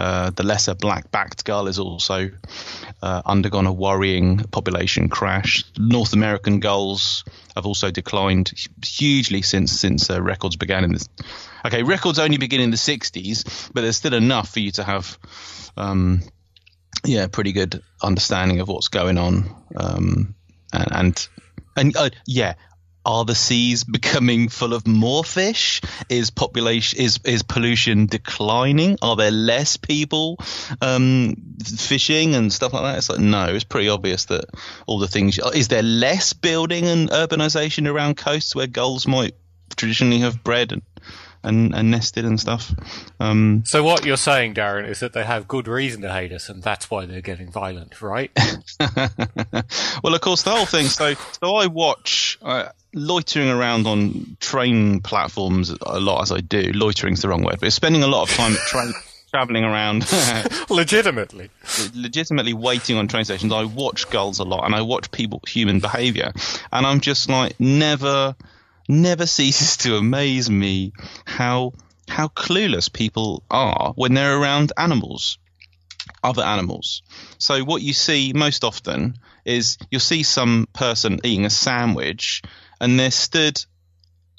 Uh, 0.01 0.31
the 0.31 0.41
lesser 0.41 0.73
black-backed 0.73 1.45
gull 1.45 1.67
has 1.67 1.77
also 1.77 2.31
uh, 3.03 3.21
undergone 3.23 3.67
a 3.67 3.71
worrying 3.71 4.39
population 4.39 5.09
crash. 5.09 5.63
North 5.77 6.13
American 6.13 6.59
gulls 6.59 7.23
have 7.55 7.67
also 7.67 7.91
declined 7.91 8.51
hugely 8.83 9.43
since 9.43 9.71
since 9.79 10.09
uh, 10.09 10.19
records 10.19 10.55
began 10.55 10.83
in 10.83 10.91
this. 10.91 11.07
Okay, 11.63 11.83
records 11.83 12.17
only 12.17 12.37
begin 12.37 12.61
in 12.61 12.71
the 12.71 12.77
60s, 12.77 13.69
but 13.75 13.81
there's 13.81 13.95
still 13.95 14.15
enough 14.15 14.51
for 14.51 14.59
you 14.59 14.71
to 14.71 14.83
have, 14.83 15.19
um, 15.77 16.23
yeah, 17.05 17.27
pretty 17.27 17.51
good 17.51 17.83
understanding 18.01 18.59
of 18.59 18.69
what's 18.69 18.87
going 18.87 19.19
on 19.19 19.55
um, 19.75 20.33
and 20.73 20.87
and, 20.91 21.27
and 21.77 21.95
uh, 21.95 22.09
yeah. 22.25 22.55
Are 23.05 23.25
the 23.25 23.35
seas 23.35 23.83
becoming 23.83 24.49
full 24.49 24.73
of 24.73 24.85
more 24.87 25.23
fish? 25.23 25.81
Is 26.09 26.29
population 26.29 26.99
is 26.99 27.19
is 27.25 27.43
pollution 27.43 28.05
declining? 28.05 28.97
Are 29.01 29.15
there 29.15 29.31
less 29.31 29.77
people 29.77 30.37
um, 30.81 31.35
fishing 31.63 32.35
and 32.35 32.53
stuff 32.53 32.73
like 32.73 32.83
that? 32.83 32.97
It's 32.97 33.09
like 33.09 33.19
no, 33.19 33.45
it's 33.45 33.63
pretty 33.63 33.89
obvious 33.89 34.25
that 34.25 34.45
all 34.85 34.99
the 34.99 35.07
things. 35.07 35.39
Is 35.53 35.67
there 35.69 35.83
less 35.83 36.33
building 36.33 36.85
and 36.85 37.09
urbanization 37.09 37.89
around 37.89 38.17
coasts 38.17 38.55
where 38.55 38.67
gulls 38.67 39.07
might 39.07 39.33
traditionally 39.75 40.19
have 40.19 40.43
bred 40.43 40.71
and 40.71 40.81
and, 41.43 41.73
and 41.75 41.91
nested 41.91 42.25
and 42.25 42.39
stuff? 42.39 42.71
Um, 43.19 43.63
So 43.65 43.83
what 43.83 44.05
you're 44.05 44.17
saying, 44.17 44.53
Darren, 44.55 44.87
is 44.87 44.99
that 44.99 45.13
they 45.13 45.23
have 45.23 45.47
good 45.47 45.67
reason 45.67 46.01
to 46.01 46.11
hate 46.13 46.31
us, 46.31 46.49
and 46.49 46.61
that's 46.63 46.89
why 46.91 47.05
they're 47.05 47.21
getting 47.21 47.51
violent, 47.51 48.01
right? 48.01 48.31
well, 50.03 50.13
of 50.15 50.21
course, 50.21 50.43
the 50.43 50.51
whole 50.51 50.65
thing. 50.65 50.85
So, 50.87 51.13
so 51.41 51.55
I 51.55 51.67
watch 51.67 52.37
uh, 52.41 52.69
loitering 52.93 53.49
around 53.49 53.87
on 53.87 54.37
train 54.39 54.99
platforms 55.01 55.69
a 55.81 55.99
lot 55.99 56.21
as 56.23 56.31
I 56.31 56.39
do. 56.41 56.71
Loitering's 56.73 57.21
the 57.21 57.29
wrong 57.29 57.43
word, 57.43 57.59
but 57.59 57.71
spending 57.73 58.03
a 58.03 58.07
lot 58.07 58.29
of 58.29 58.35
time 58.35 58.53
train 58.67 58.93
traveling 59.31 59.63
around, 59.63 60.05
Legitimately. 60.69 61.49
legitimately 61.95 62.53
waiting 62.53 62.97
on 62.97 63.07
train 63.07 63.23
stations. 63.23 63.53
I 63.53 63.63
watch 63.63 64.09
gulls 64.09 64.39
a 64.39 64.43
lot, 64.43 64.65
and 64.65 64.75
I 64.75 64.81
watch 64.81 65.09
people 65.11 65.41
human 65.47 65.79
behaviour, 65.79 66.33
and 66.71 66.85
I'm 66.85 66.99
just 66.99 67.29
like 67.29 67.57
never, 67.59 68.35
never 68.91 69.25
ceases 69.37 69.77
to 69.77 69.95
amaze 69.95 70.49
me 70.49 70.93
how 71.25 71.73
how 72.07 72.27
clueless 72.27 72.91
people 72.91 73.43
are 73.49 73.93
when 73.95 74.13
they're 74.13 74.37
around 74.37 74.73
animals 74.77 75.37
other 76.23 76.43
animals. 76.43 77.01
So 77.37 77.63
what 77.63 77.81
you 77.81 77.93
see 77.93 78.33
most 78.33 78.63
often 78.63 79.15
is 79.45 79.77
you'll 79.89 79.99
see 79.99 80.23
some 80.23 80.67
person 80.73 81.19
eating 81.23 81.45
a 81.45 81.49
sandwich 81.49 82.41
and 82.79 82.99
they're 82.99 83.11
stood 83.11 83.63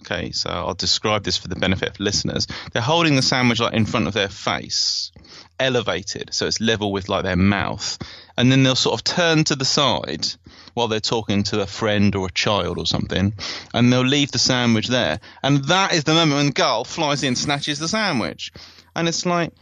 okay, 0.03 0.33
so 0.33 0.51
I'll 0.51 0.75
describe 0.75 1.23
this 1.23 1.37
for 1.37 1.47
the 1.47 1.57
benefit 1.57 1.91
of 1.91 2.01
listeners. 2.01 2.49
They're 2.73 2.83
holding 2.83 3.15
the 3.15 3.23
sandwich 3.23 3.61
like 3.61 3.75
in 3.75 3.87
front 3.87 4.09
of 4.09 4.15
their 4.15 4.29
face, 4.29 5.13
elevated 5.61 6.35
so 6.35 6.47
it's 6.47 6.61
level 6.61 6.91
with 6.91 7.09
like 7.09 7.23
their 7.23 7.37
mouth, 7.37 7.99
and 8.37 8.51
then 8.51 8.63
they'll 8.63 8.75
sort 8.75 8.95
of 8.95 9.05
turn 9.05 9.45
to 9.45 9.57
the 9.57 9.65
side 9.65 10.27
while 10.75 10.89
they're 10.89 11.01
talking 11.01 11.43
to 11.45 11.61
a 11.61 11.67
friend 11.67 12.15
or 12.15 12.27
a 12.27 12.33
child 12.33 12.79
or 12.79 12.87
something, 12.87 13.35
and 13.75 13.93
they'll 13.93 14.03
leave 14.03 14.33
the 14.33 14.39
sandwich 14.39 14.89
there. 14.89 15.21
And 15.43 15.65
that 15.67 15.93
is 15.93 16.05
the 16.05 16.15
moment 16.15 16.37
when 16.37 16.47
the 16.47 16.53
Gull 16.53 16.85
flies 16.85 17.23
in, 17.23 17.37
snatches 17.37 17.79
the 17.79 17.89
sandwich. 17.89 18.53
And 18.95 19.09
it's 19.09 19.27
like 19.27 19.53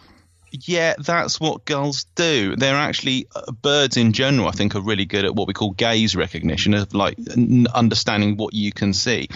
yeah, 0.52 0.94
that's 0.98 1.40
what 1.40 1.64
gulls 1.64 2.04
do. 2.14 2.56
They're 2.56 2.74
actually 2.76 3.26
uh, 3.34 3.52
birds 3.52 3.96
in 3.96 4.12
general. 4.12 4.48
I 4.48 4.52
think 4.52 4.74
are 4.74 4.80
really 4.80 5.04
good 5.04 5.24
at 5.24 5.34
what 5.34 5.46
we 5.46 5.54
call 5.54 5.70
gaze 5.70 6.16
recognition 6.16 6.74
of 6.74 6.92
like 6.94 7.18
n- 7.30 7.66
understanding 7.72 8.36
what 8.36 8.54
you 8.54 8.72
can 8.72 8.92
see. 8.92 9.28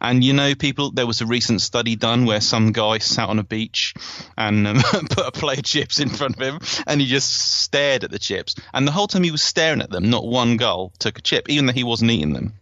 And 0.00 0.22
you 0.22 0.32
know, 0.32 0.54
people. 0.54 0.90
There 0.90 1.06
was 1.06 1.20
a 1.20 1.26
recent 1.26 1.60
study 1.60 1.96
done 1.96 2.24
where 2.24 2.40
some 2.40 2.72
guy 2.72 2.98
sat 2.98 3.28
on 3.28 3.38
a 3.38 3.44
beach 3.44 3.94
and 4.36 4.66
um, 4.66 4.76
put 4.82 5.26
a 5.26 5.32
plate 5.32 5.58
of 5.58 5.64
chips 5.64 5.98
in 6.00 6.08
front 6.08 6.36
of 6.36 6.42
him, 6.42 6.60
and 6.86 7.00
he 7.00 7.06
just 7.06 7.32
stared 7.62 8.04
at 8.04 8.10
the 8.10 8.18
chips. 8.18 8.54
And 8.72 8.86
the 8.86 8.92
whole 8.92 9.08
time 9.08 9.24
he 9.24 9.30
was 9.30 9.42
staring 9.42 9.82
at 9.82 9.90
them, 9.90 10.10
not 10.10 10.26
one 10.26 10.56
gull 10.56 10.92
took 10.98 11.18
a 11.18 11.22
chip, 11.22 11.48
even 11.48 11.66
though 11.66 11.72
he 11.72 11.84
wasn't 11.84 12.10
eating 12.10 12.32
them. 12.32 12.54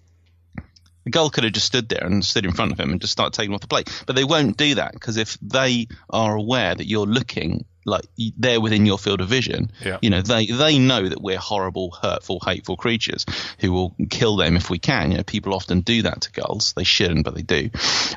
The 1.05 1.11
gull 1.11 1.31
could 1.31 1.45
have 1.45 1.53
just 1.53 1.67
stood 1.67 1.89
there 1.89 2.05
and 2.05 2.25
stood 2.25 2.45
in 2.45 2.53
front 2.53 2.73
of 2.73 2.81
him 2.81 2.91
and 2.91 3.01
just 3.01 3.13
started 3.13 3.33
taking 3.33 3.55
off 3.55 3.61
the 3.61 3.69
plate. 3.69 3.89
But 4.07 4.17
they 4.17 4.25
won't 4.25 4.57
do 4.57 4.75
that 4.75 4.93
because 4.93 5.17
if 5.17 5.39
they 5.41 5.87
are 6.11 6.35
aware 6.35 6.75
that 6.75 6.89
you're 6.89 7.07
looking 7.07 7.65
like 7.87 8.05
they're 8.37 8.61
within 8.61 8.85
your 8.85 8.99
field 8.99 9.21
of 9.23 9.29
vision, 9.29 9.71
Yeah. 9.83 9.99
you 10.03 10.11
know, 10.11 10.21
they, 10.21 10.47
they 10.47 10.79
know 10.79 11.09
that 11.09 11.23
we're 11.23 11.39
horrible, 11.39 11.93
hurtful, 11.93 12.41
hateful 12.45 12.77
creatures 12.77 13.25
who 13.61 13.73
will 13.73 13.95
kill 14.11 14.37
them 14.37 14.57
if 14.57 14.69
we 14.69 14.79
can. 14.79 15.13
You 15.13 15.19
know, 15.19 15.23
people 15.23 15.55
often 15.55 15.81
do 15.81 16.03
that 16.03 16.23
to 16.23 16.33
gulls. 16.33 16.73
They 16.75 16.85
shouldn't, 16.85 17.25
but 17.25 17.35
they 17.35 17.43
do. 17.43 17.71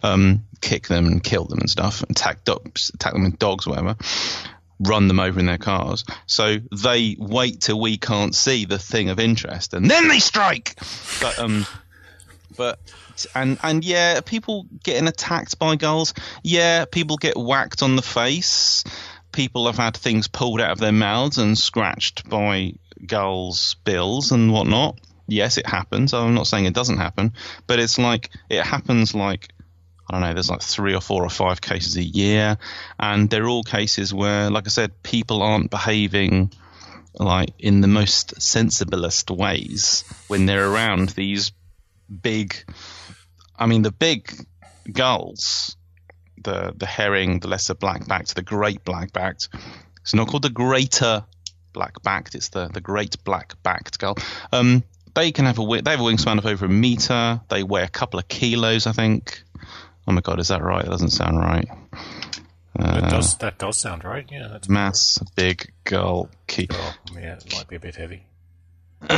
Um, 0.03 0.45
kick 0.59 0.87
them 0.87 1.05
and 1.07 1.23
kill 1.23 1.45
them 1.45 1.59
and 1.59 1.69
stuff, 1.69 2.01
and 2.01 2.11
attack 2.11 2.43
dogs, 2.43 2.91
attack 2.93 3.13
them 3.13 3.23
with 3.23 3.39
dogs, 3.39 3.65
whatever 3.67 3.95
run 4.81 5.09
them 5.09 5.19
over 5.19 5.39
in 5.41 5.45
their 5.45 5.57
cars. 5.57 6.05
So 6.25 6.55
they 6.71 7.17
wait 7.19 7.59
till 7.59 7.79
we 7.81 7.97
can't 7.97 8.33
see 8.33 8.63
the 8.63 8.79
thing 8.79 9.09
of 9.09 9.19
interest 9.19 9.73
and 9.73 9.91
then 9.91 10.07
they 10.07 10.19
strike. 10.19 10.75
But 11.19 11.37
um 11.37 11.65
but 12.55 12.79
and 13.35 13.59
and 13.61 13.83
yeah, 13.83 14.21
people 14.21 14.65
getting 14.83 15.07
attacked 15.09 15.59
by 15.59 15.75
gulls. 15.75 16.13
Yeah, 16.43 16.85
people 16.85 17.17
get 17.17 17.35
whacked 17.37 17.83
on 17.83 17.97
the 17.97 18.01
face. 18.01 18.85
People 19.31 19.67
have 19.67 19.77
had 19.77 19.95
things 19.95 20.27
pulled 20.27 20.61
out 20.61 20.71
of 20.71 20.79
their 20.79 20.91
mouths 20.91 21.37
and 21.37 21.57
scratched 21.57 22.27
by 22.27 22.73
gulls' 23.05 23.75
bills 23.83 24.31
and 24.31 24.51
whatnot. 24.51 24.99
Yes, 25.27 25.57
it 25.57 25.67
happens. 25.67 26.13
I'm 26.13 26.33
not 26.33 26.47
saying 26.47 26.65
it 26.65 26.73
doesn't 26.73 26.97
happen, 26.97 27.33
but 27.67 27.79
it's 27.79 27.99
like 27.99 28.31
it 28.49 28.63
happens 28.65 29.13
like 29.13 29.49
I 30.09 30.13
don't 30.13 30.21
know, 30.21 30.33
there's 30.33 30.49
like 30.49 30.63
three 30.63 30.95
or 30.95 31.01
four 31.01 31.23
or 31.23 31.29
five 31.29 31.61
cases 31.61 31.95
a 31.95 32.03
year, 32.03 32.57
and 32.99 33.29
they're 33.29 33.47
all 33.47 33.63
cases 33.63 34.11
where, 34.11 34.49
like 34.49 34.65
I 34.65 34.69
said, 34.69 35.03
people 35.03 35.43
aren't 35.43 35.69
behaving 35.69 36.51
like 37.13 37.51
in 37.59 37.81
the 37.81 37.87
most 37.87 38.35
sensiblest 38.39 39.29
ways 39.35 40.03
when 40.27 40.47
they're 40.47 40.67
around 40.67 41.09
these 41.09 41.51
big. 42.09 42.55
I 43.57 43.67
mean, 43.67 43.83
the 43.83 43.91
big 43.91 44.33
gulls, 44.91 45.75
the 46.43 46.73
the 46.75 46.85
herring, 46.85 47.39
the 47.39 47.47
lesser 47.47 47.75
black-backed, 47.75 48.35
the 48.35 48.41
great 48.41 48.83
black-backed. 48.83 49.49
It's 50.01 50.13
not 50.13 50.27
called 50.27 50.43
the 50.43 50.49
greater 50.49 51.23
black-backed. 51.73 52.35
It's 52.35 52.49
the 52.49 52.67
the 52.67 52.81
great 52.81 53.23
black-backed 53.23 53.99
gull. 53.99 54.17
Um, 54.51 54.83
they 55.13 55.31
can 55.31 55.45
have 55.45 55.59
a 55.59 55.81
they 55.81 55.91
have 55.91 55.99
a 55.99 56.03
wingspan 56.03 56.37
of 56.37 56.45
over 56.45 56.65
a 56.65 56.69
meter. 56.69 57.41
They 57.49 57.63
weigh 57.63 57.83
a 57.83 57.89
couple 57.89 58.19
of 58.19 58.27
kilos, 58.27 58.87
I 58.87 58.91
think. 58.91 59.43
Oh 60.07 60.11
my 60.11 60.21
god, 60.21 60.39
is 60.39 60.47
that 60.47 60.61
right? 60.61 60.83
That 60.83 60.91
doesn't 60.91 61.11
sound 61.11 61.37
right. 61.37 61.67
that 62.75 63.09
does 63.09 63.37
that 63.37 63.57
does 63.57 63.77
sound 63.77 64.03
right. 64.03 64.27
Yeah, 64.31 64.47
that's 64.47 64.69
Mass 64.69 65.19
big 65.35 65.71
gull 65.83 66.29
key. 66.47 66.67
oh, 66.71 66.95
yeah, 67.13 67.35
it 67.35 67.53
might 67.53 67.67
be 67.67 67.75
a 67.75 67.79
bit 67.79 67.95
heavy. 67.95 68.23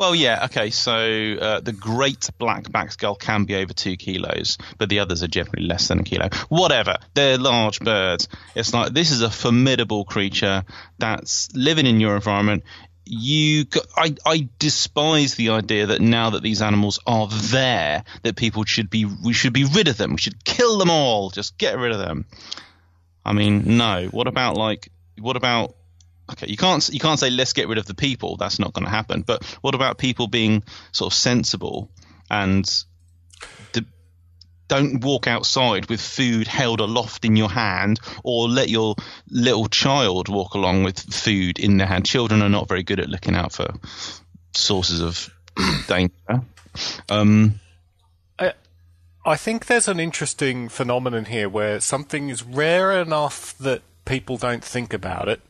Well, 0.00 0.14
yeah, 0.14 0.46
okay. 0.46 0.70
So 0.70 0.92
uh, 0.94 1.60
the 1.60 1.72
great 1.74 2.30
black-backed 2.38 2.98
gull 2.98 3.16
can 3.16 3.44
be 3.44 3.54
over 3.56 3.74
two 3.74 3.98
kilos, 3.98 4.56
but 4.78 4.88
the 4.88 5.00
others 5.00 5.22
are 5.22 5.28
generally 5.28 5.66
less 5.66 5.88
than 5.88 6.00
a 6.00 6.02
kilo. 6.02 6.30
Whatever, 6.48 6.96
they're 7.12 7.36
large 7.36 7.80
birds. 7.80 8.26
It's 8.54 8.72
like 8.72 8.94
this 8.94 9.10
is 9.10 9.20
a 9.20 9.28
formidable 9.28 10.06
creature 10.06 10.64
that's 10.96 11.54
living 11.54 11.84
in 11.84 12.00
your 12.00 12.14
environment. 12.14 12.64
You, 13.04 13.66
I, 13.94 14.14
I 14.24 14.48
despise 14.58 15.34
the 15.34 15.50
idea 15.50 15.88
that 15.88 16.00
now 16.00 16.30
that 16.30 16.42
these 16.42 16.62
animals 16.62 16.98
are 17.06 17.28
there, 17.28 18.04
that 18.22 18.36
people 18.36 18.64
should 18.64 18.88
be, 18.88 19.04
we 19.04 19.34
should 19.34 19.52
be 19.52 19.64
rid 19.64 19.88
of 19.88 19.98
them. 19.98 20.12
We 20.12 20.18
should 20.18 20.42
kill 20.42 20.78
them 20.78 20.88
all. 20.88 21.28
Just 21.28 21.58
get 21.58 21.76
rid 21.76 21.92
of 21.92 21.98
them. 21.98 22.24
I 23.22 23.34
mean, 23.34 23.76
no. 23.76 24.06
What 24.06 24.28
about 24.28 24.56
like, 24.56 24.88
what 25.18 25.36
about 25.36 25.74
okay, 26.30 26.46
you 26.48 26.56
can't 26.56 26.88
you 26.88 27.00
can't 27.00 27.18
say 27.18 27.30
let's 27.30 27.52
get 27.52 27.68
rid 27.68 27.78
of 27.78 27.86
the 27.86 27.94
people. 27.94 28.36
That's 28.36 28.58
not 28.58 28.72
going 28.72 28.84
to 28.84 28.90
happen. 28.90 29.22
But 29.22 29.44
what 29.60 29.74
about 29.74 29.98
people 29.98 30.26
being 30.26 30.62
sort 30.92 31.12
of 31.12 31.16
sensible 31.16 31.90
and 32.30 32.64
d- 33.72 33.86
don't 34.68 35.02
walk 35.02 35.26
outside 35.26 35.88
with 35.88 36.00
food 36.00 36.46
held 36.46 36.80
aloft 36.80 37.24
in 37.24 37.36
your 37.36 37.50
hand, 37.50 38.00
or 38.22 38.48
let 38.48 38.68
your 38.68 38.94
little 39.28 39.68
child 39.68 40.28
walk 40.28 40.54
along 40.54 40.84
with 40.84 40.98
food 40.98 41.58
in 41.58 41.76
their 41.76 41.86
hand. 41.86 42.06
Children 42.06 42.42
are 42.42 42.48
not 42.48 42.68
very 42.68 42.82
good 42.82 43.00
at 43.00 43.08
looking 43.08 43.34
out 43.34 43.52
for 43.52 43.74
sources 44.54 45.00
of 45.00 45.30
danger. 45.88 46.42
Um, 47.08 47.60
I 49.24 49.36
think 49.36 49.66
there's 49.66 49.88
an 49.88 50.00
interesting 50.00 50.68
phenomenon 50.68 51.26
here 51.26 51.48
where 51.48 51.78
something 51.80 52.30
is 52.30 52.42
rare 52.42 52.92
enough 53.00 53.56
that 53.58 53.82
people 54.04 54.38
don't 54.38 54.64
think 54.64 54.94
about 54.94 55.28
it, 55.28 55.40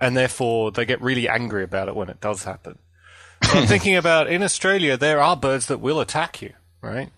and 0.00 0.16
therefore 0.16 0.70
they 0.70 0.84
get 0.84 1.00
really 1.00 1.28
angry 1.28 1.62
about 1.62 1.88
it 1.88 1.96
when 1.96 2.08
it 2.08 2.20
does 2.20 2.44
happen. 2.44 2.78
So 3.42 3.58
I'm 3.58 3.66
thinking 3.66 3.96
about 4.02 4.28
in 4.28 4.42
Australia, 4.42 4.96
there 4.96 5.20
are 5.20 5.36
birds 5.36 5.66
that 5.66 5.80
will 5.80 6.00
attack 6.00 6.42
you, 6.42 6.52
right? 6.80 7.10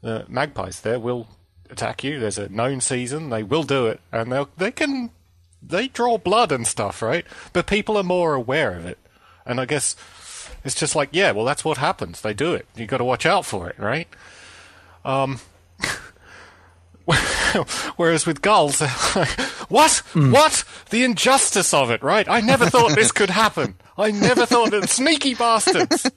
The 0.00 0.26
magpies 0.28 0.80
there 0.80 0.98
will 0.98 1.28
attack 1.70 2.04
you. 2.04 2.18
There's 2.18 2.38
a 2.38 2.48
known 2.48 2.80
season; 2.80 3.30
they 3.30 3.42
will 3.42 3.62
do 3.62 3.86
it, 3.86 4.00
and 4.10 4.32
they 4.32 4.44
they 4.56 4.70
can 4.70 5.10
they 5.62 5.88
draw 5.88 6.18
blood 6.18 6.52
and 6.52 6.66
stuff, 6.66 7.02
right? 7.02 7.24
But 7.52 7.66
people 7.66 7.96
are 7.96 8.02
more 8.02 8.34
aware 8.34 8.72
of 8.72 8.84
it, 8.84 8.98
and 9.46 9.60
I 9.60 9.64
guess 9.64 9.96
it's 10.64 10.74
just 10.74 10.94
like, 10.94 11.10
yeah, 11.12 11.32
well, 11.32 11.44
that's 11.44 11.64
what 11.64 11.78
happens. 11.78 12.20
They 12.20 12.34
do 12.34 12.54
it. 12.54 12.66
You 12.76 12.86
got 12.86 12.98
to 12.98 13.04
watch 13.04 13.26
out 13.26 13.44
for 13.44 13.68
it, 13.68 13.78
right? 13.78 14.08
Um, 15.04 15.40
whereas 17.96 18.26
with 18.26 18.42
gulls, 18.42 18.80
like, 18.80 19.28
what? 19.68 20.02
Mm. 20.12 20.32
What? 20.32 20.64
The 20.90 21.04
injustice 21.04 21.74
of 21.74 21.90
it, 21.90 22.02
right? 22.02 22.28
I 22.28 22.40
never 22.40 22.68
thought 22.68 22.94
this 22.94 23.12
could 23.12 23.30
happen. 23.30 23.74
I 23.96 24.10
never 24.10 24.46
thought 24.46 24.70
that 24.70 24.88
sneaky 24.88 25.34
bastards. 25.34 26.10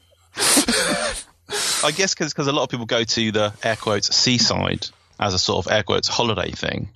I 1.83 1.91
guess 1.91 2.15
because 2.15 2.47
a 2.47 2.51
lot 2.51 2.63
of 2.63 2.69
people 2.69 2.85
go 2.85 3.03
to 3.03 3.31
the 3.31 3.53
air 3.63 3.75
quotes 3.75 4.15
seaside 4.15 4.87
as 5.19 5.33
a 5.33 5.39
sort 5.39 5.65
of 5.65 5.71
air 5.71 5.83
quotes 5.83 6.07
holiday 6.07 6.51
thing, 6.51 6.89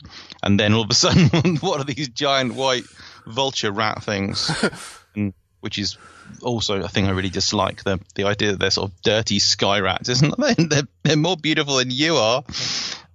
and 0.43 0.59
then 0.59 0.73
all 0.73 0.81
of 0.81 0.89
a 0.89 0.95
sudden, 0.95 1.55
what 1.61 1.79
are 1.79 1.83
these 1.83 2.09
giant 2.09 2.55
white 2.55 2.83
vulture 3.27 3.71
rat 3.71 4.03
things? 4.03 4.51
and 5.15 5.33
which 5.61 5.77
is 5.77 5.97
also 6.41 6.81
a 6.81 6.87
thing 6.87 7.07
I 7.07 7.11
really 7.11 7.29
dislike. 7.29 7.83
The 7.83 7.99
the 8.15 8.23
idea 8.25 8.51
that 8.51 8.59
they're 8.59 8.71
sort 8.71 8.91
of 8.91 9.01
dirty 9.01 9.39
sky 9.39 9.79
rats, 9.79 10.09
isn't 10.09 10.35
they? 10.39 10.53
They're, 10.53 10.87
they're 11.03 11.17
more 11.17 11.37
beautiful 11.37 11.77
than 11.77 11.91
you 11.91 12.15
are. 12.15 12.43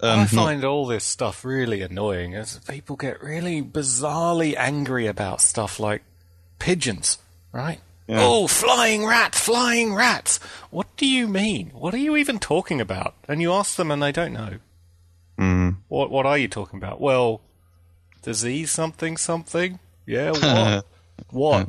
Um, 0.01 0.11
I 0.11 0.17
not- 0.23 0.31
find 0.31 0.65
all 0.65 0.87
this 0.87 1.05
stuff 1.05 1.45
really 1.45 1.81
annoying 1.81 2.35
as 2.35 2.59
people 2.61 2.97
get 2.97 3.23
really 3.23 3.63
bizarrely 3.63 4.55
angry 4.57 5.07
about 5.07 5.41
stuff 5.41 5.79
like 5.81 6.03
pigeons, 6.59 7.19
right? 7.53 7.81
Yeah. 8.07 8.19
Oh, 8.21 8.47
flying 8.47 9.07
rat, 9.07 9.35
flying 9.35 9.95
rats. 9.95 10.39
What 10.71 10.95
do 10.99 11.07
you 11.07 11.27
mean? 11.27 11.71
What 11.71 11.95
are 11.95 11.99
you 11.99 12.17
even 12.17 12.39
talking 12.39 12.79
about? 12.79 13.15
And 13.27 13.41
you 13.41 13.51
ask 13.53 13.77
them 13.77 13.91
and 13.91 14.03
they 14.03 14.13
don't 14.13 14.35
know. 14.35 14.59
Mm. 15.39 15.77
What 15.89 16.11
what 16.11 16.27
are 16.27 16.37
you 16.37 16.49
talking 16.49 16.79
about? 16.79 17.01
Well, 17.01 17.41
disease 18.23 18.71
something 18.71 19.17
something? 19.17 19.79
Yeah, 20.07 20.33
what? 20.33 20.85
what? 21.31 21.69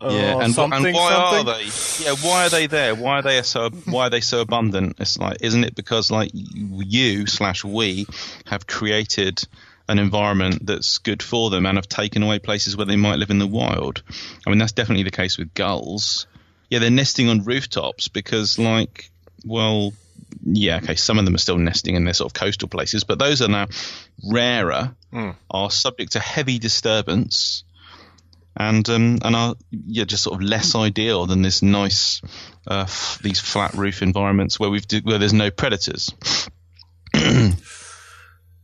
Yeah, 0.00 0.34
Uh, 0.36 0.40
and, 0.40 0.54
something, 0.54 0.84
and 0.86 0.94
why 0.94 1.12
something? 1.12 1.48
are 1.48 1.58
they? 1.58 2.04
Yeah, 2.04 2.14
why 2.28 2.46
are 2.46 2.50
they 2.50 2.66
there? 2.66 2.94
Why 2.94 3.18
are 3.20 3.22
they 3.22 3.40
so? 3.42 3.70
Why 3.70 4.06
are 4.06 4.10
they 4.10 4.20
so 4.20 4.40
abundant? 4.40 4.96
It's 4.98 5.16
like, 5.18 5.38
isn't 5.40 5.64
it 5.64 5.74
because 5.74 6.10
like 6.10 6.30
you 6.34 7.26
slash 7.26 7.64
we 7.64 8.06
have 8.46 8.66
created 8.66 9.42
an 9.88 9.98
environment 9.98 10.66
that's 10.66 10.98
good 10.98 11.22
for 11.22 11.50
them 11.50 11.64
and 11.66 11.76
have 11.78 11.88
taken 11.88 12.22
away 12.22 12.38
places 12.38 12.76
where 12.76 12.86
they 12.86 12.96
might 12.96 13.18
live 13.18 13.30
in 13.30 13.38
the 13.38 13.46
wild? 13.46 14.02
I 14.46 14.50
mean, 14.50 14.58
that's 14.58 14.72
definitely 14.72 15.04
the 15.04 15.10
case 15.10 15.38
with 15.38 15.54
gulls. 15.54 16.26
Yeah, 16.70 16.80
they're 16.80 16.90
nesting 16.90 17.28
on 17.28 17.44
rooftops 17.44 18.08
because, 18.08 18.58
like, 18.58 19.10
well, 19.44 19.92
yeah, 20.42 20.78
okay, 20.82 20.94
some 20.96 21.18
of 21.18 21.24
them 21.24 21.34
are 21.34 21.38
still 21.38 21.58
nesting 21.58 21.94
in 21.94 22.04
their 22.04 22.14
sort 22.14 22.30
of 22.30 22.34
coastal 22.34 22.68
places, 22.68 23.04
but 23.04 23.18
those 23.18 23.40
are 23.42 23.48
now 23.48 23.66
rarer, 24.26 24.94
are 25.50 25.70
subject 25.70 26.12
to 26.12 26.20
heavy 26.20 26.58
disturbance 26.58 27.63
and 28.56 28.88
um, 28.88 29.18
and 29.22 29.34
are 29.36 29.54
yeah 29.70 30.04
just 30.04 30.22
sort 30.22 30.34
of 30.40 30.42
less 30.42 30.74
ideal 30.74 31.26
than 31.26 31.42
this 31.42 31.62
nice 31.62 32.20
uh, 32.66 32.84
f- 32.86 33.18
these 33.22 33.40
flat 33.40 33.74
roof 33.74 34.02
environments 34.02 34.58
where 34.60 34.70
we've 34.70 34.86
d- 34.86 35.00
where 35.02 35.18
there's 35.18 35.32
no 35.32 35.50
predators. 35.50 36.12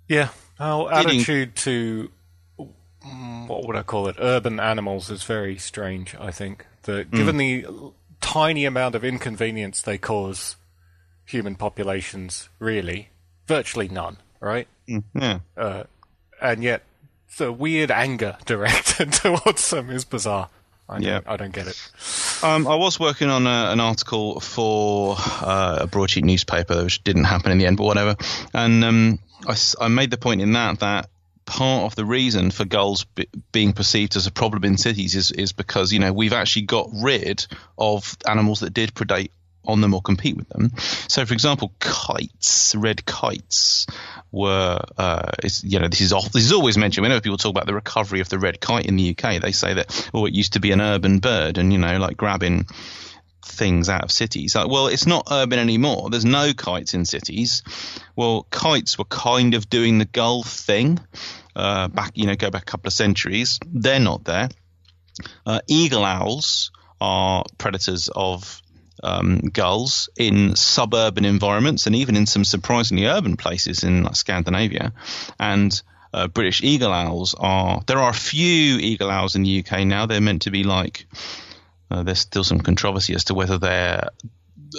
Yeah, 0.09 0.31
our 0.59 0.93
attitude 0.93 1.55
to 1.57 2.11
mm, 2.59 3.47
what 3.47 3.65
would 3.67 3.77
I 3.77 3.83
call 3.83 4.09
it? 4.09 4.17
Urban 4.19 4.59
animals 4.59 5.09
is 5.11 5.23
very 5.23 5.57
strange. 5.57 6.17
I 6.17 6.33
think 6.33 6.67
that 6.83 7.13
given 7.13 7.37
the 7.37 7.67
tiny 8.21 8.65
amount 8.65 8.97
of 8.97 9.05
inconvenience 9.05 9.83
they 9.83 9.99
cause 9.99 10.57
human 11.25 11.55
populations, 11.55 12.49
really, 12.59 13.11
virtually 13.47 13.89
none, 13.89 14.17
right? 14.41 14.67
Mm, 14.89 15.05
yeah, 15.15 15.39
Uh, 15.57 15.85
and 16.43 16.65
yet 16.65 16.83
the 17.39 17.53
weird 17.53 17.91
anger 17.91 18.37
directed 18.47 19.13
towards 19.13 19.71
them 19.71 19.91
is 19.91 20.05
bizarre. 20.05 20.49
I 20.89 20.95
don't, 20.95 21.03
Yeah. 21.03 21.21
I 21.27 21.37
don't 21.37 21.53
get 21.53 21.69
it. 21.69 21.91
um, 22.43 22.67
I 22.67 22.75
was 22.75 22.99
working 22.99 23.31
on 23.31 23.47
a, 23.47 23.71
an 23.71 23.79
article 23.79 24.41
for 24.41 25.15
uh, 25.19 25.79
a 25.83 25.87
broadsheet 25.87 26.25
newspaper, 26.25 26.83
which 26.83 27.05
didn't 27.05 27.25
happen 27.25 27.53
in 27.53 27.59
the 27.59 27.67
end, 27.67 27.77
but 27.77 27.85
whatever. 27.85 28.17
And 28.53 28.85
um, 28.85 29.19
I, 29.47 29.57
I 29.81 29.87
made 29.89 30.11
the 30.11 30.17
point 30.19 30.41
in 30.41 30.53
that 30.55 30.81
that 30.81 31.09
part 31.47 31.85
of 31.85 31.97
the 31.97 32.05
reason 32.05 32.51
for 32.51 32.65
gulls 32.65 33.05
be, 33.05 33.29
being 33.53 33.73
perceived 33.73 34.15
as 34.17 34.27
a 34.27 34.31
problem 34.31 34.63
in 34.65 34.77
cities 34.77 35.17
is 35.17 35.33
is 35.33 35.53
because 35.53 35.93
you 35.93 35.99
know 35.99 36.13
we've 36.13 36.33
actually 36.33 36.63
got 36.63 36.89
rid 37.03 37.45
of 37.77 38.17
animals 38.29 38.61
that 38.61 38.73
did 38.73 38.95
predate 38.95 39.31
on 39.65 39.81
them 39.81 39.95
or 39.95 40.01
compete 40.01 40.37
with 40.37 40.49
them. 40.49 40.73
So, 41.09 41.25
for 41.27 41.35
example, 41.35 41.73
kites, 41.81 42.75
red 42.75 43.05
kites, 43.05 43.87
were 44.33 44.81
uh, 44.97 45.33
you 45.63 45.81
know 45.81 45.89
this 45.89 46.01
is 46.01 46.13
off, 46.13 46.31
this 46.33 46.45
is 46.45 46.53
always 46.53 46.79
mentioned 46.79 47.03
whenever 47.03 47.21
people 47.21 47.39
talk 47.39 47.51
about 47.51 47.67
the 47.67 47.75
recovery 47.75 48.21
of 48.21 48.29
the 48.29 48.39
red 48.39 48.61
kite 48.61 48.87
in 48.87 48.97
the 48.97 49.11
UK. 49.11 49.41
They 49.41 49.53
say 49.53 49.75
that 49.75 50.11
oh, 50.15 50.27
it 50.27 50.33
used 50.33 50.55
to 50.55 50.61
be 50.61 50.73
an 50.73 50.81
urban 50.81 51.19
bird, 51.19 51.59
and 51.59 51.73
you 51.73 51.79
know 51.79 51.99
like 51.99 52.17
grabbing 52.17 52.67
things 53.43 53.89
out 53.89 54.05
of 54.05 54.13
cities. 54.13 54.55
Like, 54.55 54.69
well, 54.69 54.87
it's 54.87 55.07
not 55.07 55.29
urban 55.31 55.59
anymore. 55.59 56.11
There's 56.11 56.25
no 56.25 56.53
kites 56.53 56.95
in 56.95 57.05
cities. 57.05 57.63
Well, 58.17 58.47
kites 58.51 58.99
were 58.99 59.05
kind 59.05 59.55
of 59.55 59.69
doing 59.69 59.99
the 59.99 60.05
gull 60.05 60.43
thing 60.43 61.01
uh, 61.57 61.89
back, 61.89 62.13
you 62.15 62.27
know, 62.27 62.37
go 62.37 62.51
back 62.51 62.63
a 62.63 62.67
couple 62.67 62.89
of 62.89 62.93
centuries. 62.93 63.59
They're 63.67 64.01
not 64.01 64.25
there. 64.25 64.49
Uh, 65.45 65.61
eagle 65.67 66.05
owls 66.05 66.71
are 67.01 67.45
predators 67.59 68.09
of 68.09 68.63
um, 69.03 69.39
gulls 69.39 70.09
in 70.17 70.57
suburban 70.57 71.25
environments 71.25 71.87
and 71.87 71.97
even 71.97 72.17
in 72.17 72.27
some 72.27 72.45
surprisingly 72.45 73.07
urban 73.07 73.37
places 73.37 73.85
in 73.85 74.03
like, 74.03 74.17
Scandinavia. 74.17 74.93
And 75.39 75.81
uh, 76.13 76.29
British 76.29 76.63
eagle 76.63 76.93
owls 76.93 77.35
are 77.39 77.83
there 77.87 77.99
are 77.99 78.11
a 78.11 78.15
few 78.15 78.79
eagle 78.79 79.11
owls 79.11 79.37
in 79.37 79.43
the 79.43 79.65
UK 79.65 79.87
now. 79.87 80.07
They're 80.07 80.21
meant 80.21 80.43
to 80.43 80.51
be 80.51 80.65
like 80.65 81.07
uh, 81.91 82.03
there's 82.03 82.21
still 82.21 82.45
some 82.45 82.61
controversy 82.61 83.15
as 83.15 83.25
to 83.25 83.35
whether 83.35 83.59
they're 83.59 84.11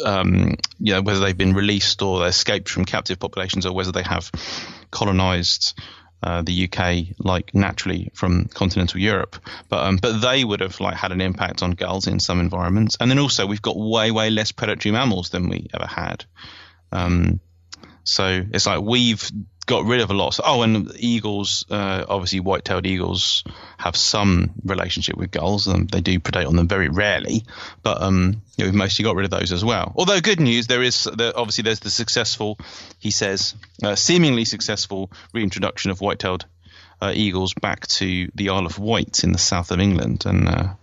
um, 0.06 0.56
you 0.80 0.94
know, 0.94 1.02
whether 1.02 1.20
they've 1.20 1.38
been 1.38 1.54
released 1.54 2.02
or 2.02 2.20
they 2.20 2.28
escaped 2.28 2.70
from 2.70 2.86
captive 2.86 3.20
populations 3.20 3.66
or 3.66 3.74
whether 3.74 3.92
they 3.92 4.04
have 4.04 4.32
colonized 4.90 5.78
uh, 6.24 6.42
the 6.42 6.70
UK 6.70 7.16
like 7.18 7.54
naturally 7.54 8.12
from 8.14 8.46
continental 8.46 9.00
Europe. 9.00 9.38
But 9.70 9.86
um, 9.86 9.98
but 9.98 10.20
they 10.20 10.44
would 10.44 10.60
have 10.60 10.80
like 10.80 10.96
had 10.96 11.12
an 11.12 11.22
impact 11.22 11.64
on 11.64 11.72
gulls 11.72 12.08
in 12.08 12.20
some 12.20 12.40
environments. 12.40 12.98
And 13.00 13.10
then 13.10 13.20
also 13.20 13.46
we've 13.46 13.62
got 13.62 13.78
way 13.78 14.12
way 14.12 14.30
less 14.30 14.52
predatory 14.52 14.92
mammals 14.92 15.30
than 15.30 15.50
we 15.50 15.68
ever 15.74 15.88
had. 15.88 16.26
Um, 16.92 17.40
so 18.04 18.44
it's 18.52 18.66
like 18.66 18.82
we've 18.82 19.30
got 19.66 19.86
rid 19.86 20.02
of 20.02 20.10
a 20.10 20.14
lot. 20.14 20.40
Oh, 20.44 20.64
and 20.64 20.92
eagles, 20.98 21.66
uh, 21.70 22.06
obviously 22.08 22.40
white-tailed 22.40 22.86
eagles 22.86 23.44
have 23.78 23.96
some 23.96 24.52
relationship 24.64 25.16
with 25.16 25.32
gulls, 25.32 25.68
and 25.68 25.90
they 25.90 26.02
do 26.02 26.20
predate 26.20 26.48
on 26.48 26.56
them 26.56 26.68
very 26.68 26.90
rarely. 26.90 27.44
But 27.84 28.02
um, 28.02 28.42
you 28.58 28.64
know, 28.64 28.72
we've 28.72 28.78
mostly 28.78 29.04
got 29.04 29.16
rid 29.16 29.26
of 29.26 29.32
those 29.32 29.52
as 29.52 29.64
well. 29.64 29.94
Although 29.96 30.20
good 30.20 30.40
news, 30.40 30.68
there 30.68 30.82
is 30.82 31.08
there, 31.16 31.38
obviously 31.38 31.64
there's 31.64 31.80
the 31.80 31.90
successful, 31.90 32.58
he 33.00 33.12
says, 33.12 33.56
uh, 33.84 33.96
seemingly 33.96 34.46
successful 34.46 35.12
reintroduction 35.34 35.92
of 35.92 36.02
white-tailed 36.02 36.46
uh, 37.02 37.12
eagles 37.14 37.54
back 37.54 37.88
to 37.88 38.30
the 38.36 38.50
Isle 38.50 38.66
of 38.66 38.80
Wight 38.80 39.24
in 39.24 39.32
the 39.32 39.40
south 39.40 39.72
of 39.72 39.80
England, 39.80 40.26
and 40.26 40.48
uh, 40.48 40.74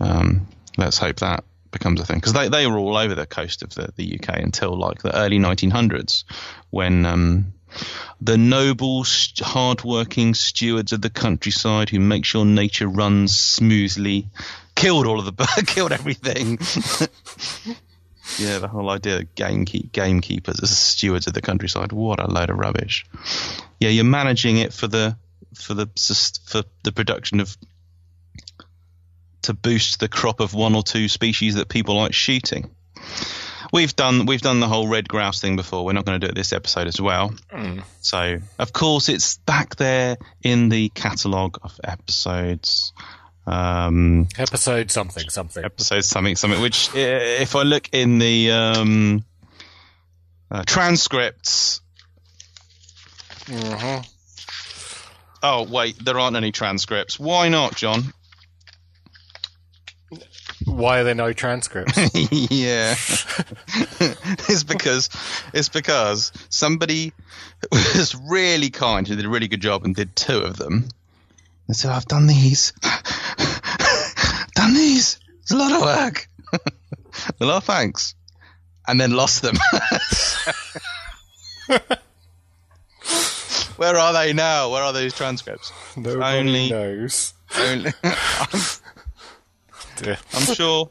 um, 0.00 0.48
let's 0.76 0.98
hope 0.98 1.16
that 1.16 1.44
becomes 1.70 2.00
a 2.00 2.06
thing 2.06 2.16
because 2.16 2.32
they, 2.32 2.48
they 2.48 2.66
were 2.66 2.78
all 2.78 2.96
over 2.96 3.14
the 3.14 3.26
coast 3.26 3.62
of 3.62 3.74
the, 3.74 3.92
the 3.96 4.18
UK 4.18 4.38
until 4.38 4.78
like 4.78 5.02
the 5.02 5.14
early 5.14 5.38
1900s 5.38 6.24
when 6.70 7.04
um, 7.04 7.52
the 8.20 8.36
noble, 8.36 9.04
hard-working 9.38 10.34
stewards 10.34 10.92
of 10.92 11.02
the 11.02 11.10
countryside 11.10 11.90
who 11.90 12.00
make 12.00 12.24
sure 12.24 12.44
nature 12.44 12.88
runs 12.88 13.36
smoothly 13.36 14.28
killed 14.74 15.06
all 15.06 15.18
of 15.18 15.24
the 15.24 15.64
killed 15.66 15.92
everything. 15.92 16.58
yeah, 18.38 18.58
the 18.58 18.68
whole 18.68 18.88
idea 18.90 19.18
of 19.18 19.34
gamekeep, 19.34 19.90
gamekeepers 19.92 20.62
as 20.62 20.76
stewards 20.76 21.26
of 21.26 21.34
the 21.34 21.42
countryside. 21.42 21.92
What 21.92 22.20
a 22.20 22.30
load 22.30 22.50
of 22.50 22.58
rubbish. 22.58 23.04
Yeah, 23.80 23.88
you're 23.88 24.04
managing 24.04 24.58
it 24.58 24.72
for 24.72 24.86
the 24.86 25.16
for 25.54 25.74
the 25.74 25.88
for 26.44 26.62
the 26.84 26.92
production 26.92 27.40
of 27.40 27.56
to 29.42 29.54
boost 29.54 30.00
the 30.00 30.08
crop 30.08 30.40
of 30.40 30.54
one 30.54 30.74
or 30.74 30.82
two 30.82 31.08
species 31.08 31.54
that 31.54 31.68
people 31.68 31.96
like 31.96 32.14
shooting. 32.14 32.70
We've 33.72 33.94
done 33.94 34.26
we've 34.26 34.40
done 34.40 34.60
the 34.60 34.68
whole 34.68 34.88
red 34.88 35.08
grouse 35.08 35.40
thing 35.40 35.56
before. 35.56 35.84
We're 35.84 35.92
not 35.92 36.04
going 36.04 36.20
to 36.20 36.26
do 36.26 36.30
it 36.30 36.34
this 36.34 36.52
episode 36.52 36.86
as 36.86 37.00
well. 37.00 37.34
So 38.00 38.38
of 38.58 38.72
course 38.72 39.08
it's 39.08 39.38
back 39.38 39.76
there 39.76 40.16
in 40.42 40.68
the 40.68 40.88
catalogue 40.90 41.58
of 41.62 41.78
episodes. 41.82 42.92
Um, 43.46 44.26
Episode 44.38 44.90
something 44.90 45.28
something. 45.30 45.64
episode 45.64 46.04
something 46.04 46.34
something. 46.36 46.60
Which 46.60 46.90
if 46.94 47.54
I 47.54 47.62
look 47.62 47.88
in 47.92 48.18
the 48.18 48.50
um, 48.50 49.24
uh, 50.50 50.64
transcripts. 50.66 51.80
Oh 55.42 55.62
wait, 55.70 56.04
there 56.04 56.18
aren't 56.18 56.36
any 56.36 56.50
transcripts. 56.50 57.20
Why 57.20 57.48
not, 57.48 57.76
John? 57.76 58.12
Why 60.66 60.98
are 60.98 61.04
there 61.04 61.14
no 61.14 61.32
transcripts? 61.32 61.96
yeah. 62.50 62.92
it's 64.50 64.64
because 64.64 65.08
it's 65.54 65.68
because 65.68 66.32
somebody 66.48 67.12
was 67.72 68.14
really 68.28 68.70
kind 68.70 69.06
who 69.06 69.14
did 69.16 69.24
a 69.24 69.28
really 69.28 69.48
good 69.48 69.62
job 69.62 69.84
and 69.84 69.94
did 69.94 70.14
two 70.16 70.38
of 70.38 70.56
them. 70.56 70.88
And 71.68 71.76
so 71.76 71.88
I've 71.90 72.06
done 72.06 72.26
these. 72.26 72.72
done 74.54 74.74
these. 74.74 75.18
It's 75.42 75.52
a 75.52 75.56
lot 75.56 75.72
of 75.72 75.82
work. 75.82 76.28
a 77.40 77.44
lot 77.44 77.58
of 77.58 77.64
thanks. 77.64 78.14
And 78.88 79.00
then 79.00 79.12
lost 79.12 79.42
them. 79.42 79.56
Where 83.76 83.96
are 83.96 84.12
they 84.12 84.32
now? 84.32 84.70
Where 84.70 84.82
are 84.82 84.92
those 84.92 85.14
transcripts? 85.14 85.72
Nobody 85.96 86.38
Only- 86.38 86.70
knows. 86.70 87.34
Only, 87.56 87.92
Dear. 89.96 90.18
I'm 90.34 90.54
sure. 90.54 90.90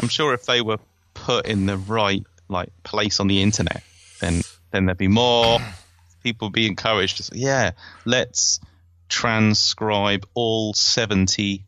I'm 0.00 0.08
sure 0.08 0.34
if 0.34 0.44
they 0.46 0.60
were 0.60 0.78
put 1.14 1.46
in 1.46 1.66
the 1.66 1.76
right 1.76 2.24
like 2.48 2.70
place 2.82 3.20
on 3.20 3.26
the 3.26 3.42
internet, 3.42 3.82
then 4.20 4.42
then 4.70 4.86
there'd 4.86 4.98
be 4.98 5.08
more 5.08 5.58
people 6.22 6.50
be 6.50 6.66
encouraged 6.66 7.18
to 7.18 7.22
say, 7.22 7.36
yeah, 7.36 7.70
let's 8.04 8.60
transcribe 9.08 10.26
all 10.34 10.74
70 10.74 11.64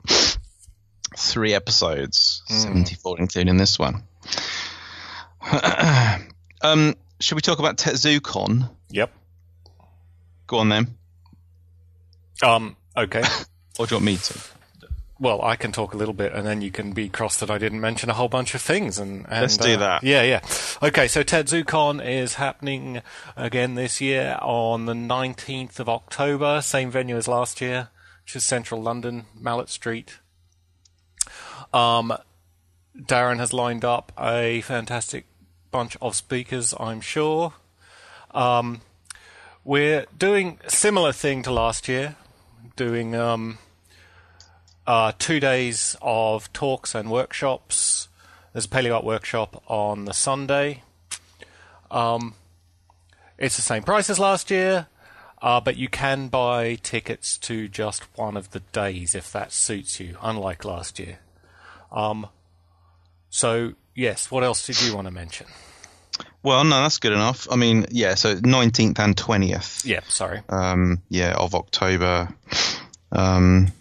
three 1.16 1.54
episodes, 1.54 2.42
74 2.48 3.18
including 3.18 3.56
this 3.56 3.78
one. 3.78 4.02
um, 6.62 6.94
should 7.20 7.34
we 7.34 7.40
talk 7.40 7.58
about 7.58 7.76
TetZooCon? 7.78 8.68
Yep. 8.90 9.10
Go 10.46 10.58
on 10.58 10.68
then. 10.68 10.86
Um. 12.42 12.76
Okay. 12.96 13.22
Or 13.78 13.86
do 13.86 13.94
you 13.94 13.96
want 13.96 14.04
me 14.04 14.16
to? 14.18 14.40
Well, 15.20 15.42
I 15.42 15.54
can 15.56 15.70
talk 15.70 15.92
a 15.92 15.98
little 15.98 16.14
bit, 16.14 16.32
and 16.32 16.46
then 16.46 16.62
you 16.62 16.70
can 16.70 16.92
be 16.92 17.10
cross 17.10 17.36
that 17.40 17.50
I 17.50 17.58
didn't 17.58 17.82
mention 17.82 18.08
a 18.08 18.14
whole 18.14 18.30
bunch 18.30 18.54
of 18.54 18.62
things. 18.62 18.98
And, 18.98 19.26
and 19.28 19.42
Let's 19.42 19.58
do 19.58 19.74
uh, 19.74 19.76
that. 19.76 20.02
Yeah, 20.02 20.22
yeah. 20.22 20.40
Okay, 20.82 21.08
so 21.08 21.22
TetZooCon 21.22 22.02
is 22.02 22.34
happening 22.34 23.02
again 23.36 23.74
this 23.74 24.00
year 24.00 24.38
on 24.40 24.86
the 24.86 24.94
19th 24.94 25.78
of 25.78 25.90
October, 25.90 26.62
same 26.62 26.90
venue 26.90 27.18
as 27.18 27.28
last 27.28 27.60
year, 27.60 27.90
which 28.24 28.34
is 28.34 28.44
Central 28.44 28.80
London, 28.80 29.26
Malet 29.38 29.68
Street. 29.68 30.20
Um, 31.74 32.14
Darren 32.98 33.36
has 33.36 33.52
lined 33.52 33.84
up 33.84 34.12
a 34.18 34.62
fantastic 34.62 35.26
bunch 35.70 35.98
of 36.00 36.16
speakers, 36.16 36.72
I'm 36.80 37.02
sure. 37.02 37.52
Um, 38.30 38.80
we're 39.64 40.06
doing 40.16 40.58
a 40.64 40.70
similar 40.70 41.12
thing 41.12 41.42
to 41.42 41.52
last 41.52 41.88
year, 41.88 42.16
doing 42.74 43.14
um, 43.14 43.58
uh, 44.90 45.12
two 45.20 45.38
days 45.38 45.96
of 46.02 46.52
talks 46.52 46.96
and 46.96 47.08
workshops. 47.08 48.08
There's 48.52 48.64
a 48.64 48.68
paleo 48.68 48.96
art 48.96 49.04
workshop 49.04 49.62
on 49.68 50.04
the 50.04 50.12
Sunday. 50.12 50.82
Um, 51.92 52.34
it's 53.38 53.54
the 53.54 53.62
same 53.62 53.84
price 53.84 54.10
as 54.10 54.18
last 54.18 54.50
year, 54.50 54.88
uh, 55.40 55.60
but 55.60 55.76
you 55.76 55.88
can 55.88 56.26
buy 56.26 56.74
tickets 56.82 57.38
to 57.38 57.68
just 57.68 58.02
one 58.18 58.36
of 58.36 58.50
the 58.50 58.58
days 58.72 59.14
if 59.14 59.30
that 59.30 59.52
suits 59.52 60.00
you, 60.00 60.16
unlike 60.22 60.64
last 60.64 60.98
year. 60.98 61.20
Um, 61.92 62.26
so, 63.28 63.74
yes, 63.94 64.28
what 64.28 64.42
else 64.42 64.66
did 64.66 64.82
you 64.82 64.96
want 64.96 65.06
to 65.06 65.12
mention? 65.12 65.46
Well, 66.42 66.64
no, 66.64 66.82
that's 66.82 66.98
good 66.98 67.12
enough. 67.12 67.46
I 67.48 67.54
mean, 67.54 67.86
yeah, 67.92 68.16
so 68.16 68.34
19th 68.34 68.98
and 68.98 69.16
20th. 69.16 69.86
Yeah, 69.86 70.00
sorry. 70.08 70.40
um, 70.48 71.00
yeah, 71.08 71.34
of 71.34 71.54
October. 71.54 72.28
Um, 73.12 73.72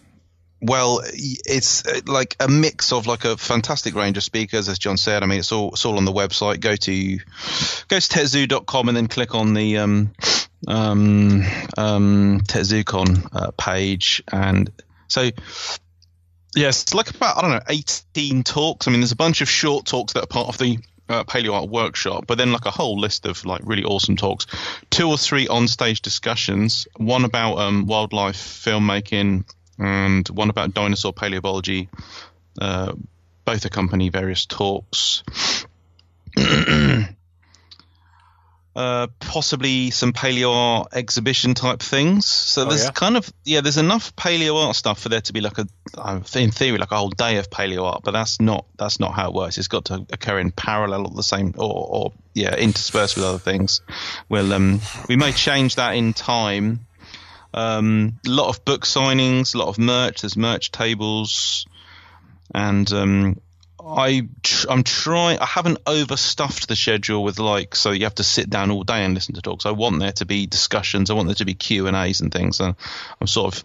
well, 0.60 1.00
it's 1.04 1.86
uh, 1.86 2.00
like 2.06 2.36
a 2.38 2.48
mix 2.48 2.92
of 2.92 3.06
like 3.06 3.24
a 3.24 3.36
fantastic 3.36 3.94
range 3.94 4.16
of 4.16 4.22
speakers, 4.22 4.68
as 4.68 4.78
John 4.78 4.96
said. 4.96 5.22
I 5.22 5.26
mean, 5.26 5.38
it's 5.38 5.52
all 5.52 5.72
it's 5.72 5.84
all 5.84 5.96
on 5.96 6.04
the 6.04 6.12
website. 6.12 6.60
Go 6.60 6.76
to 6.76 7.16
go 7.88 7.98
to 7.98 8.08
tetzoo.com 8.08 8.88
and 8.88 8.96
then 8.96 9.06
click 9.06 9.34
on 9.34 9.54
the 9.54 9.78
um, 9.78 10.12
um, 10.68 11.42
um, 11.78 12.40
TetZooCon 12.40 13.28
uh, 13.34 13.50
page, 13.52 14.22
and 14.30 14.70
so 15.08 15.30
yes, 16.54 16.82
it's 16.82 16.94
like 16.94 17.10
about 17.10 17.38
I 17.38 17.40
don't 17.40 17.50
know, 17.52 17.62
eighteen 17.68 18.42
talks. 18.42 18.86
I 18.86 18.90
mean, 18.90 19.00
there's 19.00 19.12
a 19.12 19.16
bunch 19.16 19.40
of 19.40 19.48
short 19.48 19.86
talks 19.86 20.12
that 20.12 20.24
are 20.24 20.26
part 20.26 20.48
of 20.48 20.58
the 20.58 20.78
uh, 21.08 21.24
paleo 21.24 21.54
art 21.54 21.70
workshop, 21.70 22.24
but 22.26 22.36
then 22.36 22.52
like 22.52 22.66
a 22.66 22.70
whole 22.70 22.98
list 22.98 23.24
of 23.24 23.46
like 23.46 23.62
really 23.64 23.84
awesome 23.84 24.16
talks, 24.16 24.46
two 24.90 25.08
or 25.08 25.16
three 25.16 25.48
on-stage 25.48 26.02
discussions, 26.02 26.86
one 26.96 27.24
about 27.24 27.56
um, 27.56 27.86
wildlife 27.86 28.36
filmmaking 28.36 29.44
and 29.80 30.28
one 30.28 30.50
about 30.50 30.74
dinosaur 30.74 31.12
paleobiology. 31.12 31.88
Uh, 32.60 32.92
both 33.44 33.64
accompany 33.64 34.10
various 34.10 34.46
talks. 34.46 35.22
Uh, 38.76 39.08
possibly 39.18 39.90
some 39.90 40.12
paleo 40.12 40.54
art 40.54 40.88
exhibition 40.92 41.54
type 41.54 41.80
things. 41.80 42.24
So 42.24 42.62
Oh, 42.62 42.64
there's 42.66 42.84
yeah? 42.84 42.90
kind 42.92 43.16
of 43.16 43.30
yeah, 43.44 43.62
there's 43.62 43.78
enough 43.78 44.14
paleo 44.14 44.64
art 44.64 44.76
stuff 44.76 45.00
for 45.00 45.08
there 45.08 45.20
to 45.22 45.32
be 45.32 45.40
like 45.40 45.58
a, 45.58 45.66
uh, 45.98 46.20
in 46.36 46.52
theory, 46.52 46.78
like 46.78 46.92
a 46.92 46.96
whole 46.96 47.10
day 47.10 47.38
of 47.38 47.50
paleo 47.50 47.82
art. 47.82 48.02
But 48.04 48.12
that's 48.12 48.40
not 48.40 48.66
that's 48.78 49.00
not 49.00 49.12
how 49.12 49.26
it 49.28 49.34
works. 49.34 49.58
It's 49.58 49.66
got 49.66 49.86
to 49.86 50.06
occur 50.12 50.38
in 50.38 50.52
parallel 50.52 51.08
at 51.08 51.16
the 51.16 51.22
same, 51.24 51.52
or, 51.58 51.86
or 51.88 52.12
yeah, 52.32 52.54
interspersed 52.54 53.16
with 53.16 53.24
other 53.24 53.38
things. 53.40 53.80
Well, 54.28 54.52
um, 54.52 54.80
we 55.08 55.16
may 55.16 55.32
change 55.32 55.74
that 55.74 55.96
in 55.96 56.12
time. 56.14 56.86
Um, 57.52 58.18
a 58.26 58.30
lot 58.30 58.48
of 58.48 58.64
book 58.64 58.84
signings, 58.84 59.54
a 59.54 59.58
lot 59.58 59.68
of 59.68 59.78
merch. 59.78 60.22
There's 60.22 60.36
merch 60.36 60.70
tables, 60.70 61.66
and 62.54 62.90
um, 62.92 63.40
I 63.84 64.28
tr- 64.42 64.66
I'm 64.70 64.82
trying. 64.82 65.38
I 65.38 65.46
haven't 65.46 65.78
overstuffed 65.86 66.68
the 66.68 66.76
schedule 66.76 67.24
with 67.24 67.38
like 67.38 67.74
so 67.74 67.90
you 67.90 68.04
have 68.04 68.14
to 68.16 68.24
sit 68.24 68.50
down 68.50 68.70
all 68.70 68.84
day 68.84 69.04
and 69.04 69.14
listen 69.14 69.34
to 69.34 69.42
talks. 69.42 69.66
I 69.66 69.70
want 69.72 70.00
there 70.00 70.12
to 70.12 70.26
be 70.26 70.46
discussions. 70.46 71.10
I 71.10 71.14
want 71.14 71.28
there 71.28 71.34
to 71.36 71.44
be 71.44 71.54
Q 71.54 71.86
and 71.86 71.96
A's 71.96 72.20
and 72.20 72.32
things. 72.32 72.60
And 72.60 72.74
I'm 73.20 73.26
sort 73.26 73.54
of. 73.54 73.64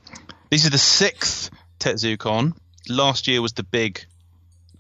This 0.49 0.63
is 0.63 0.69
the 0.69 0.77
sixth 0.77 1.49
TetZooCon. 1.79 2.55
Last 2.89 3.27
year 3.27 3.41
was 3.41 3.53
the 3.53 3.63
big. 3.63 4.05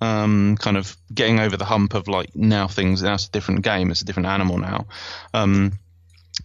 Um, 0.01 0.57
kind 0.57 0.75
of 0.75 0.95
getting 1.13 1.39
over 1.39 1.55
the 1.55 1.63
hump 1.63 1.93
of 1.93 2.09
like 2.09 2.35
now 2.35 2.67
things 2.67 3.01
now 3.01 3.13
it's 3.13 3.27
a 3.27 3.31
different 3.31 3.61
game 3.61 3.91
it's 3.91 4.01
a 4.01 4.05
different 4.05 4.27
animal 4.27 4.57
now 4.57 4.87
um, 5.33 5.79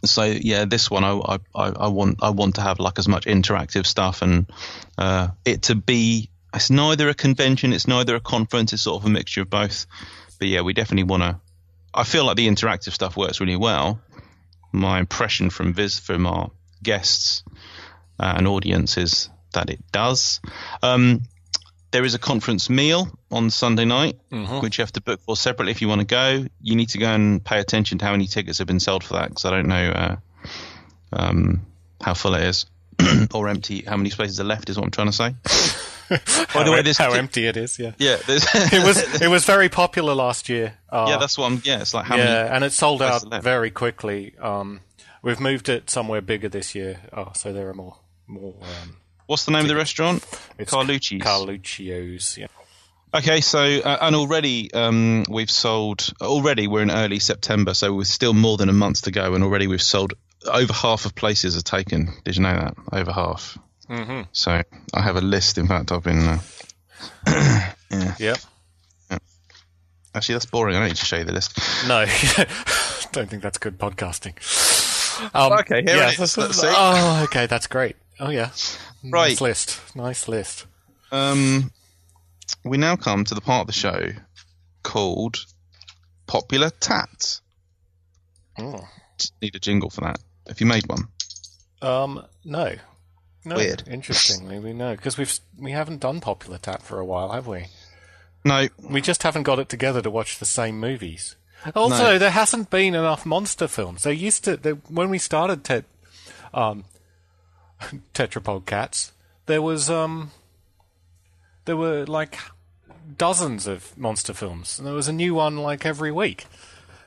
so 0.04 0.24
yeah, 0.24 0.64
this 0.64 0.90
one 0.90 1.04
I, 1.04 1.38
I, 1.54 1.68
I 1.68 1.88
want 1.88 2.22
I 2.22 2.30
want 2.30 2.56
to 2.56 2.60
have 2.60 2.78
like 2.78 2.98
as 2.98 3.08
much 3.08 3.24
interactive 3.24 3.86
stuff 3.86 4.22
and 4.22 4.50
uh, 4.98 5.28
it 5.44 5.62
to 5.62 5.74
be. 5.74 6.30
It's 6.52 6.68
neither 6.68 7.08
a 7.08 7.14
convention, 7.14 7.72
it's 7.72 7.86
neither 7.86 8.16
a 8.16 8.20
conference. 8.20 8.72
It's 8.72 8.82
sort 8.82 9.00
of 9.00 9.06
a 9.06 9.10
mixture 9.10 9.42
of 9.42 9.50
both. 9.50 9.86
But 10.40 10.48
yeah, 10.48 10.62
we 10.62 10.72
definitely 10.72 11.04
want 11.04 11.22
to. 11.22 11.40
I 11.94 12.02
feel 12.04 12.24
like 12.24 12.36
the 12.36 12.48
interactive 12.48 12.92
stuff 12.92 13.16
works 13.16 13.40
really 13.40 13.56
well. 13.56 14.00
My 14.72 14.98
impression 14.98 15.50
from 15.50 15.74
vis 15.74 15.98
from 16.00 16.26
our 16.26 16.50
guests 16.82 17.44
uh, 18.18 18.34
and 18.36 18.48
audience 18.48 18.96
is 18.96 19.30
that 19.52 19.70
it 19.70 19.80
does. 19.92 20.40
Um, 20.82 21.22
there 21.90 22.04
is 22.04 22.14
a 22.14 22.18
conference 22.18 22.70
meal 22.70 23.08
on 23.30 23.50
Sunday 23.50 23.84
night, 23.84 24.18
which 24.30 24.78
you 24.78 24.82
have 24.82 24.92
to 24.92 25.00
book 25.00 25.20
for 25.22 25.36
separately 25.36 25.72
if 25.72 25.82
you 25.82 25.88
want 25.88 26.00
to 26.00 26.06
go. 26.06 26.46
You 26.60 26.76
need 26.76 26.90
to 26.90 26.98
go 26.98 27.08
and 27.08 27.44
pay 27.44 27.58
attention 27.58 27.98
to 27.98 28.04
how 28.04 28.12
many 28.12 28.26
tickets 28.26 28.58
have 28.58 28.66
been 28.66 28.80
sold 28.80 29.02
for 29.04 29.14
that 29.14 29.28
because 29.28 29.44
I 29.44 29.50
don't 29.50 29.66
know 29.66 29.90
uh, 29.90 30.16
um, 31.12 31.66
how 32.00 32.14
full 32.14 32.34
it 32.34 32.44
is 32.44 32.66
or 33.34 33.48
empty. 33.48 33.82
How 33.82 33.96
many 33.96 34.10
spaces 34.10 34.40
are 34.40 34.44
left 34.44 34.70
is 34.70 34.76
what 34.76 34.84
I'm 34.84 34.90
trying 34.90 35.08
to 35.08 35.12
say. 35.12 35.34
By 36.54 36.64
the 36.64 36.72
way, 36.72 36.82
this 36.82 36.98
how 36.98 37.12
empty 37.12 37.46
it 37.46 37.56
is, 37.56 37.78
yeah. 37.78 37.92
Yeah, 37.98 38.16
It 38.28 38.84
was 38.84 39.22
it 39.22 39.28
was 39.28 39.44
very 39.44 39.68
popular 39.68 40.14
last 40.14 40.48
year. 40.48 40.74
Uh, 40.88 41.06
yeah, 41.08 41.18
that's 41.18 41.38
what 41.38 41.50
I'm. 41.50 41.62
Yeah, 41.64 41.80
it's 41.80 41.94
like 41.94 42.04
how 42.04 42.16
yeah, 42.16 42.24
many. 42.24 42.48
and 42.48 42.64
it 42.64 42.72
sold 42.72 43.00
out 43.00 43.26
left? 43.28 43.44
very 43.44 43.70
quickly. 43.70 44.34
Um, 44.40 44.80
we've 45.22 45.38
moved 45.38 45.68
it 45.68 45.88
somewhere 45.88 46.20
bigger 46.20 46.48
this 46.48 46.74
year. 46.74 47.00
Oh, 47.12 47.30
so 47.34 47.52
there 47.52 47.68
are 47.68 47.74
more 47.74 47.96
more. 48.26 48.54
Um, 48.60 48.96
What's 49.30 49.44
the 49.44 49.52
name 49.52 49.60
of 49.62 49.68
the 49.68 49.76
restaurant? 49.76 50.26
it's 50.58 50.72
Carlucci's. 50.72 51.22
Carluccio's. 51.22 52.36
Yeah. 52.36 52.48
Okay, 53.14 53.40
so 53.40 53.60
uh, 53.60 53.98
and 54.00 54.16
already 54.16 54.74
um, 54.74 55.22
we've 55.30 55.52
sold. 55.52 56.12
Already 56.20 56.66
we're 56.66 56.82
in 56.82 56.90
early 56.90 57.20
September, 57.20 57.72
so 57.72 57.94
we're 57.94 58.02
still 58.02 58.34
more 58.34 58.56
than 58.56 58.68
a 58.68 58.72
month 58.72 59.02
to 59.02 59.12
go, 59.12 59.34
and 59.34 59.44
already 59.44 59.68
we've 59.68 59.80
sold 59.80 60.14
over 60.52 60.72
half 60.72 61.04
of 61.04 61.14
places 61.14 61.56
are 61.56 61.62
taken. 61.62 62.08
Did 62.24 62.38
you 62.38 62.42
know 62.42 62.54
that? 62.54 62.74
Over 62.92 63.12
half. 63.12 63.56
Mm-hmm. 63.88 64.22
So 64.32 64.64
I 64.94 65.00
have 65.00 65.14
a 65.14 65.20
list. 65.20 65.58
In 65.58 65.68
fact, 65.68 65.92
I've 65.92 66.02
been. 66.02 66.40
Uh, 67.24 67.72
Yep. 68.18 68.38
actually, 70.12 70.34
that's 70.34 70.46
boring. 70.46 70.74
I 70.74 70.80
don't 70.80 70.88
need 70.88 70.96
to 70.96 71.06
show 71.06 71.18
you 71.18 71.24
the 71.24 71.32
list. 71.32 71.56
No, 71.86 72.04
don't 73.12 73.30
think 73.30 73.44
that's 73.44 73.58
good 73.58 73.78
podcasting. 73.78 74.34
Um, 75.36 75.52
Okay, 75.52 75.82
here 75.82 76.02
it 76.02 76.18
is. 76.18 76.36
Let's 76.36 76.60
see. 76.60 76.66
Oh, 76.68 77.22
okay, 77.26 77.46
that's 77.46 77.68
great. 77.68 77.94
Oh 78.20 78.30
yeah, 78.30 78.50
Right. 79.02 79.30
Nice 79.30 79.40
list. 79.40 79.96
Nice 79.96 80.28
list. 80.28 80.66
Um, 81.10 81.72
we 82.64 82.76
now 82.76 82.96
come 82.96 83.24
to 83.24 83.34
the 83.34 83.40
part 83.40 83.62
of 83.62 83.66
the 83.66 83.72
show 83.72 84.10
called 84.82 85.44
Popular 86.26 86.70
Tat. 86.70 87.40
Oh. 88.58 88.86
Need 89.40 89.54
a 89.54 89.58
jingle 89.58 89.90
for 89.90 90.02
that. 90.02 90.18
Have 90.48 90.60
you 90.60 90.66
made 90.66 90.86
one? 90.86 91.08
Um, 91.82 92.24
no. 92.44 92.74
No. 93.44 93.56
Weird. 93.56 93.84
Interestingly, 93.86 94.58
we 94.58 94.74
know 94.74 94.94
because 94.96 95.16
we've 95.16 95.38
we 95.58 95.72
haven't 95.72 96.00
done 96.00 96.20
popular 96.20 96.58
Tat 96.58 96.82
for 96.82 96.98
a 96.98 97.04
while, 97.04 97.30
have 97.32 97.46
we? 97.46 97.66
No. 98.44 98.68
We 98.82 99.00
just 99.00 99.22
haven't 99.22 99.44
got 99.44 99.58
it 99.58 99.68
together 99.70 100.02
to 100.02 100.10
watch 100.10 100.38
the 100.38 100.44
same 100.46 100.78
movies. 100.78 101.36
Also, 101.74 102.04
No. 102.12 102.18
there 102.18 102.30
hasn't 102.30 102.70
been 102.70 102.94
enough 102.94 103.24
monster 103.24 103.66
films. 103.68 104.02
They 104.02 104.12
used 104.14 104.44
to 104.44 104.56
they, 104.58 104.72
when 104.72 105.08
we 105.10 105.18
started 105.18 105.64
to 105.64 105.84
um, 106.52 106.84
Tetrapod 108.14 108.66
Cats. 108.66 109.12
There 109.46 109.62
was 109.62 109.90
um, 109.90 110.30
there 111.64 111.76
were 111.76 112.06
like 112.06 112.38
dozens 113.16 113.66
of 113.66 113.96
monster 113.96 114.32
films, 114.32 114.78
and 114.78 114.86
there 114.86 114.94
was 114.94 115.08
a 115.08 115.12
new 115.12 115.34
one 115.34 115.56
like 115.58 115.84
every 115.84 116.12
week. 116.12 116.46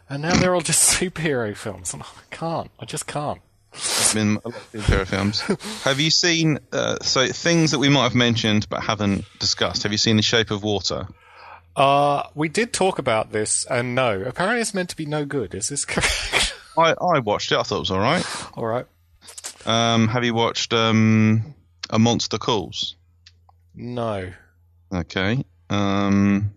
And 0.09 0.21
now 0.21 0.35
they're 0.35 0.53
all 0.53 0.61
just 0.61 0.99
superhero 0.99 1.55
films, 1.55 1.93
and 1.93 2.03
I 2.03 2.07
can't. 2.29 2.69
I 2.79 2.85
just 2.85 3.07
can't. 3.07 3.41
There's 3.71 4.13
been 4.13 4.39
a 4.45 4.49
lot 4.49 4.55
of 4.55 4.71
superhero 4.71 5.07
films. 5.07 5.41
have 5.83 5.99
you 5.99 6.11
seen 6.11 6.59
uh, 6.71 6.97
so 7.01 7.27
things 7.27 7.71
that 7.71 7.79
we 7.79 7.89
might 7.89 8.03
have 8.03 8.15
mentioned 8.15 8.67
but 8.69 8.83
haven't 8.83 9.25
discussed? 9.39 9.83
Have 9.83 9.91
you 9.91 9.97
seen 9.97 10.17
The 10.17 10.21
Shape 10.21 10.51
of 10.51 10.63
Water? 10.63 11.07
Uh, 11.75 12.27
we 12.35 12.49
did 12.49 12.71
talk 12.71 12.99
about 12.99 13.31
this, 13.31 13.65
and 13.65 13.95
no, 13.95 14.21
apparently 14.21 14.61
it's 14.61 14.75
meant 14.75 14.89
to 14.89 14.95
be 14.95 15.07
no 15.07 15.25
good. 15.25 15.55
Is 15.55 15.69
this 15.69 15.85
correct? 15.85 16.53
I, 16.77 16.93
I 17.01 17.19
watched 17.19 17.51
it. 17.51 17.57
I 17.57 17.63
thought 17.63 17.77
it 17.77 17.79
was 17.79 17.91
all 17.91 17.99
right. 17.99 18.25
all 18.55 18.65
right. 18.65 18.85
Um, 19.65 20.07
have 20.07 20.23
you 20.23 20.33
watched 20.33 20.73
um, 20.73 21.55
A 21.89 21.97
Monster 21.99 22.37
Calls? 22.37 22.95
No. 23.75 24.31
Okay. 24.93 25.43
Um, 25.69 26.53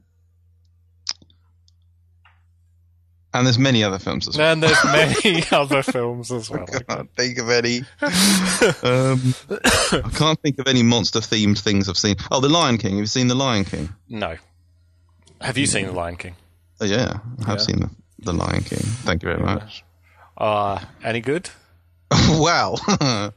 and 3.32 3.46
there's 3.46 3.58
many 3.58 3.84
other 3.84 3.98
films 3.98 4.26
as 4.28 4.36
well. 4.38 4.52
And 4.52 4.62
there's 4.62 4.84
many 4.84 5.44
other 5.52 5.82
films 5.82 6.32
as 6.32 6.48
well. 6.50 6.66
I 6.74 6.78
can't 6.80 7.10
think 7.16 7.38
of 7.38 7.50
any. 7.50 7.78
um, 8.82 9.34
I 9.92 10.10
can't 10.14 10.40
think 10.40 10.58
of 10.58 10.66
any 10.66 10.82
monster 10.82 11.20
themed 11.20 11.58
things 11.58 11.88
I've 11.88 11.98
seen. 11.98 12.16
Oh, 12.30 12.40
The 12.40 12.48
Lion 12.48 12.78
King. 12.78 12.92
Have 12.92 13.00
you 13.00 13.06
seen 13.06 13.28
The 13.28 13.34
Lion 13.34 13.64
King? 13.64 13.90
No. 14.08 14.36
Have 15.40 15.58
you 15.58 15.66
seen 15.66 15.86
The 15.86 15.92
Lion 15.92 16.16
King? 16.16 16.34
Oh, 16.80 16.84
yeah, 16.86 17.18
I 17.42 17.46
have 17.46 17.58
Yeah. 17.58 17.64
seen 17.64 17.80
the, 17.80 17.90
the 18.20 18.32
Lion 18.32 18.62
King. 18.62 18.78
Thank 18.78 19.22
you 19.22 19.28
very 19.28 19.42
much. 19.42 19.84
Uh, 20.38 20.80
any 21.04 21.20
good? 21.20 21.50
wow. 22.30 22.76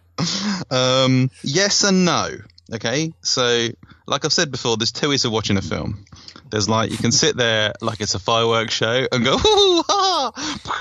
um, 0.71 1.31
yes 1.43 1.83
and 1.83 2.05
no. 2.05 2.29
Okay, 2.71 3.13
so 3.21 3.67
like 4.05 4.25
I've 4.25 4.33
said 4.33 4.51
before, 4.51 4.77
there's 4.77 4.91
two 4.91 5.09
ways 5.09 5.25
of 5.25 5.31
watching 5.31 5.57
a 5.57 5.61
film. 5.61 6.05
There's 6.51 6.69
like 6.69 6.91
you 6.91 6.97
can 6.97 7.11
sit 7.11 7.35
there 7.35 7.73
like 7.81 7.99
it's 7.99 8.13
a 8.13 8.19
fireworks 8.19 8.73
show 8.73 9.07
and 9.11 9.23
go, 9.23 9.33
ooh, 9.37 9.83
ah, 9.89 10.31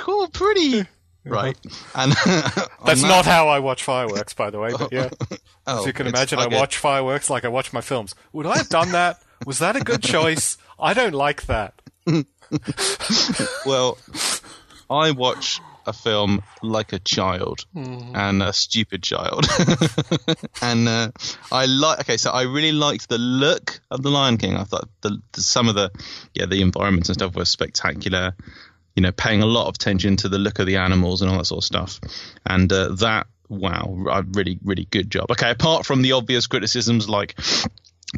oh, 0.06 0.28
pretty, 0.32 0.84
right? 1.24 1.56
And 1.94 2.12
That's 2.84 3.02
not 3.02 3.24
how 3.24 3.48
I 3.48 3.60
watch 3.60 3.84
fireworks, 3.84 4.34
by 4.34 4.50
the 4.50 4.58
way. 4.58 4.72
But 4.78 4.92
yeah, 4.92 5.08
Oh, 5.66 5.80
as 5.80 5.86
you 5.86 5.92
can 5.92 6.06
imagine, 6.06 6.38
I 6.38 6.46
watch 6.46 6.76
fireworks 6.76 7.30
like 7.30 7.44
I 7.44 7.48
watch 7.48 7.72
my 7.72 7.80
films. 7.80 8.14
Would 8.32 8.46
I 8.46 8.58
have 8.58 8.68
done 8.68 8.92
that? 8.92 9.22
Was 9.46 9.58
that 9.60 9.76
a 9.76 9.80
good 9.80 10.02
choice? 10.02 10.58
I 10.78 10.94
don't 10.94 11.14
like 11.14 11.46
that. 11.46 11.74
Well, 13.66 13.98
I 14.90 15.10
watch 15.10 15.60
a 15.88 15.92
film 15.92 16.42
like 16.62 16.92
a 16.92 16.98
child 16.98 17.64
and 18.14 18.42
a 18.42 18.52
stupid 18.52 19.02
child, 19.02 19.46
and 20.62 20.88
uh, 20.88 21.10
I 21.50 21.66
like. 21.66 22.00
Okay, 22.00 22.16
so 22.16 22.30
I 22.30 22.42
really 22.42 22.72
liked 22.72 23.08
the 23.08 23.18
look 23.18 23.80
of 23.90 24.02
the 24.02 24.10
Lion 24.10 24.36
King. 24.36 24.56
I 24.56 24.64
thought 24.64 24.88
the, 25.00 25.20
the 25.32 25.40
some 25.40 25.68
of 25.68 25.74
the 25.74 25.90
yeah 26.34 26.46
the 26.46 26.62
environments 26.62 27.08
and 27.08 27.16
stuff 27.16 27.34
were 27.34 27.44
spectacular. 27.44 28.34
You 28.94 29.02
know, 29.02 29.12
paying 29.12 29.42
a 29.42 29.46
lot 29.46 29.68
of 29.68 29.76
attention 29.76 30.16
to 30.18 30.28
the 30.28 30.38
look 30.38 30.58
of 30.58 30.66
the 30.66 30.76
animals 30.76 31.22
and 31.22 31.30
all 31.30 31.38
that 31.38 31.44
sort 31.44 31.58
of 31.58 31.64
stuff, 31.64 32.00
and 32.44 32.72
uh, 32.72 32.94
that 32.96 33.28
wow, 33.48 34.06
a 34.10 34.22
really 34.22 34.58
really 34.62 34.84
good 34.84 35.10
job. 35.10 35.30
Okay, 35.30 35.50
apart 35.50 35.86
from 35.86 36.02
the 36.02 36.12
obvious 36.12 36.46
criticisms 36.46 37.08
like 37.08 37.38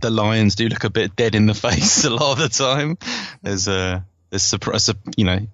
the 0.01 0.11
lions 0.11 0.55
do 0.55 0.69
look 0.69 0.85
a 0.85 0.91
bit 0.91 1.17
dead 1.17 1.35
in 1.35 1.47
the 1.47 1.55
face 1.67 2.05
a 2.05 2.11
lot 2.11 2.33
of 2.33 2.39
the 2.39 2.49
time. 2.49 2.99
There's 3.43 3.69
a 3.69 4.05
there's 4.31 4.43
surprise, 4.43 4.91
you 5.17 5.25
know, 5.25 5.47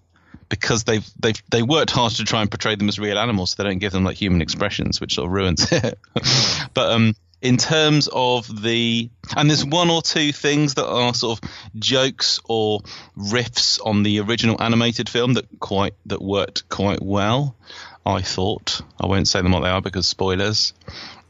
because 0.49 0.85
they've 0.85 1.09
they've 1.19 1.43
they 1.51 1.63
worked 1.63 1.91
hard 1.91 2.13
to 2.15 2.25
try 2.25 2.41
and 2.43 2.51
portray 2.51 2.75
them 2.75 2.89
as 2.89 2.99
real 2.99 3.19
animals, 3.19 3.53
so 3.53 3.63
they 3.63 3.69
don't 3.69 3.79
give 3.79 3.93
them 3.93 4.05
like 4.05 4.17
human 4.17 4.43
expressions, 4.43 5.01
which 5.01 5.15
sort 5.15 5.27
of 5.27 5.33
ruins 5.33 5.71
it. 5.73 5.99
but 6.75 6.91
um, 6.91 7.15
in 7.43 7.57
terms 7.57 8.09
of 8.13 8.63
the 8.63 9.11
and 9.37 9.49
there's 9.51 9.65
one 9.65 9.91
or 9.91 10.03
two 10.03 10.33
things 10.33 10.75
that 10.75 10.87
are 10.87 11.15
sort 11.15 11.41
of 11.41 11.51
jokes 11.77 12.41
or 12.45 12.81
riffs 13.17 13.79
on 13.85 14.03
the 14.03 14.21
original 14.21 14.61
animated 14.61 15.09
film 15.09 15.35
that 15.35 15.47
quite 15.61 15.95
that 16.07 16.23
worked 16.23 16.69
quite 16.69 17.03
well. 17.03 17.57
I 18.05 18.23
thought 18.23 18.83
I 19.01 19.07
won't 19.07 19.29
say 19.29 19.43
them 19.43 19.53
what 19.53 19.61
they 19.61 19.69
are 19.69 19.83
because 19.83 20.07
spoilers. 20.07 20.73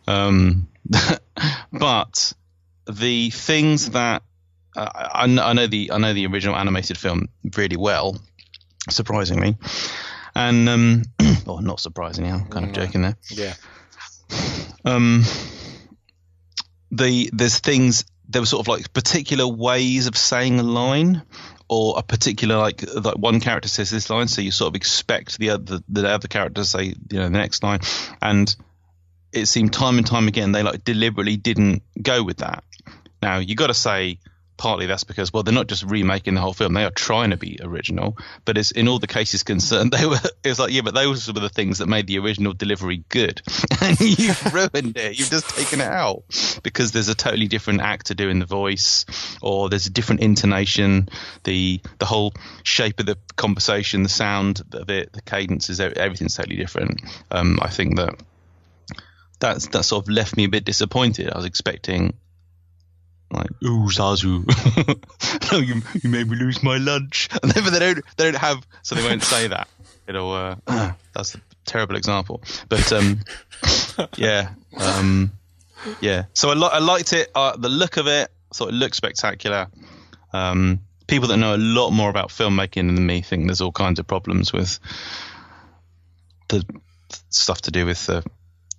Um, 0.07 0.69
but 1.73 2.33
the 2.87 3.31
things 3.31 3.91
that 3.91 4.23
uh, 4.77 4.89
I, 4.95 5.25
I 5.25 5.53
know 5.55 5.67
the 5.67 5.91
I 5.93 5.99
know 5.99 6.13
the 6.13 6.27
original 6.27 6.57
animated 6.57 6.99
film 6.99 7.29
really 7.57 7.77
well, 7.77 8.17
surprisingly, 8.91 9.57
and 10.35 10.69
um, 10.69 11.03
well, 11.47 11.61
not 11.61 11.81
surprisingly, 11.81 12.31
I'm 12.31 12.47
kind 12.47 12.67
of 12.67 12.73
joking 12.73 13.03
there. 13.03 13.17
Yeah. 13.31 13.55
Um, 14.85 15.25
the 16.91 17.31
there's 17.33 17.59
things 17.59 18.05
there 18.29 18.43
were 18.43 18.47
sort 18.47 18.67
of 18.67 18.69
like 18.69 18.93
particular 18.93 19.47
ways 19.47 20.07
of 20.07 20.17
saying 20.17 20.59
a 20.59 20.63
line. 20.63 21.23
Or 21.69 21.99
a 21.99 22.03
particular 22.05 22.59
like 22.59 22.85
like 22.95 23.19
one 23.19 23.41
character 23.41 23.69
says 23.69 23.91
this 23.91 24.09
line, 24.09 24.29
so 24.29 24.41
you 24.41 24.53
sort 24.53 24.69
of 24.69 24.77
expect 24.77 25.37
the 25.37 25.51
other 25.51 25.81
the 25.89 26.09
other 26.09 26.29
character 26.29 26.63
to 26.63 26.65
say 26.65 26.85
you 26.85 27.19
know 27.19 27.25
the 27.25 27.31
next 27.31 27.65
line, 27.65 27.81
and 28.23 28.55
it 29.33 29.47
seemed 29.47 29.73
time 29.73 29.99
and 29.99 30.07
time 30.07 30.29
again 30.29 30.53
they 30.53 30.63
like 30.63 30.85
deliberately 30.85 31.37
didn't 31.37 31.83
go 32.01 32.23
with 32.23 32.37
that. 32.37 32.63
Now 33.21 33.39
you 33.39 33.57
got 33.57 33.67
to 33.67 33.75
say 33.75 34.21
partly 34.57 34.87
that's 34.87 35.05
because 35.05 35.33
well 35.33 35.43
they're 35.43 35.55
not 35.55 35.67
just 35.67 35.83
remaking 35.85 36.35
the 36.35 36.41
whole 36.41 36.55
film 36.55 36.75
they 36.75 36.85
are 36.85 36.91
trying 36.91 37.31
to 37.31 37.37
be 37.37 37.59
original 37.63 38.17
but 38.45 38.57
it's 38.57 38.71
in 38.71 38.89
all 38.89 38.99
the 38.99 39.07
cases 39.07 39.43
concerned 39.43 39.91
they 39.93 40.07
were 40.07 40.19
it's 40.45 40.59
like 40.59 40.73
yeah 40.73 40.83
but 40.83 40.95
those 40.95 41.27
were 41.27 41.41
the 41.41 41.49
things 41.49 41.79
that 41.79 41.87
made 41.87 42.07
the 42.07 42.19
original 42.19 42.53
delivery 42.53 43.05
good. 43.09 43.43
And 43.83 44.01
you've 44.01 44.55
ruined 44.55 44.97
it. 44.97 45.19
You've 45.19 45.31
just 45.31 45.51
taken 45.51 45.81
it 45.81 45.87
out 45.87 46.25
because 46.63 46.93
there's 46.93 47.09
a 47.09 47.15
totally 47.15 47.47
different 47.47 47.83
actor 47.83 48.15
doing 48.15 48.39
the 48.39 48.47
voice 48.47 49.05
or 49.43 49.69
there's 49.69 49.87
a 49.87 49.91
different 49.91 50.23
intonation. 50.23 51.09
The 51.45 51.81
the 51.99 52.07
whole 52.07 52.33
shape 52.65 52.99
of 52.99 53.07
the 53.07 53.17
conversation 53.37 54.03
the 54.03 54.09
sound 54.09 54.63
of 54.73 54.91
it 54.91 55.13
the 55.13 55.23
cadence 55.23 55.71
is 55.71 55.79
everything's 55.79 56.35
totally 56.35 56.57
different. 56.57 57.01
Um, 57.31 57.59
I 57.63 57.69
think 57.69 57.97
that 57.97 58.19
that's 59.39 59.69
that 59.69 59.85
sort 59.85 60.05
of 60.05 60.09
left 60.09 60.37
me 60.37 60.45
a 60.45 60.49
bit 60.49 60.65
disappointed. 60.65 61.31
I 61.31 61.37
was 61.37 61.47
expecting 61.47 62.15
like, 63.31 63.51
ooh, 63.65 63.89
Zazu, 63.89 64.45
no, 65.53 65.59
you 65.59 65.83
you 66.03 66.11
made 66.11 66.29
me 66.29 66.37
lose 66.37 66.63
my 66.63 66.77
lunch. 66.77 67.29
And 67.43 67.51
then, 67.51 67.65
but 67.65 67.71
they 67.71 67.79
don't 67.79 68.05
they 68.17 68.25
don't 68.25 68.41
have, 68.41 68.67
so 68.83 68.95
they 68.95 69.03
won't 69.03 69.23
say 69.23 69.49
that. 69.49 69.69
It'll 70.07 70.33
uh, 70.33 70.57
that's 71.15 71.35
a 71.35 71.41
terrible 71.65 71.97
example. 71.97 72.43
But 72.69 72.93
um, 72.93 73.21
yeah, 74.17 74.51
um, 74.77 75.33
yeah. 76.01 76.25
So 76.35 76.51
I 76.51 76.55
li- 76.55 76.71
I 76.73 76.79
liked 76.79 77.13
it. 77.13 77.31
Uh, 77.35 77.57
the 77.57 77.69
look 77.69 77.97
of 77.97 78.07
it, 78.07 78.31
I 78.53 78.55
thought 78.55 78.69
it 78.69 78.75
looked 78.75 78.97
spectacular. 78.97 79.69
Um, 80.33 80.81
people 81.07 81.29
that 81.29 81.37
know 81.37 81.55
a 81.55 81.59
lot 81.59 81.91
more 81.91 82.11
about 82.11 82.29
filmmaking 82.29 82.95
than 82.95 83.07
me 83.07 83.23
think 83.23 83.47
there's 83.47 83.61
all 83.61 83.73
kinds 83.73 83.99
of 83.99 84.07
problems 84.07 84.53
with 84.53 84.79
the 86.49 86.65
stuff 87.31 87.63
to 87.63 87.71
do 87.71 87.87
with 87.87 88.07
the 88.07 88.25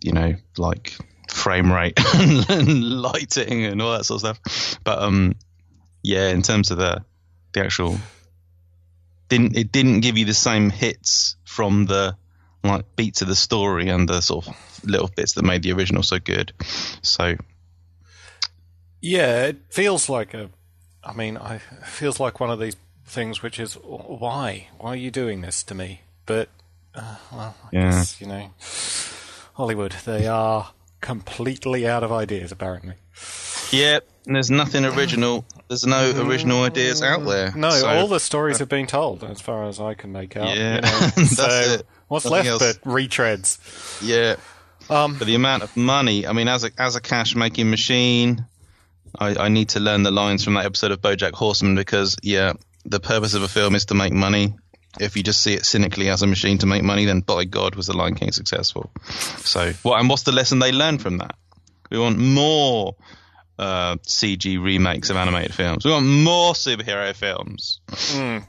you 0.01 0.11
know, 0.11 0.35
like 0.57 0.97
frame 1.47 1.71
rate 1.71 1.97
and 2.15 2.83
lighting 3.01 3.63
and 3.63 3.81
all 3.81 3.93
that 3.93 4.03
sort 4.05 4.21
of 4.21 4.37
stuff. 4.37 4.79
But 4.83 4.99
um, 4.99 5.35
yeah, 6.03 6.27
in 6.29 6.41
terms 6.41 6.71
of 6.71 6.77
the 6.77 7.05
the 7.53 7.63
actual 7.63 7.97
didn't 9.29 9.55
it 9.55 9.71
didn't 9.71 10.01
give 10.01 10.17
you 10.17 10.25
the 10.25 10.33
same 10.33 10.69
hits 10.69 11.37
from 11.45 11.85
the 11.85 12.17
like 12.65 12.83
beats 12.97 13.21
of 13.21 13.29
the 13.29 13.35
story 13.35 13.87
and 13.87 14.09
the 14.09 14.19
sort 14.19 14.45
of 14.47 14.55
little 14.83 15.09
bits 15.15 15.33
that 15.33 15.43
made 15.43 15.63
the 15.63 15.71
original 15.71 16.03
so 16.03 16.19
good. 16.19 16.51
So 17.01 17.35
Yeah, 18.99 19.45
it 19.45 19.57
feels 19.69 20.09
like 20.09 20.33
a. 20.33 20.49
I 21.01 21.13
mean, 21.13 21.37
I 21.37 21.55
it 21.55 21.85
feels 21.85 22.19
like 22.19 22.41
one 22.41 22.49
of 22.49 22.59
these 22.59 22.75
things 23.05 23.41
which 23.41 23.57
is 23.57 23.75
why 23.75 24.67
why 24.79 24.89
are 24.89 24.95
you 24.97 25.11
doing 25.11 25.39
this 25.39 25.63
to 25.63 25.73
me? 25.75 26.01
But 26.25 26.49
uh, 26.93 27.15
well, 27.31 27.55
I 27.63 27.69
Yeah. 27.71 27.89
guess 27.91 28.19
you 28.19 28.27
know, 28.27 28.51
Hollywood 29.53 29.93
they 30.03 30.27
are 30.27 30.71
completely 31.01 31.87
out 31.87 32.03
of 32.03 32.11
ideas 32.11 32.51
apparently. 32.51 32.95
yeah, 33.71 33.99
there's 34.25 34.49
nothing 34.51 34.85
original. 34.85 35.45
There's 35.67 35.85
no 35.85 36.11
original 36.25 36.63
ideas 36.63 37.01
out 37.03 37.25
there. 37.25 37.51
No, 37.55 37.69
So- 37.71 37.87
all 37.87 38.07
the 38.07 38.19
stories 38.19 38.59
have 38.59 38.69
been 38.69 38.87
told, 38.87 39.23
as 39.23 39.41
far 39.41 39.65
as 39.65 39.79
I 39.79 39.93
can 39.93 40.11
make 40.11 40.35
out. 40.37 40.55
Yeah, 40.55 40.75
you 40.75 40.81
know. 40.81 41.23
so 41.27 41.47
it. 41.49 41.87
what's 42.07 42.25
Nothing 42.25 42.45
left 42.51 42.61
else. 42.63 42.77
but 42.77 42.89
retreads? 42.89 43.57
Yeah. 44.01 44.35
Um, 44.89 45.17
But 45.17 45.27
the 45.27 45.35
amount 45.35 45.63
of 45.63 45.75
money, 45.75 46.25
I 46.25 46.31
mean, 46.33 46.47
as 46.47 46.63
a 46.63 46.71
as 46.77 46.95
a 46.95 47.01
cash 47.01 47.35
making 47.35 47.69
machine, 47.69 48.45
I, 49.19 49.35
I 49.35 49.49
need 49.49 49.69
to 49.69 49.79
learn 49.81 50.03
the 50.03 50.11
lines 50.11 50.43
from 50.45 50.53
that 50.53 50.65
episode 50.65 50.91
of 50.91 51.01
BoJack 51.01 51.33
Horseman 51.33 51.75
because 51.75 52.15
yeah, 52.23 52.53
the 52.85 52.99
purpose 53.01 53.33
of 53.33 53.43
a 53.43 53.49
film 53.49 53.75
is 53.75 53.85
to 53.85 53.95
make 53.95 54.13
money. 54.13 54.55
If 54.99 55.15
you 55.15 55.23
just 55.23 55.41
see 55.41 55.53
it 55.53 55.65
cynically 55.65 56.09
as 56.09 56.21
a 56.21 56.27
machine 56.27 56.57
to 56.59 56.65
make 56.65 56.83
money, 56.83 57.05
then 57.05 57.21
by 57.21 57.45
God 57.45 57.75
was 57.75 57.87
the 57.87 57.95
Lion 57.95 58.15
King 58.15 58.31
successful. 58.31 58.89
So, 59.39 59.73
well, 59.83 59.95
and 59.95 60.09
what's 60.09 60.23
the 60.23 60.31
lesson 60.31 60.59
they 60.59 60.71
learned 60.71 61.01
from 61.01 61.19
that? 61.19 61.35
We 61.89 61.99
want 61.99 62.17
more 62.17 62.95
uh, 63.59 63.95
CG 63.97 64.61
remakes 64.61 65.09
of 65.09 65.15
animated 65.15 65.53
films. 65.53 65.85
We 65.85 65.91
want 65.91 66.05
more 66.05 66.53
superhero 66.53 67.15
films. 67.15 67.79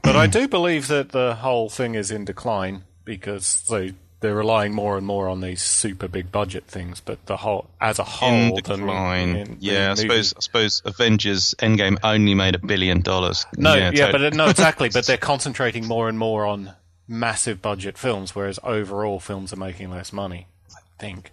But 0.03 0.15
I 0.15 0.27
do 0.27 0.47
believe 0.47 0.87
that 0.87 1.11
the 1.11 1.35
whole 1.35 1.69
thing 1.69 1.95
is 1.95 2.11
in 2.11 2.25
decline 2.25 2.83
because 3.05 3.63
they 3.69 3.93
they're 4.21 4.35
relying 4.35 4.73
more 4.73 4.97
and 4.97 5.05
more 5.07 5.29
on 5.29 5.39
these 5.41 5.61
super 5.61 6.07
big 6.07 6.31
budget 6.31 6.65
things. 6.65 6.99
But 6.99 7.25
the 7.25 7.37
whole, 7.37 7.69
as 7.79 7.99
a 7.99 8.03
whole, 8.03 8.29
In 8.29 8.49
the- 8.55 8.61
decline. 8.61 9.35
in- 9.35 9.47
the 9.51 9.57
yeah, 9.59 9.91
I 9.91 9.93
suppose 9.95 10.33
I 10.35 10.39
suppose 10.41 10.81
Avengers 10.85 11.55
Endgame 11.59 11.97
only 12.03 12.33
made 12.35 12.55
a 12.55 12.59
billion 12.59 13.01
dollars. 13.01 13.45
No, 13.55 13.75
yeah, 13.75 13.91
totally. 13.91 14.29
but 14.31 14.33
no, 14.37 14.47
exactly. 14.49 14.89
But 14.89 15.05
they're 15.07 15.17
concentrating 15.33 15.85
more 15.87 16.09
and 16.09 16.17
more 16.19 16.45
on 16.45 16.73
massive 17.07 17.61
budget 17.61 17.97
films, 17.97 18.35
whereas 18.35 18.59
overall 18.63 19.19
films 19.19 19.51
are 19.53 19.57
making 19.57 19.89
less 19.89 20.11
money. 20.13 20.47
I 20.71 20.79
think 20.99 21.31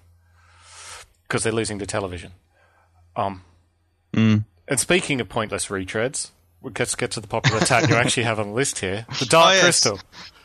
because 1.22 1.42
they're 1.42 1.52
losing 1.52 1.78
to 1.80 1.86
television. 1.86 2.32
Um, 3.16 3.42
Mm. 4.14 4.44
and 4.68 4.78
speaking 4.80 5.20
of 5.20 5.28
pointless 5.28 5.66
retreads, 5.66 6.30
let's 6.62 6.94
get 6.94 7.10
to 7.10 7.20
the 7.20 7.26
popular 7.26 7.60
Tat 7.60 7.88
you 7.88 7.94
actually 8.02 8.22
have 8.22 8.38
on 8.38 8.46
the 8.48 8.52
list 8.54 8.78
here: 8.78 9.04
the 9.18 9.26
Dark 9.26 9.48
Oh, 9.48 9.52
yes. 9.54 9.62
Crystal. 9.64 10.00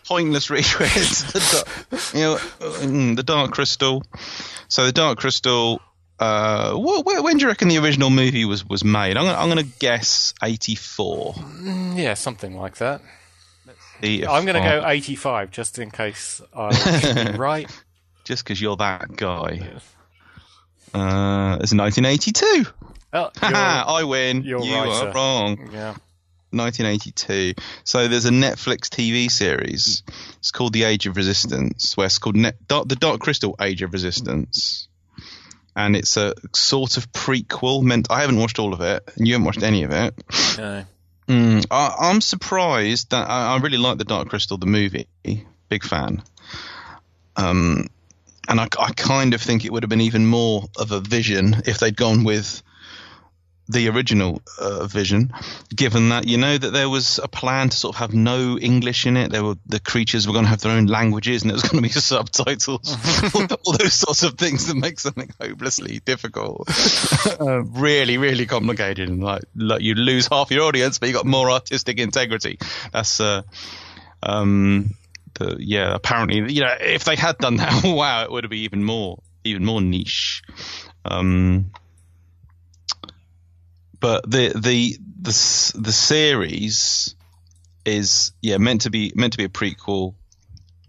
Pointless 0.07 0.47
retreads. 0.49 1.31
the, 1.31 2.17
you 2.17 2.23
know, 2.23 2.35
mm, 2.79 3.15
the 3.15 3.23
Dark 3.23 3.51
Crystal. 3.51 4.03
So 4.67 4.85
the 4.85 4.91
Dark 4.91 5.19
Crystal. 5.19 5.81
uh, 6.19 6.73
wh- 6.75 7.01
wh- 7.03 7.23
when 7.23 7.37
do 7.37 7.43
you 7.43 7.47
reckon 7.47 7.67
the 7.67 7.77
original 7.79 8.09
movie 8.09 8.45
was 8.45 8.63
was 8.67 8.83
made? 8.83 9.17
I'm 9.17 9.25
gonna, 9.25 9.37
I'm 9.37 9.49
gonna 9.49 9.63
guess 9.63 10.33
84. 10.43 11.35
Yeah, 11.95 12.13
something 12.15 12.55
like 12.55 12.77
that. 12.77 13.01
I'm 14.03 14.45
going 14.45 14.55
to 14.55 14.77
oh, 14.77 14.81
go 14.81 14.87
85 14.87 15.51
just 15.51 15.77
in 15.77 15.91
case 15.91 16.41
I'm 16.55 17.35
right. 17.39 17.69
just 18.23 18.43
because 18.43 18.59
you're 18.59 18.75
that 18.77 19.15
guy. 19.15 19.61
Uh, 20.91 21.57
it's 21.61 21.71
1982. 21.73 22.65
Oh, 23.13 23.29
I 23.43 24.03
win. 24.03 24.41
you're 24.41 24.63
you 24.63 24.73
right, 24.73 24.87
are 24.87 24.95
sir. 24.95 25.11
wrong. 25.13 25.69
yeah. 25.71 25.95
1982. 26.51 27.53
So 27.83 28.07
there's 28.07 28.25
a 28.25 28.31
Netflix 28.31 28.89
TV 28.89 29.29
series. 29.29 30.03
It's 30.39 30.51
called 30.51 30.73
The 30.73 30.83
Age 30.83 31.07
of 31.07 31.15
Resistance, 31.15 31.95
where 31.97 32.05
it's 32.05 32.19
called 32.19 32.35
ne- 32.35 32.53
Dark, 32.67 32.87
The 32.87 32.95
Dark 32.95 33.21
Crystal 33.21 33.55
Age 33.59 33.81
of 33.81 33.93
Resistance. 33.93 34.87
And 35.75 35.95
it's 35.95 36.17
a 36.17 36.33
sort 36.53 36.97
of 36.97 37.11
prequel. 37.11 37.83
Meant 37.83 38.07
I 38.09 38.21
haven't 38.21 38.37
watched 38.37 38.59
all 38.59 38.73
of 38.73 38.81
it, 38.81 39.03
and 39.15 39.27
you 39.27 39.33
haven't 39.33 39.45
watched 39.45 39.63
any 39.63 39.83
of 39.83 39.91
it. 39.91 40.13
No. 40.57 40.85
Mm, 41.27 41.65
I, 41.71 41.95
I'm 41.99 42.19
surprised 42.19 43.11
that 43.11 43.29
I, 43.29 43.53
I 43.53 43.57
really 43.59 43.77
like 43.77 43.97
the 43.97 44.03
Dark 44.03 44.27
Crystal, 44.29 44.57
the 44.57 44.65
movie. 44.65 45.07
Big 45.69 45.83
fan. 45.83 46.23
Um, 47.37 47.87
and 48.49 48.59
I, 48.59 48.67
I 48.77 48.91
kind 48.91 49.33
of 49.33 49.41
think 49.41 49.63
it 49.63 49.71
would 49.71 49.83
have 49.83 49.89
been 49.89 50.01
even 50.01 50.25
more 50.25 50.65
of 50.77 50.91
a 50.91 50.99
vision 50.99 51.61
if 51.65 51.79
they'd 51.79 51.95
gone 51.95 52.25
with 52.25 52.61
the 53.69 53.89
original 53.89 54.41
uh, 54.59 54.85
vision, 54.85 55.31
given 55.73 56.09
that 56.09 56.27
you 56.27 56.37
know 56.37 56.57
that 56.57 56.71
there 56.71 56.89
was 56.89 57.19
a 57.19 57.27
plan 57.27 57.69
to 57.69 57.77
sort 57.77 57.95
of 57.95 57.99
have 57.99 58.13
no 58.13 58.57
English 58.57 59.05
in 59.05 59.17
it. 59.17 59.31
There 59.31 59.43
were 59.43 59.55
the 59.65 59.79
creatures 59.79 60.27
were 60.27 60.33
going 60.33 60.45
to 60.45 60.49
have 60.49 60.61
their 60.61 60.73
own 60.73 60.87
languages, 60.87 61.43
and 61.43 61.51
it 61.51 61.53
was 61.53 61.63
going 61.69 61.77
to 61.77 61.81
be 61.81 61.89
subtitles. 61.89 62.97
all, 63.33 63.47
all 63.65 63.77
those 63.77 63.93
sorts 63.93 64.23
of 64.23 64.37
things 64.37 64.67
that 64.67 64.75
make 64.75 64.99
something 64.99 65.29
hopelessly 65.39 65.99
difficult, 66.03 66.69
uh, 67.39 67.63
really, 67.63 68.17
really 68.17 68.45
complicated, 68.45 69.09
and 69.09 69.23
like, 69.23 69.43
like 69.55 69.81
you 69.81 69.95
lose 69.95 70.27
half 70.27 70.51
your 70.51 70.63
audience, 70.63 70.99
but 70.99 71.09
you 71.09 71.13
got 71.13 71.25
more 71.25 71.49
artistic 71.49 71.99
integrity. 71.99 72.57
That's 72.91 73.19
uh, 73.19 73.43
um, 74.23 74.95
the 75.35 75.57
yeah. 75.59 75.93
Apparently, 75.93 76.51
you 76.53 76.61
know, 76.61 76.75
if 76.79 77.05
they 77.05 77.15
had 77.15 77.37
done 77.37 77.57
that, 77.57 77.83
wow, 77.83 78.23
it 78.23 78.31
would 78.31 78.43
have 78.43 78.51
been 78.51 78.59
even 78.59 78.83
more, 78.83 79.21
even 79.43 79.63
more 79.63 79.81
niche. 79.81 80.43
Um, 81.05 81.71
but 84.01 84.29
the 84.29 84.49
the 84.55 84.97
the 85.21 85.71
the 85.79 85.91
series 85.93 87.15
is 87.85 88.33
yeah 88.41 88.57
meant 88.57 88.81
to 88.81 88.89
be 88.89 89.13
meant 89.15 89.33
to 89.33 89.37
be 89.37 89.45
a 89.45 89.49
prequel. 89.49 90.15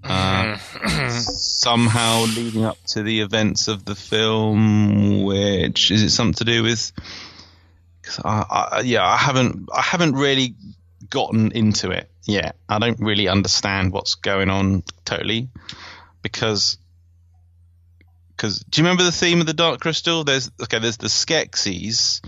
Uh, 0.05 0.59
somehow 1.11 2.25
leading 2.25 2.65
up 2.65 2.77
to 2.89 3.05
the 3.05 3.21
events 3.21 3.69
of 3.69 3.85
the 3.85 3.95
film, 3.95 5.23
which 5.23 5.93
is 5.93 6.03
it 6.03 6.11
something 6.11 6.35
to 6.35 6.45
do 6.45 6.65
with? 6.65 6.91
'cause 8.03 8.21
I, 8.25 8.45
I, 8.51 8.81
yeah, 8.81 9.07
I 9.07 9.17
haven't 9.17 9.69
I 9.73 9.81
haven't 9.81 10.15
really 10.17 10.57
gotten 11.09 11.53
into 11.53 11.93
it 11.93 12.11
yet. 12.25 12.57
I 12.69 12.81
don't 12.81 12.99
really 12.99 13.29
understand 13.29 13.93
what's 13.93 14.17
going 14.17 14.51
on 14.51 14.83
totally 15.05 15.51
because 16.21 16.79
because 18.37 18.59
do 18.59 18.81
you 18.81 18.85
remember 18.85 19.05
the 19.05 19.13
theme 19.13 19.41
of 19.41 19.47
the 19.47 19.55
Dark 19.55 19.81
Crystal? 19.81 20.25
There's 20.25 20.51
okay, 20.61 20.81
there's 20.81 20.97
the 20.97 21.07
Skeksis 21.07 22.23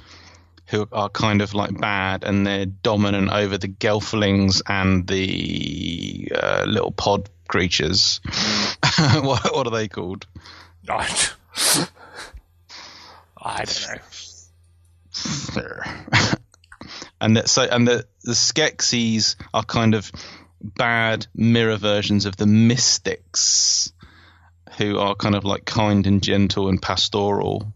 who 0.67 0.89
are 0.93 1.09
kind 1.09 1.43
of 1.43 1.55
like 1.55 1.79
bad 1.79 2.25
and 2.25 2.47
they're 2.47 2.67
dominant 2.67 3.31
over 3.31 3.59
the 3.59 3.69
Gelflings 3.69 4.62
and 4.67 5.07
the 5.07 6.33
uh, 6.35 6.65
little 6.67 6.93
pod 6.93 7.29
creatures. 7.49 8.21
what, 8.99 9.55
what 9.55 9.67
are 9.67 9.71
they 9.71 9.89
called? 9.89 10.27
I, 13.39 13.65
don't 13.65 13.89
know. 13.89 14.03
and 17.21 17.37
that, 17.37 17.49
so 17.49 17.62
and 17.62 17.87
the 17.87 18.07
the 18.23 18.33
Skeksis 18.33 19.37
are 19.53 19.62
kind 19.62 19.95
of 19.95 20.11
bad 20.61 21.27
mirror 21.35 21.77
versions 21.77 22.27
of 22.27 22.37
the 22.37 22.47
mystics 22.47 23.93
who 24.79 24.99
are 24.99 25.15
kind 25.15 25.35
of 25.35 25.45
like 25.45 25.65
kind 25.65 26.07
and 26.07 26.23
gentle 26.23 26.69
and 26.69 26.81
pastoral 26.81 27.73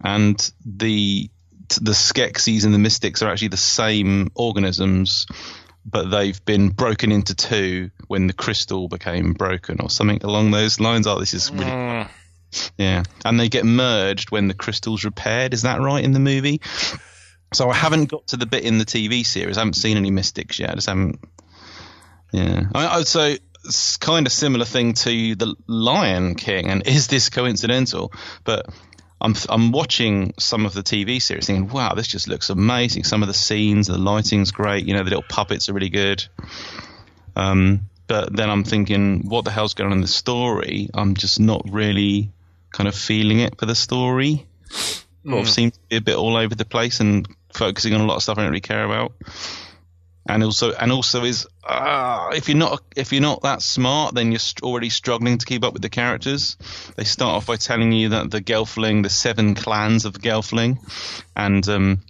and 0.00 0.52
the 0.64 1.30
the 1.68 1.92
Skeksis 1.92 2.64
and 2.64 2.74
the 2.74 2.78
mystics 2.78 3.22
are 3.22 3.30
actually 3.30 3.48
the 3.48 3.56
same 3.56 4.30
organisms 4.34 5.26
but 5.88 6.10
they've 6.10 6.44
been 6.44 6.70
broken 6.70 7.12
into 7.12 7.34
two 7.34 7.90
when 8.08 8.26
the 8.26 8.32
crystal 8.32 8.88
became 8.88 9.34
broken 9.34 9.80
or 9.80 9.88
something 9.88 10.20
along 10.24 10.50
those 10.50 10.80
lines 10.80 11.06
oh 11.06 11.18
this 11.18 11.34
is 11.34 11.50
really 11.52 11.70
Mm, 11.70 12.08
yeah, 12.78 13.02
and 13.24 13.38
they 13.38 13.48
get 13.48 13.64
merged 13.64 14.30
when 14.30 14.48
the 14.48 14.54
crystal's 14.54 15.04
repaired. 15.04 15.54
Is 15.54 15.62
that 15.62 15.80
right 15.80 16.02
in 16.02 16.12
the 16.12 16.20
movie? 16.20 16.60
So 17.52 17.70
I 17.70 17.74
haven't 17.74 18.06
got 18.06 18.28
to 18.28 18.36
the 18.36 18.46
bit 18.46 18.64
in 18.64 18.78
the 18.78 18.84
TV 18.84 19.24
series. 19.24 19.56
I 19.56 19.60
haven't 19.60 19.74
seen 19.74 19.96
any 19.96 20.10
mystics 20.10 20.58
yet. 20.58 20.70
I 20.70 20.74
just 20.74 20.88
haven't. 20.88 21.20
Yeah, 22.32 22.64
I, 22.74 22.86
I 22.86 22.96
would 22.98 23.06
say 23.06 23.38
it's 23.64 23.96
kind 23.96 24.26
of 24.26 24.32
similar 24.32 24.64
thing 24.64 24.94
to 24.94 25.34
the 25.36 25.54
Lion 25.66 26.34
King. 26.34 26.70
And 26.70 26.86
is 26.86 27.06
this 27.06 27.28
coincidental? 27.28 28.12
But 28.44 28.66
I'm 29.20 29.34
I'm 29.48 29.72
watching 29.72 30.34
some 30.38 30.66
of 30.66 30.74
the 30.74 30.82
TV 30.82 31.20
series, 31.22 31.46
thinking, 31.46 31.68
wow, 31.68 31.94
this 31.94 32.06
just 32.06 32.28
looks 32.28 32.50
amazing. 32.50 33.04
Some 33.04 33.22
of 33.22 33.28
the 33.28 33.34
scenes, 33.34 33.86
the 33.86 33.98
lighting's 33.98 34.50
great. 34.50 34.86
You 34.86 34.94
know, 34.94 35.02
the 35.02 35.10
little 35.10 35.24
puppets 35.28 35.68
are 35.68 35.72
really 35.72 35.88
good. 35.88 36.26
Um, 37.34 37.88
but 38.06 38.34
then 38.34 38.50
I'm 38.50 38.64
thinking, 38.64 39.28
what 39.28 39.44
the 39.44 39.50
hell's 39.50 39.74
going 39.74 39.90
on 39.90 39.96
in 39.98 40.02
the 40.02 40.08
story? 40.08 40.90
I'm 40.94 41.14
just 41.14 41.40
not 41.40 41.62
really 41.70 42.30
kind 42.70 42.88
of 42.88 42.94
feeling 42.94 43.40
it 43.40 43.58
for 43.58 43.66
the 43.66 43.74
story. 43.74 44.46
Sort 45.24 45.40
of 45.40 45.48
seems 45.48 45.72
to 45.72 45.80
be 45.88 45.96
a 45.96 46.00
bit 46.00 46.16
all 46.16 46.36
over 46.36 46.54
the 46.54 46.64
place 46.64 47.00
and 47.00 47.26
focusing 47.52 47.94
on 47.94 48.00
a 48.00 48.06
lot 48.06 48.16
of 48.16 48.22
stuff 48.22 48.38
I 48.38 48.42
don't 48.42 48.50
really 48.50 48.60
care 48.60 48.84
about. 48.84 49.12
And 50.28 50.42
also, 50.42 50.72
and 50.72 50.90
also 50.90 51.24
is 51.24 51.46
uh, 51.64 52.30
if 52.34 52.48
you're 52.48 52.58
not 52.58 52.82
if 52.96 53.12
you're 53.12 53.22
not 53.22 53.42
that 53.42 53.62
smart, 53.62 54.14
then 54.14 54.32
you're 54.32 54.40
already 54.62 54.90
struggling 54.90 55.38
to 55.38 55.46
keep 55.46 55.64
up 55.64 55.72
with 55.72 55.82
the 55.82 55.88
characters. 55.88 56.56
They 56.96 57.04
start 57.04 57.36
off 57.36 57.46
by 57.46 57.56
telling 57.56 57.92
you 57.92 58.10
that 58.10 58.30
the 58.30 58.40
Gelfling, 58.40 59.02
the 59.02 59.08
seven 59.10 59.54
clans 59.54 60.04
of 60.04 60.14
the 60.14 60.18
Gelfling, 60.18 60.78
and 61.36 61.68
um, 61.68 62.00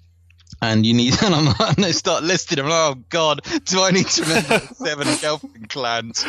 and 0.62 0.86
you 0.86 0.94
need 0.94 1.14
and, 1.22 1.34
I'm, 1.34 1.54
and 1.58 1.76
they 1.76 1.92
start 1.92 2.22
listing 2.22 2.56
them. 2.56 2.66
Oh 2.68 2.96
God, 3.08 3.40
do 3.64 3.82
I 3.82 3.90
need 3.90 4.06
to 4.06 4.22
remember 4.22 4.58
seven 4.74 5.06
Gelfling 5.06 5.68
clans? 5.68 6.24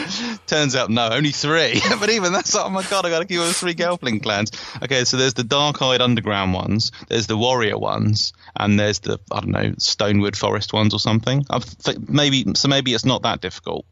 Turns 0.47 0.75
out 0.75 0.89
no, 0.89 1.09
only 1.09 1.31
three. 1.31 1.81
but 1.99 2.09
even 2.09 2.33
that's 2.33 2.55
oh 2.55 2.69
my 2.69 2.83
God, 2.83 3.05
I 3.05 3.09
got 3.09 3.19
to 3.19 3.25
keep 3.25 3.39
all 3.39 3.51
three 3.51 3.75
Gelfling 3.75 4.21
clans. 4.21 4.51
Okay, 4.83 5.03
so 5.03 5.17
there's 5.17 5.33
the 5.33 5.43
dark-eyed 5.43 6.01
underground 6.01 6.53
ones, 6.53 6.91
there's 7.07 7.27
the 7.27 7.37
warrior 7.37 7.77
ones, 7.77 8.33
and 8.55 8.79
there's 8.79 8.99
the 8.99 9.19
I 9.31 9.39
don't 9.39 9.51
know 9.51 9.71
Stonewood 9.77 10.35
Forest 10.35 10.73
ones 10.73 10.93
or 10.93 10.99
something. 10.99 11.43
Think 11.43 12.09
maybe 12.09 12.45
so 12.55 12.67
maybe 12.67 12.93
it's 12.93 13.05
not 13.05 13.23
that 13.23 13.41
difficult, 13.41 13.85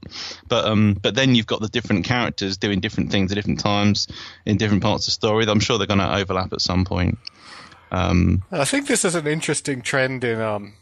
but 0.47 0.65
um 0.65 0.97
but 1.01 1.15
then 1.15 1.35
you've 1.35 1.47
got 1.47 1.61
the 1.61 1.69
different 1.69 2.05
characters 2.05 2.57
doing 2.57 2.79
different 2.79 3.11
things 3.11 3.31
at 3.31 3.35
different 3.35 3.59
times 3.59 4.07
in 4.45 4.57
different 4.57 4.83
parts 4.83 5.07
of 5.07 5.07
the 5.07 5.11
story. 5.11 5.45
I'm 5.47 5.59
sure 5.59 5.77
they're 5.77 5.87
going 5.87 5.99
to 5.99 6.15
overlap 6.15 6.53
at 6.53 6.61
some 6.61 6.85
point. 6.85 7.17
Um, 7.95 8.43
I 8.51 8.65
think 8.65 8.87
this 8.87 9.05
is 9.05 9.15
an 9.15 9.25
interesting 9.25 9.81
trend 9.81 10.23
in 10.23 10.41
um, 10.41 10.73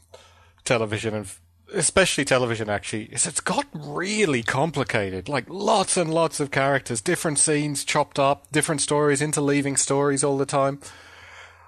television, 0.63 1.13
and 1.13 1.27
especially 1.73 2.25
television. 2.25 2.69
Actually, 2.69 3.05
is 3.05 3.27
it's 3.27 3.39
got 3.39 3.65
really 3.73 4.41
complicated. 4.41 5.29
Like 5.29 5.45
lots 5.47 5.95
and 5.95 6.13
lots 6.13 6.39
of 6.39 6.49
characters, 6.49 7.01
different 7.01 7.37
scenes 7.37 7.83
chopped 7.83 8.17
up, 8.17 8.51
different 8.51 8.81
stories, 8.81 9.21
interleaving 9.21 9.77
stories 9.77 10.23
all 10.23 10.37
the 10.37 10.45
time. 10.45 10.79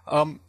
Um, 0.08 0.40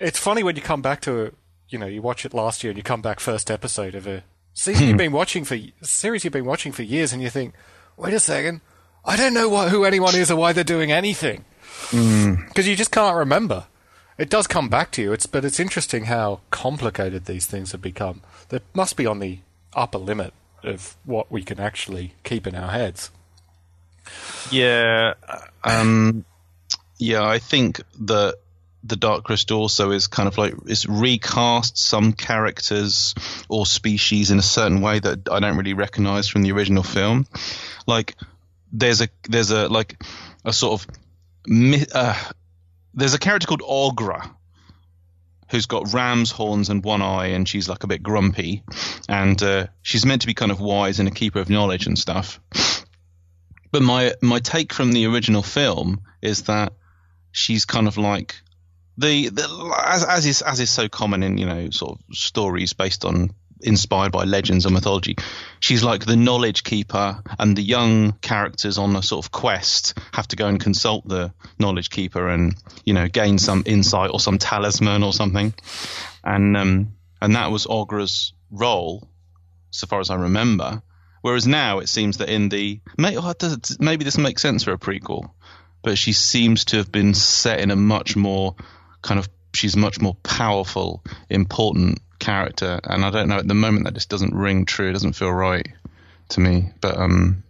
it's 0.00 0.18
funny 0.18 0.42
when 0.42 0.56
you 0.56 0.62
come 0.62 0.82
back 0.82 1.02
to 1.02 1.20
it. 1.20 1.34
You 1.68 1.78
know, 1.78 1.86
you 1.86 2.00
watch 2.02 2.24
it 2.24 2.32
last 2.32 2.64
year, 2.64 2.70
and 2.70 2.78
you 2.78 2.82
come 2.82 3.02
back 3.02 3.20
first 3.20 3.50
episode 3.50 3.94
of 3.94 4.06
a 4.06 4.24
season 4.54 4.88
you've 4.88 4.96
been 4.96 5.12
watching 5.12 5.44
for 5.44 5.54
a 5.54 5.72
series 5.82 6.24
you've 6.24 6.32
been 6.32 6.44
watching 6.46 6.72
for 6.72 6.82
years, 6.82 7.12
and 7.12 7.22
you 7.22 7.28
think, 7.30 7.54
wait 7.96 8.14
a 8.14 8.20
second, 8.20 8.62
I 9.04 9.16
don't 9.16 9.34
know 9.34 9.48
what, 9.48 9.68
who 9.70 9.84
anyone 9.84 10.14
is 10.16 10.30
or 10.30 10.36
why 10.36 10.52
they're 10.52 10.64
doing 10.64 10.90
anything 10.90 11.44
because 11.90 12.66
you 12.66 12.76
just 12.76 12.90
can't 12.90 13.16
remember. 13.16 13.66
It 14.18 14.28
does 14.28 14.46
come 14.46 14.68
back 14.68 14.90
to 14.92 15.02
you. 15.02 15.12
It's 15.12 15.26
but 15.26 15.44
it's 15.44 15.60
interesting 15.60 16.04
how 16.04 16.40
complicated 16.50 17.24
these 17.24 17.46
things 17.46 17.72
have 17.72 17.82
become. 17.82 18.22
They 18.48 18.60
must 18.74 18.96
be 18.96 19.06
on 19.06 19.18
the 19.18 19.38
upper 19.74 19.98
limit 19.98 20.34
of 20.62 20.96
what 21.04 21.30
we 21.30 21.42
can 21.42 21.58
actually 21.58 22.14
keep 22.24 22.46
in 22.46 22.54
our 22.54 22.70
heads. 22.70 23.10
Yeah, 24.50 25.14
um, 25.64 26.24
yeah. 26.98 27.24
I 27.24 27.38
think 27.38 27.80
that 28.00 28.36
the 28.82 28.96
Dark 28.96 29.24
Crystal 29.24 29.60
also 29.60 29.90
is 29.90 30.06
kind 30.06 30.26
of 30.26 30.38
like 30.38 30.54
it's 30.66 30.86
recast 30.86 31.78
some 31.78 32.12
characters 32.12 33.14
or 33.48 33.66
species 33.66 34.30
in 34.30 34.38
a 34.38 34.42
certain 34.42 34.80
way 34.80 34.98
that 34.98 35.28
I 35.30 35.40
don't 35.40 35.56
really 35.56 35.74
recognize 35.74 36.28
from 36.28 36.42
the 36.42 36.52
original 36.52 36.82
film. 36.82 37.26
Like 37.86 38.16
there's 38.72 39.00
a 39.00 39.08
there's 39.28 39.50
a 39.50 39.68
like 39.68 40.02
a 40.44 40.52
sort 40.52 40.80
of 40.80 41.86
uh, 41.94 42.30
there's 43.00 43.14
a 43.14 43.18
character 43.18 43.46
called 43.46 43.62
Aughra 43.62 44.30
who's 45.50 45.66
got 45.66 45.92
ram's 45.92 46.30
horns 46.30 46.70
and 46.70 46.84
one 46.84 47.02
eye, 47.02 47.28
and 47.28 47.48
she's 47.48 47.68
like 47.68 47.82
a 47.82 47.88
bit 47.88 48.02
grumpy, 48.02 48.62
and 49.08 49.42
uh, 49.42 49.66
she's 49.82 50.06
meant 50.06 50.20
to 50.20 50.26
be 50.26 50.34
kind 50.34 50.52
of 50.52 50.60
wise 50.60 51.00
and 51.00 51.08
a 51.08 51.12
keeper 51.12 51.40
of 51.40 51.50
knowledge 51.50 51.86
and 51.86 51.98
stuff. 51.98 52.40
But 53.72 53.82
my 53.82 54.14
my 54.22 54.38
take 54.38 54.72
from 54.72 54.92
the 54.92 55.06
original 55.06 55.42
film 55.42 56.02
is 56.22 56.42
that 56.42 56.72
she's 57.32 57.64
kind 57.64 57.88
of 57.88 57.96
like 57.96 58.36
the, 58.98 59.28
the 59.28 59.74
as, 59.86 60.04
as 60.04 60.26
is 60.26 60.42
as 60.42 60.60
is 60.60 60.70
so 60.70 60.88
common 60.88 61.22
in 61.22 61.38
you 61.38 61.46
know 61.46 61.70
sort 61.70 61.98
of 61.98 62.16
stories 62.16 62.72
based 62.72 63.04
on 63.04 63.30
inspired 63.62 64.12
by 64.12 64.24
legends 64.24 64.64
and 64.64 64.74
mythology. 64.74 65.16
She's 65.60 65.82
like 65.82 66.04
the 66.04 66.16
knowledge 66.16 66.64
keeper, 66.64 67.22
and 67.38 67.56
the 67.56 67.62
young 67.62 68.12
characters 68.12 68.78
on 68.78 68.96
a 68.96 69.02
sort 69.02 69.24
of 69.24 69.32
quest 69.32 69.98
have 70.12 70.28
to 70.28 70.36
go 70.36 70.46
and 70.46 70.60
consult 70.60 71.06
the 71.06 71.32
knowledge 71.58 71.90
keeper 71.90 72.28
and 72.28 72.54
you 72.84 72.94
know 72.94 73.08
gain 73.08 73.38
some 73.38 73.62
insight 73.66 74.10
or 74.12 74.20
some 74.20 74.38
talisman 74.38 75.02
or 75.02 75.12
something. 75.12 75.54
And 76.24 76.56
um, 76.56 76.92
and 77.20 77.36
that 77.36 77.50
was 77.50 77.66
Aughra's 77.66 78.32
role, 78.50 79.08
so 79.70 79.86
far 79.86 80.00
as 80.00 80.10
I 80.10 80.16
remember. 80.16 80.82
Whereas 81.22 81.46
now 81.46 81.80
it 81.80 81.88
seems 81.88 82.18
that 82.18 82.30
in 82.30 82.48
the 82.48 82.80
oh, 82.98 83.34
maybe 83.78 84.04
this 84.04 84.16
makes 84.16 84.42
sense 84.42 84.64
for 84.64 84.72
a 84.72 84.78
prequel, 84.78 85.30
but 85.82 85.98
she 85.98 86.12
seems 86.12 86.64
to 86.66 86.78
have 86.78 86.90
been 86.90 87.14
set 87.14 87.60
in 87.60 87.70
a 87.70 87.76
much 87.76 88.16
more 88.16 88.56
kind 89.02 89.18
of 89.18 89.28
she's 89.52 89.76
much 89.76 90.00
more 90.00 90.14
powerful, 90.22 91.04
important 91.28 92.00
character, 92.20 92.78
and 92.84 93.04
I 93.04 93.10
don't 93.10 93.28
know 93.28 93.38
at 93.38 93.48
the 93.48 93.54
moment 93.54 93.84
that 93.84 93.94
just 93.94 94.08
doesn't 94.08 94.34
ring 94.34 94.66
true. 94.66 94.90
It 94.90 94.92
doesn't 94.92 95.14
feel 95.14 95.32
right 95.32 95.66
to 96.30 96.40
me. 96.40 96.70
But 96.80 96.96
um, 96.96 97.42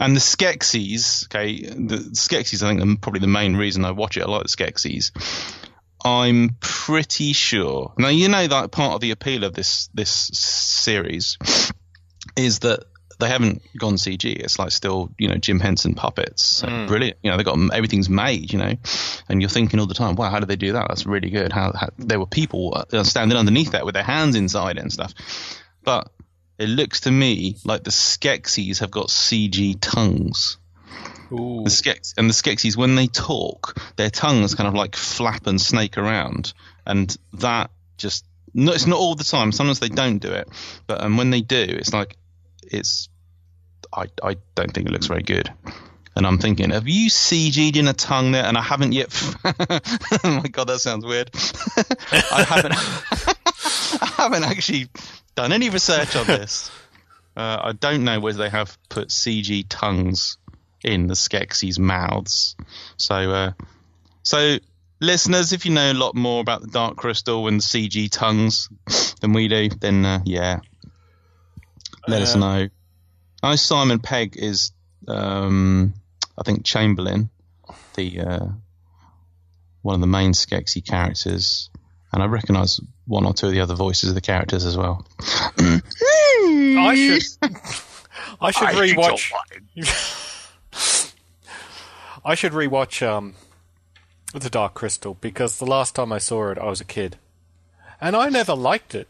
and 0.00 0.16
the 0.16 0.20
Skeksis, 0.20 1.26
okay, 1.26 1.62
the 1.62 1.98
Skeksis 1.98 2.62
I 2.62 2.68
think 2.68 2.82
are 2.82 3.00
probably 3.00 3.20
the 3.20 3.26
main 3.26 3.56
reason 3.56 3.84
I 3.84 3.90
watch 3.90 4.16
it. 4.16 4.22
I 4.22 4.26
like 4.26 4.44
the 4.44 4.48
Skeksis. 4.48 5.10
I'm 6.04 6.56
pretty 6.60 7.32
sure. 7.32 7.92
Now 7.98 8.08
you 8.08 8.28
know 8.28 8.46
that 8.46 8.70
part 8.70 8.94
of 8.94 9.00
the 9.00 9.10
appeal 9.10 9.44
of 9.44 9.54
this 9.54 9.88
this 9.92 10.10
series 10.10 11.36
is 12.36 12.60
that 12.60 12.84
they 13.18 13.28
haven't 13.28 13.62
gone 13.76 13.94
CG. 13.94 14.24
It's 14.24 14.58
like 14.58 14.70
still, 14.70 15.10
you 15.18 15.28
know, 15.28 15.34
Jim 15.34 15.58
Henson 15.58 15.94
puppets. 15.94 16.62
Mm. 16.62 16.86
Brilliant. 16.86 17.18
You 17.22 17.30
know, 17.30 17.36
they 17.36 17.42
got 17.42 17.58
everything's 17.74 18.08
made. 18.08 18.52
You 18.52 18.58
know, 18.58 18.74
and 19.28 19.42
you're 19.42 19.48
thinking 19.50 19.80
all 19.80 19.86
the 19.86 19.94
time, 19.94 20.14
wow, 20.14 20.30
how 20.30 20.40
did 20.40 20.48
they 20.48 20.56
do 20.56 20.72
that? 20.72 20.86
That's 20.88 21.06
really 21.06 21.30
good. 21.30 21.52
How, 21.52 21.72
how 21.72 21.88
there 21.98 22.20
were 22.20 22.26
people 22.26 22.84
uh, 22.92 23.04
standing 23.04 23.36
underneath 23.36 23.72
that 23.72 23.84
with 23.84 23.94
their 23.94 24.04
hands 24.04 24.36
inside 24.36 24.78
and 24.78 24.92
stuff. 24.92 25.14
But 25.82 26.10
it 26.58 26.68
looks 26.68 27.00
to 27.00 27.10
me 27.10 27.56
like 27.64 27.84
the 27.84 27.90
Skeksis 27.90 28.80
have 28.80 28.90
got 28.90 29.08
CG 29.08 29.78
tongues. 29.80 30.58
Ooh. 31.32 31.62
The 31.64 31.70
Skex 31.70 32.14
and 32.16 32.28
the 32.28 32.34
Skeksis, 32.34 32.76
when 32.76 32.94
they 32.94 33.06
talk, 33.06 33.78
their 33.96 34.10
tongues 34.10 34.54
kind 34.54 34.68
of 34.68 34.74
like 34.74 34.96
flap 34.96 35.46
and 35.46 35.60
snake 35.60 35.98
around, 35.98 36.54
and 36.86 37.14
that 37.34 37.70
just 37.98 38.24
no, 38.54 38.72
it's 38.72 38.86
not 38.86 38.98
all 38.98 39.14
the 39.14 39.24
time. 39.24 39.52
Sometimes 39.52 39.78
they 39.78 39.88
don't 39.88 40.18
do 40.18 40.32
it, 40.32 40.48
but 40.86 41.02
um, 41.02 41.16
when 41.16 41.30
they 41.30 41.42
do, 41.42 41.60
it's 41.60 41.92
like 41.92 42.16
it's 42.70 43.08
I 43.92 44.06
I 44.22 44.36
don't 44.54 44.72
think 44.72 44.88
it 44.88 44.92
looks 44.92 45.06
very 45.06 45.22
good. 45.22 45.52
And 46.16 46.26
I'm 46.26 46.38
thinking, 46.38 46.70
have 46.70 46.88
you 46.88 47.10
CG'd 47.10 47.76
in 47.76 47.86
a 47.86 47.92
tongue 47.92 48.32
there? 48.32 48.44
And 48.44 48.58
I 48.58 48.62
haven't 48.62 48.90
yet. 48.90 49.08
oh 49.44 50.40
my 50.42 50.48
god, 50.50 50.64
that 50.64 50.80
sounds 50.80 51.04
weird. 51.04 51.30
I 52.32 52.42
haven't. 52.42 52.74
I 54.02 54.06
haven't 54.22 54.44
actually 54.44 54.88
done 55.36 55.52
any 55.52 55.70
research 55.70 56.16
on 56.16 56.26
this. 56.26 56.72
Uh, 57.36 57.60
I 57.62 57.72
don't 57.72 58.02
know 58.02 58.18
whether 58.18 58.38
they 58.38 58.48
have 58.48 58.76
put 58.88 59.08
CG 59.08 59.64
tongues 59.68 60.38
in 60.82 61.06
the 61.06 61.14
Skeksis' 61.14 61.78
mouths. 61.78 62.56
So, 62.96 63.14
uh, 63.14 63.52
so 64.24 64.58
listeners, 65.00 65.52
if 65.52 65.64
you 65.64 65.72
know 65.72 65.92
a 65.92 65.94
lot 65.94 66.16
more 66.16 66.40
about 66.40 66.62
the 66.62 66.68
Dark 66.68 66.96
Crystal 66.96 67.46
and 67.46 67.60
the 67.60 67.64
CG 67.64 68.10
tongues 68.10 68.68
than 69.20 69.32
we 69.32 69.46
do, 69.46 69.68
then 69.68 70.04
uh, 70.04 70.20
yeah, 70.24 70.58
let 72.08 72.22
us 72.22 72.34
know. 72.34 72.68
I 73.42 73.50
know 73.50 73.56
Simon 73.56 73.98
Pegg 73.98 74.36
is, 74.36 74.72
um, 75.06 75.94
I 76.36 76.42
think 76.42 76.64
Chamberlain, 76.64 77.30
the 77.94 78.20
uh, 78.20 78.46
one 79.82 79.94
of 79.94 80.00
the 80.00 80.06
main 80.06 80.32
Skeksy 80.32 80.84
characters, 80.84 81.70
and 82.12 82.22
I 82.22 82.26
recognise 82.26 82.80
one 83.06 83.26
or 83.26 83.34
two 83.34 83.46
of 83.46 83.52
the 83.52 83.60
other 83.60 83.74
voices 83.74 84.08
of 84.08 84.14
the 84.14 84.20
characters 84.20 84.64
as 84.64 84.76
well. 84.76 85.06
I 86.80 86.94
should, 86.94 87.22
I 88.40 88.50
should 88.50 88.68
rewatch. 88.68 89.32
I 92.24 92.34
should 92.34 92.52
rewatch 92.52 93.06
um, 93.06 93.34
the 94.34 94.50
Dark 94.50 94.74
Crystal 94.74 95.14
because 95.14 95.58
the 95.58 95.66
last 95.66 95.94
time 95.94 96.12
I 96.12 96.18
saw 96.18 96.50
it, 96.50 96.58
I 96.58 96.66
was 96.66 96.80
a 96.80 96.84
kid, 96.84 97.16
and 98.00 98.16
I 98.16 98.28
never 98.28 98.54
liked 98.54 98.94
it. 98.94 99.08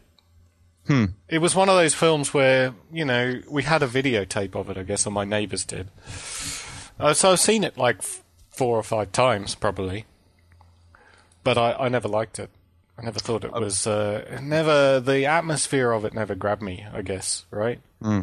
Hmm. 0.87 1.05
It 1.27 1.39
was 1.39 1.55
one 1.55 1.69
of 1.69 1.75
those 1.75 1.93
films 1.93 2.33
where, 2.33 2.73
you 2.91 3.05
know, 3.05 3.41
we 3.49 3.63
had 3.63 3.83
a 3.83 3.87
videotape 3.87 4.55
of 4.55 4.69
it, 4.69 4.77
I 4.77 4.83
guess, 4.83 5.05
or 5.05 5.11
my 5.11 5.23
neighbours 5.25 5.63
did. 5.63 5.89
Uh, 6.99 7.13
so 7.13 7.31
I've 7.31 7.39
seen 7.39 7.63
it 7.63 7.77
like 7.77 7.97
f- 7.99 8.23
four 8.49 8.77
or 8.77 8.83
five 8.83 9.11
times, 9.11 9.53
probably. 9.55 10.05
But 11.43 11.57
I, 11.57 11.73
I 11.73 11.89
never 11.89 12.07
liked 12.07 12.39
it. 12.39 12.49
I 12.97 13.03
never 13.03 13.19
thought 13.19 13.45
it 13.45 13.53
was. 13.53 13.87
Uh, 13.87 14.39
never. 14.41 14.99
The 14.99 15.25
atmosphere 15.25 15.91
of 15.91 16.03
it 16.05 16.13
never 16.13 16.35
grabbed 16.35 16.61
me, 16.61 16.85
I 16.91 17.01
guess, 17.01 17.45
right? 17.51 17.79
Hmm. 18.01 18.21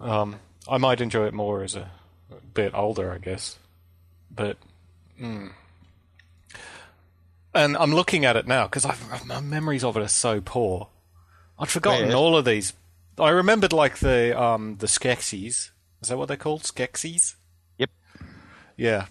Um, 0.00 0.36
I 0.68 0.78
might 0.78 1.00
enjoy 1.00 1.26
it 1.26 1.34
more 1.34 1.62
as 1.62 1.76
a, 1.76 1.90
a 2.32 2.40
bit 2.54 2.74
older, 2.74 3.12
I 3.12 3.18
guess. 3.18 3.58
But. 4.34 4.56
Mm. 5.20 5.52
And 7.54 7.76
I'm 7.76 7.94
looking 7.94 8.24
at 8.24 8.36
it 8.36 8.48
now 8.48 8.64
because 8.66 8.84
my 9.26 9.40
memories 9.40 9.84
of 9.84 9.96
it 9.96 10.02
are 10.02 10.08
so 10.08 10.40
poor. 10.40 10.88
I'd 11.58 11.68
forgotten 11.68 12.06
Weird. 12.06 12.14
all 12.14 12.36
of 12.36 12.44
these. 12.44 12.72
I 13.18 13.30
remembered 13.30 13.72
like 13.72 13.98
the 13.98 14.40
um 14.40 14.76
the 14.78 14.86
Skeksis. 14.86 15.70
Is 16.02 16.08
that 16.08 16.18
what 16.18 16.26
they're 16.28 16.36
called? 16.36 16.62
Skeksis? 16.62 17.34
Yep. 17.78 17.90
Yeah. 18.76 19.06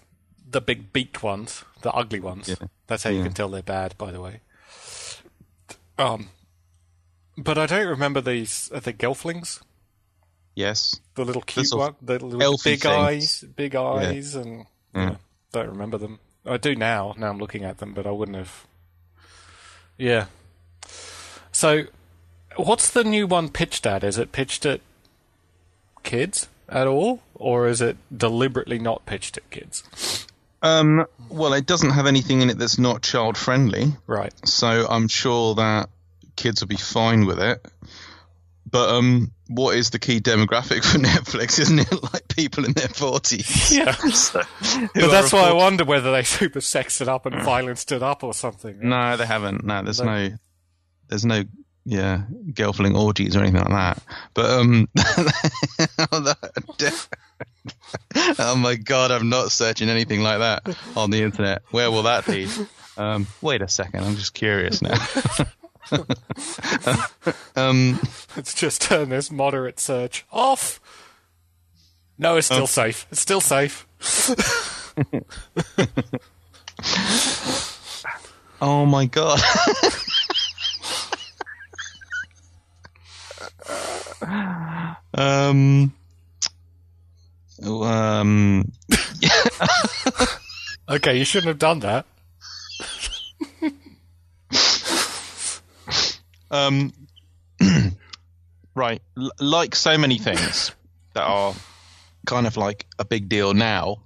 The 0.48 0.60
big 0.60 0.92
beaked 0.92 1.22
ones, 1.22 1.64
the 1.82 1.90
ugly 1.92 2.20
ones. 2.20 2.48
Yeah. 2.48 2.68
That's 2.86 3.02
how 3.02 3.10
you 3.10 3.22
can 3.22 3.32
tell 3.32 3.48
they're 3.48 3.62
bad, 3.62 3.96
by 3.98 4.12
the 4.12 4.20
way. 4.20 4.40
Um, 5.98 6.28
but 7.36 7.58
I 7.58 7.66
don't 7.66 7.88
remember 7.88 8.20
these. 8.20 8.70
Are 8.72 8.80
they 8.80 8.92
Gelflings? 8.92 9.60
Yes. 10.54 11.00
The 11.14 11.24
little 11.24 11.42
cute 11.42 11.66
sort 11.66 11.80
one, 11.80 11.94
the 12.02 12.24
little 12.24 12.58
big 12.62 12.80
things. 12.82 12.86
eyes, 12.86 13.44
big 13.56 13.74
eyes, 13.74 14.34
and 14.36 14.66
Yeah. 14.94 15.10
yeah, 15.10 15.16
don't 15.52 15.68
remember 15.68 15.98
them. 15.98 16.20
I 16.46 16.58
do 16.58 16.76
now. 16.76 17.14
Now 17.18 17.30
I'm 17.30 17.38
looking 17.38 17.64
at 17.64 17.78
them, 17.78 17.94
but 17.94 18.06
I 18.06 18.10
wouldn't 18.10 18.36
have. 18.36 18.66
Yeah. 19.98 20.26
So, 21.50 21.84
what's 22.56 22.90
the 22.90 23.04
new 23.04 23.26
one 23.26 23.48
pitched 23.48 23.86
at? 23.86 24.04
Is 24.04 24.18
it 24.18 24.32
pitched 24.32 24.64
at 24.66 24.80
kids 26.02 26.48
at 26.68 26.86
all, 26.86 27.20
or 27.34 27.66
is 27.68 27.80
it 27.80 27.96
deliberately 28.16 28.78
not 28.78 29.04
pitched 29.06 29.36
at 29.36 29.48
kids? 29.50 30.26
Um, 30.62 31.06
well, 31.28 31.52
it 31.52 31.66
doesn't 31.66 31.90
have 31.90 32.06
anything 32.06 32.40
in 32.40 32.50
it 32.50 32.58
that's 32.58 32.78
not 32.78 33.02
child 33.02 33.36
friendly, 33.36 33.92
Right. 34.06 34.32
so 34.46 34.86
I'm 34.88 35.08
sure 35.08 35.54
that 35.56 35.90
kids 36.36 36.60
will 36.62 36.68
be 36.68 36.76
fine 36.76 37.26
with 37.26 37.38
it. 37.38 37.64
But 38.70 38.88
um, 38.88 39.30
what 39.48 39.76
is 39.76 39.90
the 39.90 39.98
key 39.98 40.20
demographic 40.20 40.82
for 40.84 40.98
Netflix? 40.98 41.60
Isn't 41.60 41.80
it 41.80 42.02
like 42.14 42.26
people 42.28 42.64
in 42.64 42.72
their 42.72 42.88
forties? 42.88 43.70
Yeah. 43.76 43.92
so, 43.92 44.40
But 44.94 45.10
that's 45.10 45.32
why 45.32 45.42
I 45.42 45.52
wonder 45.52 45.84
whether 45.84 46.10
they 46.10 46.22
super 46.24 46.60
sexed 46.62 47.00
it 47.02 47.08
up 47.08 47.26
and 47.26 47.36
violenced 47.36 47.92
it 47.92 48.02
up 48.02 48.24
or 48.24 48.32
something. 48.34 48.78
No, 48.88 49.16
they 49.16 49.26
haven't. 49.26 49.64
No, 49.64 49.82
there's 49.82 50.00
No. 50.00 50.28
no, 50.28 50.36
there's 51.08 51.24
no, 51.26 51.44
yeah, 51.84 52.22
Gelfling 52.50 52.96
orgies 52.98 53.36
or 53.36 53.40
anything 53.40 53.60
like 53.60 53.68
that. 53.70 54.02
But 54.34 54.50
um, 54.50 54.88
oh 58.38 58.56
my 58.56 58.76
god, 58.76 59.10
I'm 59.10 59.28
not 59.28 59.52
searching 59.52 59.88
anything 59.88 60.22
like 60.22 60.38
that 60.38 60.76
on 60.96 61.10
the 61.10 61.22
internet. 61.22 61.62
Where 61.70 61.90
will 61.90 62.04
that 62.04 62.26
be? 62.26 62.48
Um, 62.96 63.26
wait 63.42 63.60
a 63.62 63.68
second, 63.68 64.04
I'm 64.04 64.16
just 64.16 64.34
curious 64.34 64.80
now. 64.80 64.96
um, 67.56 68.00
Let's 68.36 68.54
just 68.54 68.80
turn 68.82 69.08
this 69.10 69.30
moderate 69.30 69.78
search 69.80 70.24
off. 70.32 70.80
No, 72.16 72.36
it's 72.36 72.46
still 72.46 72.62
Oh. 72.62 72.66
safe. 72.66 73.06
It's 73.10 73.20
still 73.20 73.40
safe. 73.40 73.86
oh 78.60 78.86
my 78.86 79.06
god. 79.06 79.40
Um. 85.14 85.92
Um. 87.62 88.72
Okay, 90.86 91.16
you 91.18 91.24
shouldn't 91.24 91.48
have 91.48 91.58
done 91.58 91.80
that. 91.80 92.04
Um, 96.50 96.92
right, 98.74 99.02
L- 99.16 99.32
like 99.40 99.74
so 99.74 99.98
many 99.98 100.18
things 100.18 100.70
that 101.14 101.22
are 101.24 101.54
kind 102.26 102.46
of 102.46 102.56
like 102.56 102.86
a 102.98 103.04
big 103.04 103.28
deal 103.28 103.54
now. 103.54 103.96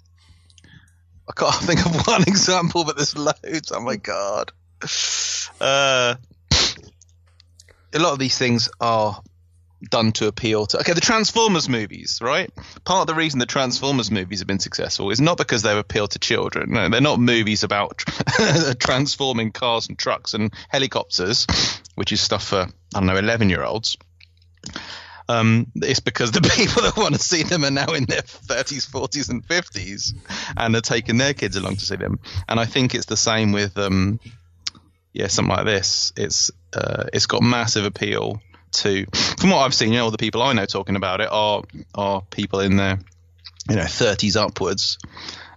I 1.29 1.33
can't 1.37 1.55
think 1.62 1.85
of 1.85 2.07
one 2.07 2.23
example, 2.23 2.85
but 2.85 2.97
there's 2.97 3.16
loads. 3.16 3.73
Oh 3.73 3.81
my 3.81 3.97
god! 3.97 4.53
Uh, 5.61 6.14
a 7.93 7.99
lot 7.99 8.12
of 8.12 8.19
these 8.19 8.39
things 8.39 8.71
are 8.81 9.21
done 9.83 10.12
to 10.12 10.26
appeal 10.26 10.66
to 10.66 10.81
okay 10.81 10.93
the 10.93 11.01
Transformers 11.01 11.68
movies, 11.68 12.18
right? 12.20 12.51
Part 12.85 13.03
of 13.03 13.07
the 13.07 13.14
reason 13.14 13.39
the 13.39 13.47
Transformers 13.47 14.11
movies 14.11 14.41
have 14.41 14.49
been 14.49 14.59
successful 14.59 15.11
is 15.11 15.20
not 15.20 15.39
because 15.39 15.62
they've 15.62 15.76
appealed 15.76 16.12
to 16.12 16.18
children. 16.18 16.72
No, 16.72 16.89
they're 16.89 17.01
not 17.01 17.20
movies 17.20 17.62
about 17.62 17.99
transforming 18.79 19.53
cars 19.53 19.89
and 19.89 19.99
trucks 19.99 20.35
and 20.35 20.53
helicopters, 20.68 21.47
which 21.95 22.12
is 22.12 22.20
stuff 22.20 22.45
for 22.45 22.66
I 22.95 22.99
don't 22.99 23.07
know 23.07 23.16
eleven 23.16 23.51
year 23.51 23.62
olds. 23.62 23.97
Um, 25.29 25.70
it's 25.76 26.01
because 26.01 26.33
the 26.33 26.41
people 26.57 26.83
that 26.83 26.97
want 26.97 27.14
to 27.14 27.20
see 27.20 27.43
them 27.43 27.64
are 27.64 27.70
now 27.70 27.93
in 27.93 28.05
their 28.07 28.22
30s, 28.22 28.91
40s, 28.91 29.29
and 29.29 29.47
50s, 29.47 30.14
and 30.57 30.74
are 30.74 30.81
taking 30.81 31.18
their 31.18 31.35
kids 31.35 31.55
along 31.55 31.76
to 31.76 31.85
see 31.85 31.97
them. 31.97 32.18
And 32.49 32.59
I 32.59 32.64
think 32.64 32.95
it's 32.95 33.05
the 33.05 33.16
same 33.16 33.53
with, 33.53 33.76
um, 33.76 34.20
yeah, 35.12 35.26
something 35.26 35.55
like 35.55 35.66
this. 35.66 36.14
It's 36.16 36.51
uh, 36.72 37.05
it's 37.12 37.26
got 37.26 37.43
massive 37.43 37.85
appeal 37.85 38.41
to, 38.73 39.07
from 39.39 39.51
what 39.51 39.59
I've 39.59 39.75
seen, 39.75 39.93
you 39.93 39.99
know, 39.99 40.05
all 40.05 40.11
the 40.11 40.19
people 40.19 40.43
I 40.43 40.53
know 40.53 40.66
talking 40.66 40.97
about 40.97 41.21
it 41.21 41.29
are 41.31 41.62
are 41.95 42.23
people 42.31 42.61
in 42.61 42.77
their, 42.77 42.99
you 43.69 43.77
know, 43.77 43.83
30s 43.83 44.37
upwards, 44.37 44.99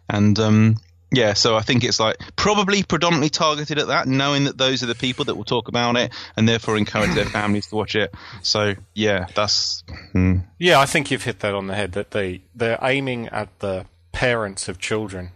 and 0.09 0.37
um, 0.39 0.77
yeah, 1.13 1.33
so 1.33 1.57
I 1.57 1.61
think 1.61 1.83
it's 1.83 1.99
like 1.99 2.17
probably 2.37 2.83
predominantly 2.83 3.29
targeted 3.29 3.77
at 3.77 3.87
that, 3.87 4.07
knowing 4.07 4.45
that 4.45 4.57
those 4.57 4.81
are 4.81 4.85
the 4.85 4.95
people 4.95 5.25
that 5.25 5.35
will 5.35 5.43
talk 5.43 5.67
about 5.67 5.97
it 5.97 6.13
and 6.37 6.47
therefore 6.47 6.77
encourage 6.77 7.13
their 7.13 7.25
families 7.25 7.67
to 7.67 7.75
watch 7.75 7.95
it. 7.95 8.13
So 8.43 8.75
yeah, 8.93 9.27
that's 9.35 9.83
hmm. 10.13 10.37
Yeah, 10.57 10.79
I 10.79 10.85
think 10.85 11.11
you've 11.11 11.23
hit 11.23 11.39
that 11.39 11.53
on 11.53 11.67
the 11.67 11.75
head. 11.75 11.91
That 11.91 12.11
they 12.11 12.43
they're 12.55 12.79
aiming 12.81 13.27
at 13.27 13.59
the 13.59 13.85
parents 14.13 14.69
of 14.69 14.79
children, 14.79 15.31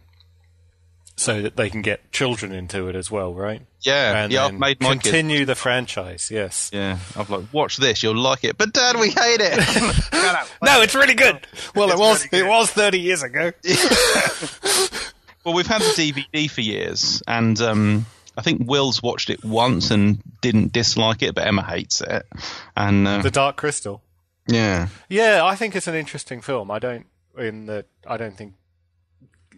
so 1.16 1.42
that 1.42 1.56
they 1.56 1.70
can 1.70 1.82
get 1.82 2.12
children 2.12 2.52
into 2.52 2.88
it 2.90 2.96
as 2.96 3.10
well, 3.10 3.34
right? 3.34 3.62
yeah, 3.82 4.24
And 4.24 4.32
yeah. 4.34 4.46
I've 4.46 4.54
made 4.54 4.82
my 4.82 4.94
kids. 4.94 5.04
continue 5.04 5.46
the 5.46 5.56
franchise. 5.56 6.30
Yes. 6.32 6.70
Yeah, 6.74 6.98
I've 7.16 7.30
like 7.30 7.46
watch 7.54 7.78
this, 7.78 8.04
you'll 8.04 8.16
like 8.18 8.44
it. 8.44 8.58
But 8.58 8.74
Dad, 8.74 8.98
we 9.00 9.10
hate 9.10 9.40
it. 9.42 9.62
Shut 9.64 10.36
up. 10.36 10.48
No, 10.64 10.82
it's 10.82 10.96
really 10.96 11.14
good. 11.14 11.46
Well, 11.76 11.90
it 11.92 11.98
was 11.98 12.28
really 12.32 12.46
it 12.46 12.50
was 12.50 12.70
thirty 12.72 13.00
years 13.00 13.24
ago. 13.24 13.52
Well, 15.44 15.54
we've 15.54 15.68
had 15.68 15.82
the 15.84 15.86
DVD 16.34 16.50
for 16.50 16.62
years, 16.62 17.22
and 17.28 17.62
um, 17.62 18.08
I 18.36 18.42
think 18.42 18.64
Will's 18.68 19.04
watched 19.04 19.30
it 19.30 19.46
once 19.46 19.92
and 19.92 20.18
didn't 20.42 20.74
dislike 20.74 21.22
it, 21.22 21.36
but 21.36 21.46
Emma 21.46 21.62
hates 21.64 22.02
it. 22.02 22.26
And 22.76 23.08
uh, 23.08 23.22
The 23.22 23.30
Dark 23.30 23.56
Crystal. 23.56 24.02
yeah, 24.48 24.88
Yeah, 25.08 25.46
I 25.46 25.56
think 25.56 25.76
it's 25.76 25.86
an 25.86 25.94
interesting 25.94 26.42
film. 26.42 26.72
I 26.72 26.80
don't 26.80 27.06
in 27.38 27.68
the 27.68 27.86
I 28.08 28.18
don't 28.18 28.36
think 28.36 28.56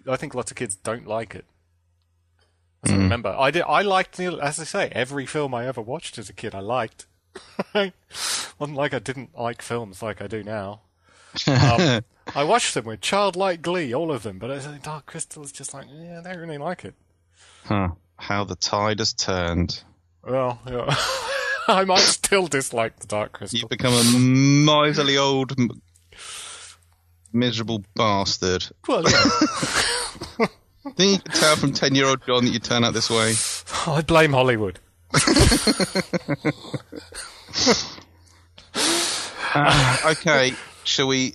I 0.07 0.15
think 0.15 0.35
lots 0.35 0.51
of 0.51 0.57
kids 0.57 0.75
don't 0.75 1.07
like 1.07 1.35
it. 1.35 1.45
I 2.83 2.89
don't 2.89 2.99
remember. 2.99 3.35
I 3.37 3.51
did. 3.51 3.63
I 3.63 3.81
liked 3.81 4.19
Neil. 4.19 4.39
As 4.39 4.59
I 4.59 4.63
say, 4.63 4.89
every 4.91 5.25
film 5.25 5.53
I 5.53 5.67
ever 5.67 5.81
watched 5.81 6.17
as 6.17 6.29
a 6.29 6.33
kid, 6.33 6.53
I 6.53 6.59
liked. 6.59 7.05
wasn't 7.73 8.77
like 8.77 8.93
I 8.93 8.99
didn't 8.99 9.37
like 9.37 9.61
films 9.61 10.01
like 10.01 10.21
I 10.21 10.27
do 10.27 10.43
now. 10.43 10.81
Um, 11.47 12.03
I 12.35 12.43
watched 12.43 12.73
them 12.73 12.85
with 12.85 13.01
childlike 13.01 13.61
glee, 13.61 13.93
all 13.93 14.11
of 14.11 14.23
them. 14.23 14.39
But 14.39 14.51
I 14.51 14.59
said, 14.59 14.81
Dark 14.81 15.05
Crystal 15.05 15.43
is 15.43 15.51
just 15.51 15.73
like, 15.73 15.87
yeah, 15.91 16.19
I 16.19 16.23
don't 16.23 16.41
really 16.41 16.57
like 16.57 16.85
it. 16.85 16.95
huh. 17.65 17.89
how 18.17 18.43
the 18.43 18.55
tide 18.55 18.99
has 18.99 19.13
turned. 19.13 19.83
Well, 20.23 20.59
yeah. 20.67 20.85
I 21.67 21.83
might 21.83 21.99
still 21.99 22.47
dislike 22.47 22.99
the 22.99 23.07
Dark 23.07 23.33
Crystal. 23.33 23.59
You've 23.59 23.69
become 23.69 23.93
a 23.93 24.19
miserly 24.19 25.17
old, 25.17 25.53
miserable 27.33 27.83
bastard. 27.95 28.65
Well, 28.87 29.03
yeah. 29.03 29.81
Think 30.95 31.11
you 31.11 31.19
could 31.19 31.33
tell 31.33 31.55
from 31.55 31.73
ten-year-old 31.73 32.25
John 32.25 32.45
that 32.45 32.51
you 32.51 32.59
turn 32.59 32.83
out 32.83 32.93
this 32.93 33.09
way? 33.09 33.33
I 33.88 34.01
blame 34.01 34.33
Hollywood. 34.33 34.79
Okay, 40.05 40.53
shall 40.83 41.07
we 41.07 41.33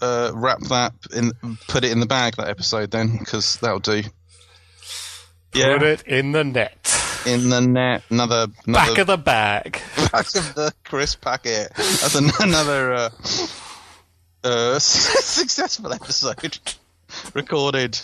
uh, 0.00 0.30
wrap 0.34 0.60
that 0.60 0.92
in? 1.14 1.32
Put 1.68 1.84
it 1.84 1.92
in 1.92 2.00
the 2.00 2.06
bag 2.06 2.36
that 2.36 2.48
episode 2.48 2.90
then, 2.90 3.18
because 3.18 3.56
that'll 3.56 3.80
do. 3.80 4.02
Yeah, 5.52 5.78
Put 5.78 5.82
it 5.86 6.02
in 6.06 6.32
the 6.32 6.44
net. 6.44 7.22
in 7.26 7.50
the 7.50 7.60
net. 7.60 8.02
Another, 8.08 8.46
another 8.66 8.90
Back 8.92 8.98
of 8.98 9.06
the 9.08 9.18
bag. 9.18 9.80
back 10.10 10.26
of 10.34 10.54
the 10.54 10.72
crisp 10.84 11.20
packet. 11.20 11.72
That's 11.76 12.14
an, 12.14 12.30
another 12.40 12.92
uh, 12.94 13.10
uh, 14.44 14.78
successful 14.78 15.92
episode 15.92 16.58
recorded. 17.34 17.98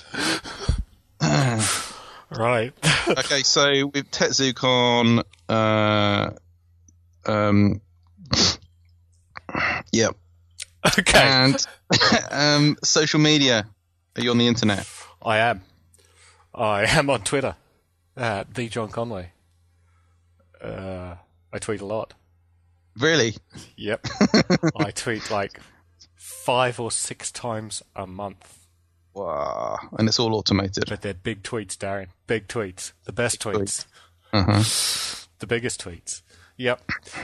Right. 2.31 2.73
Okay, 3.09 3.45
so 3.45 3.87
with 3.87 4.11
TetZooCon, 4.11 5.23
uh, 5.49 6.31
um, 7.25 7.81
yep, 9.93 10.17
okay. 10.99 11.21
and 11.21 11.67
um, 12.33 12.77
social 12.83 13.21
media. 13.21 13.65
Are 14.17 14.23
you 14.23 14.33
on 14.33 14.39
the 14.39 14.49
internet? 14.49 14.89
I 15.23 15.39
am. 15.39 15.63
I 16.53 16.83
am 16.83 17.11
on 17.11 17.23
Twitter. 17.23 17.55
At 18.17 18.55
the 18.55 18.69
John 18.69 18.89
Conway. 18.89 19.31
Uh, 20.61 21.15
I 21.53 21.59
tweet 21.61 21.81
a 21.81 21.87
lot. 21.87 22.15
Really? 22.99 23.37
Yep. 23.77 24.05
I 24.77 24.91
tweet 24.91 25.31
like 25.31 25.61
five 26.17 26.81
or 26.81 26.91
six 26.91 27.31
times 27.31 27.85
a 27.95 28.07
month. 28.07 28.66
Wow. 29.17 29.79
And 29.99 30.07
it's 30.09 30.21
all 30.21 30.35
automated. 30.35 30.85
But 30.89 31.01
they're 31.01 31.15
big 31.15 31.43
tweets, 31.43 31.79
Darren. 31.79 32.09
Big 32.27 32.49
tweets. 32.49 32.93
The 33.05 33.13
best 33.13 33.41
tweets. 33.41 33.87
Uh 34.33 34.45
huh. 34.45 34.63
The 35.39 35.47
biggest 35.47 35.85
tweets. 35.85 36.23
Yep. 36.57 36.81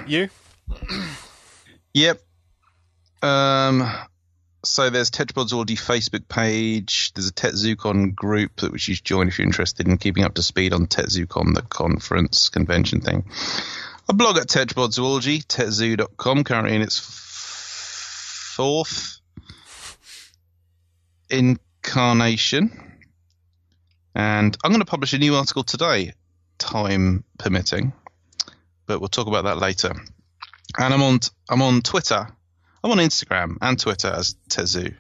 You? 0.07 0.29
Yep. 1.95 2.21
Um. 3.23 3.91
So 4.63 4.91
there's 4.91 5.11
Tetrapod 5.11 5.49
Zoology 5.49 5.77
Facebook 5.77 6.29
page. 6.29 7.15
There's 7.15 7.29
a 7.29 7.33
TetZooCon 7.33 8.15
group 8.15 8.57
that 8.57 8.71
which 8.71 8.87
you 8.87 8.95
should 8.95 9.07
join 9.07 9.29
if 9.29 9.39
you're 9.39 9.47
interested 9.47 9.89
in 9.89 9.97
keeping 9.97 10.25
up 10.25 10.35
to 10.35 10.43
speed 10.43 10.75
on 10.75 10.89
TetZooCon, 10.89 11.55
the 11.55 11.63
conference 11.63 12.51
convention 12.51 13.01
thing. 13.01 13.25
A 14.11 14.13
blog 14.13 14.37
at 14.37 14.49
Tetrapod 14.49 14.93
Zoology, 14.93 15.41
tetzoo.com, 15.41 16.45
currently 16.45 16.77
in 16.77 16.83
its 16.83 16.99
fourth 18.57 19.21
incarnation. 21.85 22.71
And 24.15 24.57
I'm 24.63 24.71
going 24.71 24.81
to 24.81 24.87
publish 24.87 25.13
a 25.15 25.19
new 25.19 25.35
article 25.37 25.65
today, 25.65 26.13
time 26.59 27.25
permitting, 27.39 27.93
but 28.87 29.01
we'll 29.01 29.09
talk 29.09 29.27
about 29.27 29.45
that 29.45 29.59
later. 29.59 29.93
And 30.79 30.95
I'm 30.95 31.03
on 31.03 31.21
I'm 31.49 31.63
on 31.63 31.83
Twitter. 31.83 32.29
I'm 32.85 32.91
on 32.91 32.99
Instagram 32.99 33.57
and 33.61 33.79
Twitter 33.79 34.09
as 34.09 34.37
Tet 34.49 34.67
Zoo. 34.67 34.95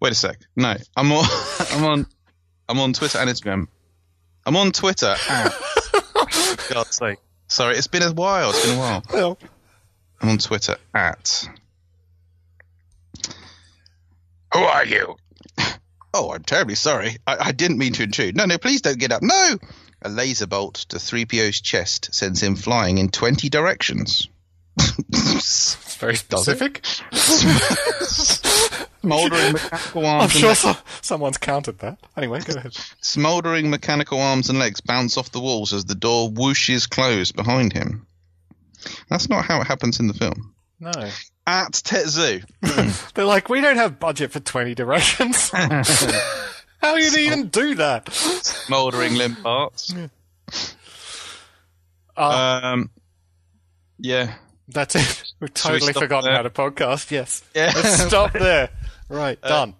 Wait 0.00 0.12
a 0.12 0.14
sec. 0.14 0.38
No, 0.56 0.76
I'm 0.96 1.12
on 1.12 1.24
I'm 1.72 1.84
on 1.84 2.06
I'm 2.68 2.78
on 2.80 2.92
Twitter 2.92 3.18
and 3.18 3.30
Instagram. 3.30 3.66
I'm 4.46 4.56
on 4.56 4.72
Twitter 4.72 5.14
at 5.28 5.54
God's 6.70 6.96
sake. 6.96 7.18
Sorry, 7.48 7.76
it's 7.76 7.86
been 7.86 8.02
a 8.02 8.12
while. 8.12 8.50
It's 8.50 8.64
been 8.64 8.76
a 8.76 8.78
while. 8.78 9.02
Well, 9.12 9.38
I'm 10.20 10.28
on 10.30 10.38
Twitter 10.38 10.76
at 10.94 11.48
Who 14.54 14.60
are 14.60 14.84
you? 14.84 15.16
Oh, 16.14 16.32
I'm 16.32 16.42
terribly 16.42 16.74
sorry. 16.74 17.16
I, 17.26 17.36
I 17.48 17.52
didn't 17.52 17.78
mean 17.78 17.92
to 17.94 18.02
intrude. 18.02 18.34
No, 18.36 18.44
no, 18.46 18.58
please 18.58 18.80
don't 18.80 18.98
get 18.98 19.12
up. 19.12 19.22
No! 19.22 19.58
A 20.02 20.08
laser 20.08 20.46
bolt 20.46 20.74
to 20.88 20.96
3PO's 20.96 21.60
chest 21.60 22.14
sends 22.14 22.42
him 22.42 22.56
flying 22.56 22.98
in 22.98 23.10
20 23.10 23.48
directions. 23.48 24.28
it's 24.78 25.74
very 25.96 26.14
specific. 26.16 26.84
Smouldering 29.02 29.52
mechanical 29.52 30.06
arms. 30.06 30.22
I'm 30.34 30.40
sure 30.40 30.48
and 30.50 30.58
so- 30.58 30.76
someone's 31.02 31.38
counted 31.38 31.78
that. 31.80 31.98
Anyway, 32.16 32.40
go 32.40 32.54
ahead. 32.56 32.74
smouldering 33.00 33.70
mechanical 33.70 34.20
arms 34.20 34.48
and 34.50 34.58
legs 34.58 34.80
bounce 34.80 35.16
off 35.16 35.30
the 35.32 35.40
walls 35.40 35.72
as 35.72 35.84
the 35.84 35.94
door 35.94 36.30
whooshes 36.30 36.88
closed 36.88 37.36
behind 37.36 37.72
him. 37.72 38.06
That's 39.08 39.28
not 39.28 39.44
how 39.44 39.60
it 39.60 39.66
happens 39.66 40.00
in 40.00 40.06
the 40.06 40.14
film. 40.14 40.54
No. 40.80 40.92
At 41.48 41.72
Tet 41.72 42.06
Zoo. 42.08 42.42
They're 43.14 43.24
like, 43.24 43.48
we 43.48 43.62
don't 43.62 43.76
have 43.78 43.98
budget 43.98 44.32
for 44.32 44.38
20 44.40 44.74
directions. 44.74 45.48
How 46.80 46.94
do 46.94 47.00
you 47.02 47.16
even 47.26 47.48
do 47.48 47.74
that? 47.76 48.12
Smouldering 48.12 49.14
limb 49.14 49.34
parts. 49.36 49.94
Uh, 52.14 52.60
Um, 52.62 52.90
yeah. 53.98 54.34
That's 54.68 54.94
it. 54.94 55.24
We've 55.40 55.50
Shall 55.56 55.72
we 55.72 55.78
totally 55.78 55.92
forgotten 55.94 56.26
there? 56.28 56.36
how 56.36 56.42
to 56.42 56.50
podcast. 56.50 57.10
Yes. 57.10 57.42
Yeah. 57.54 57.72
Let's 57.74 58.02
stop 58.02 58.34
there. 58.34 58.68
Right, 59.08 59.40
done. 59.40 59.74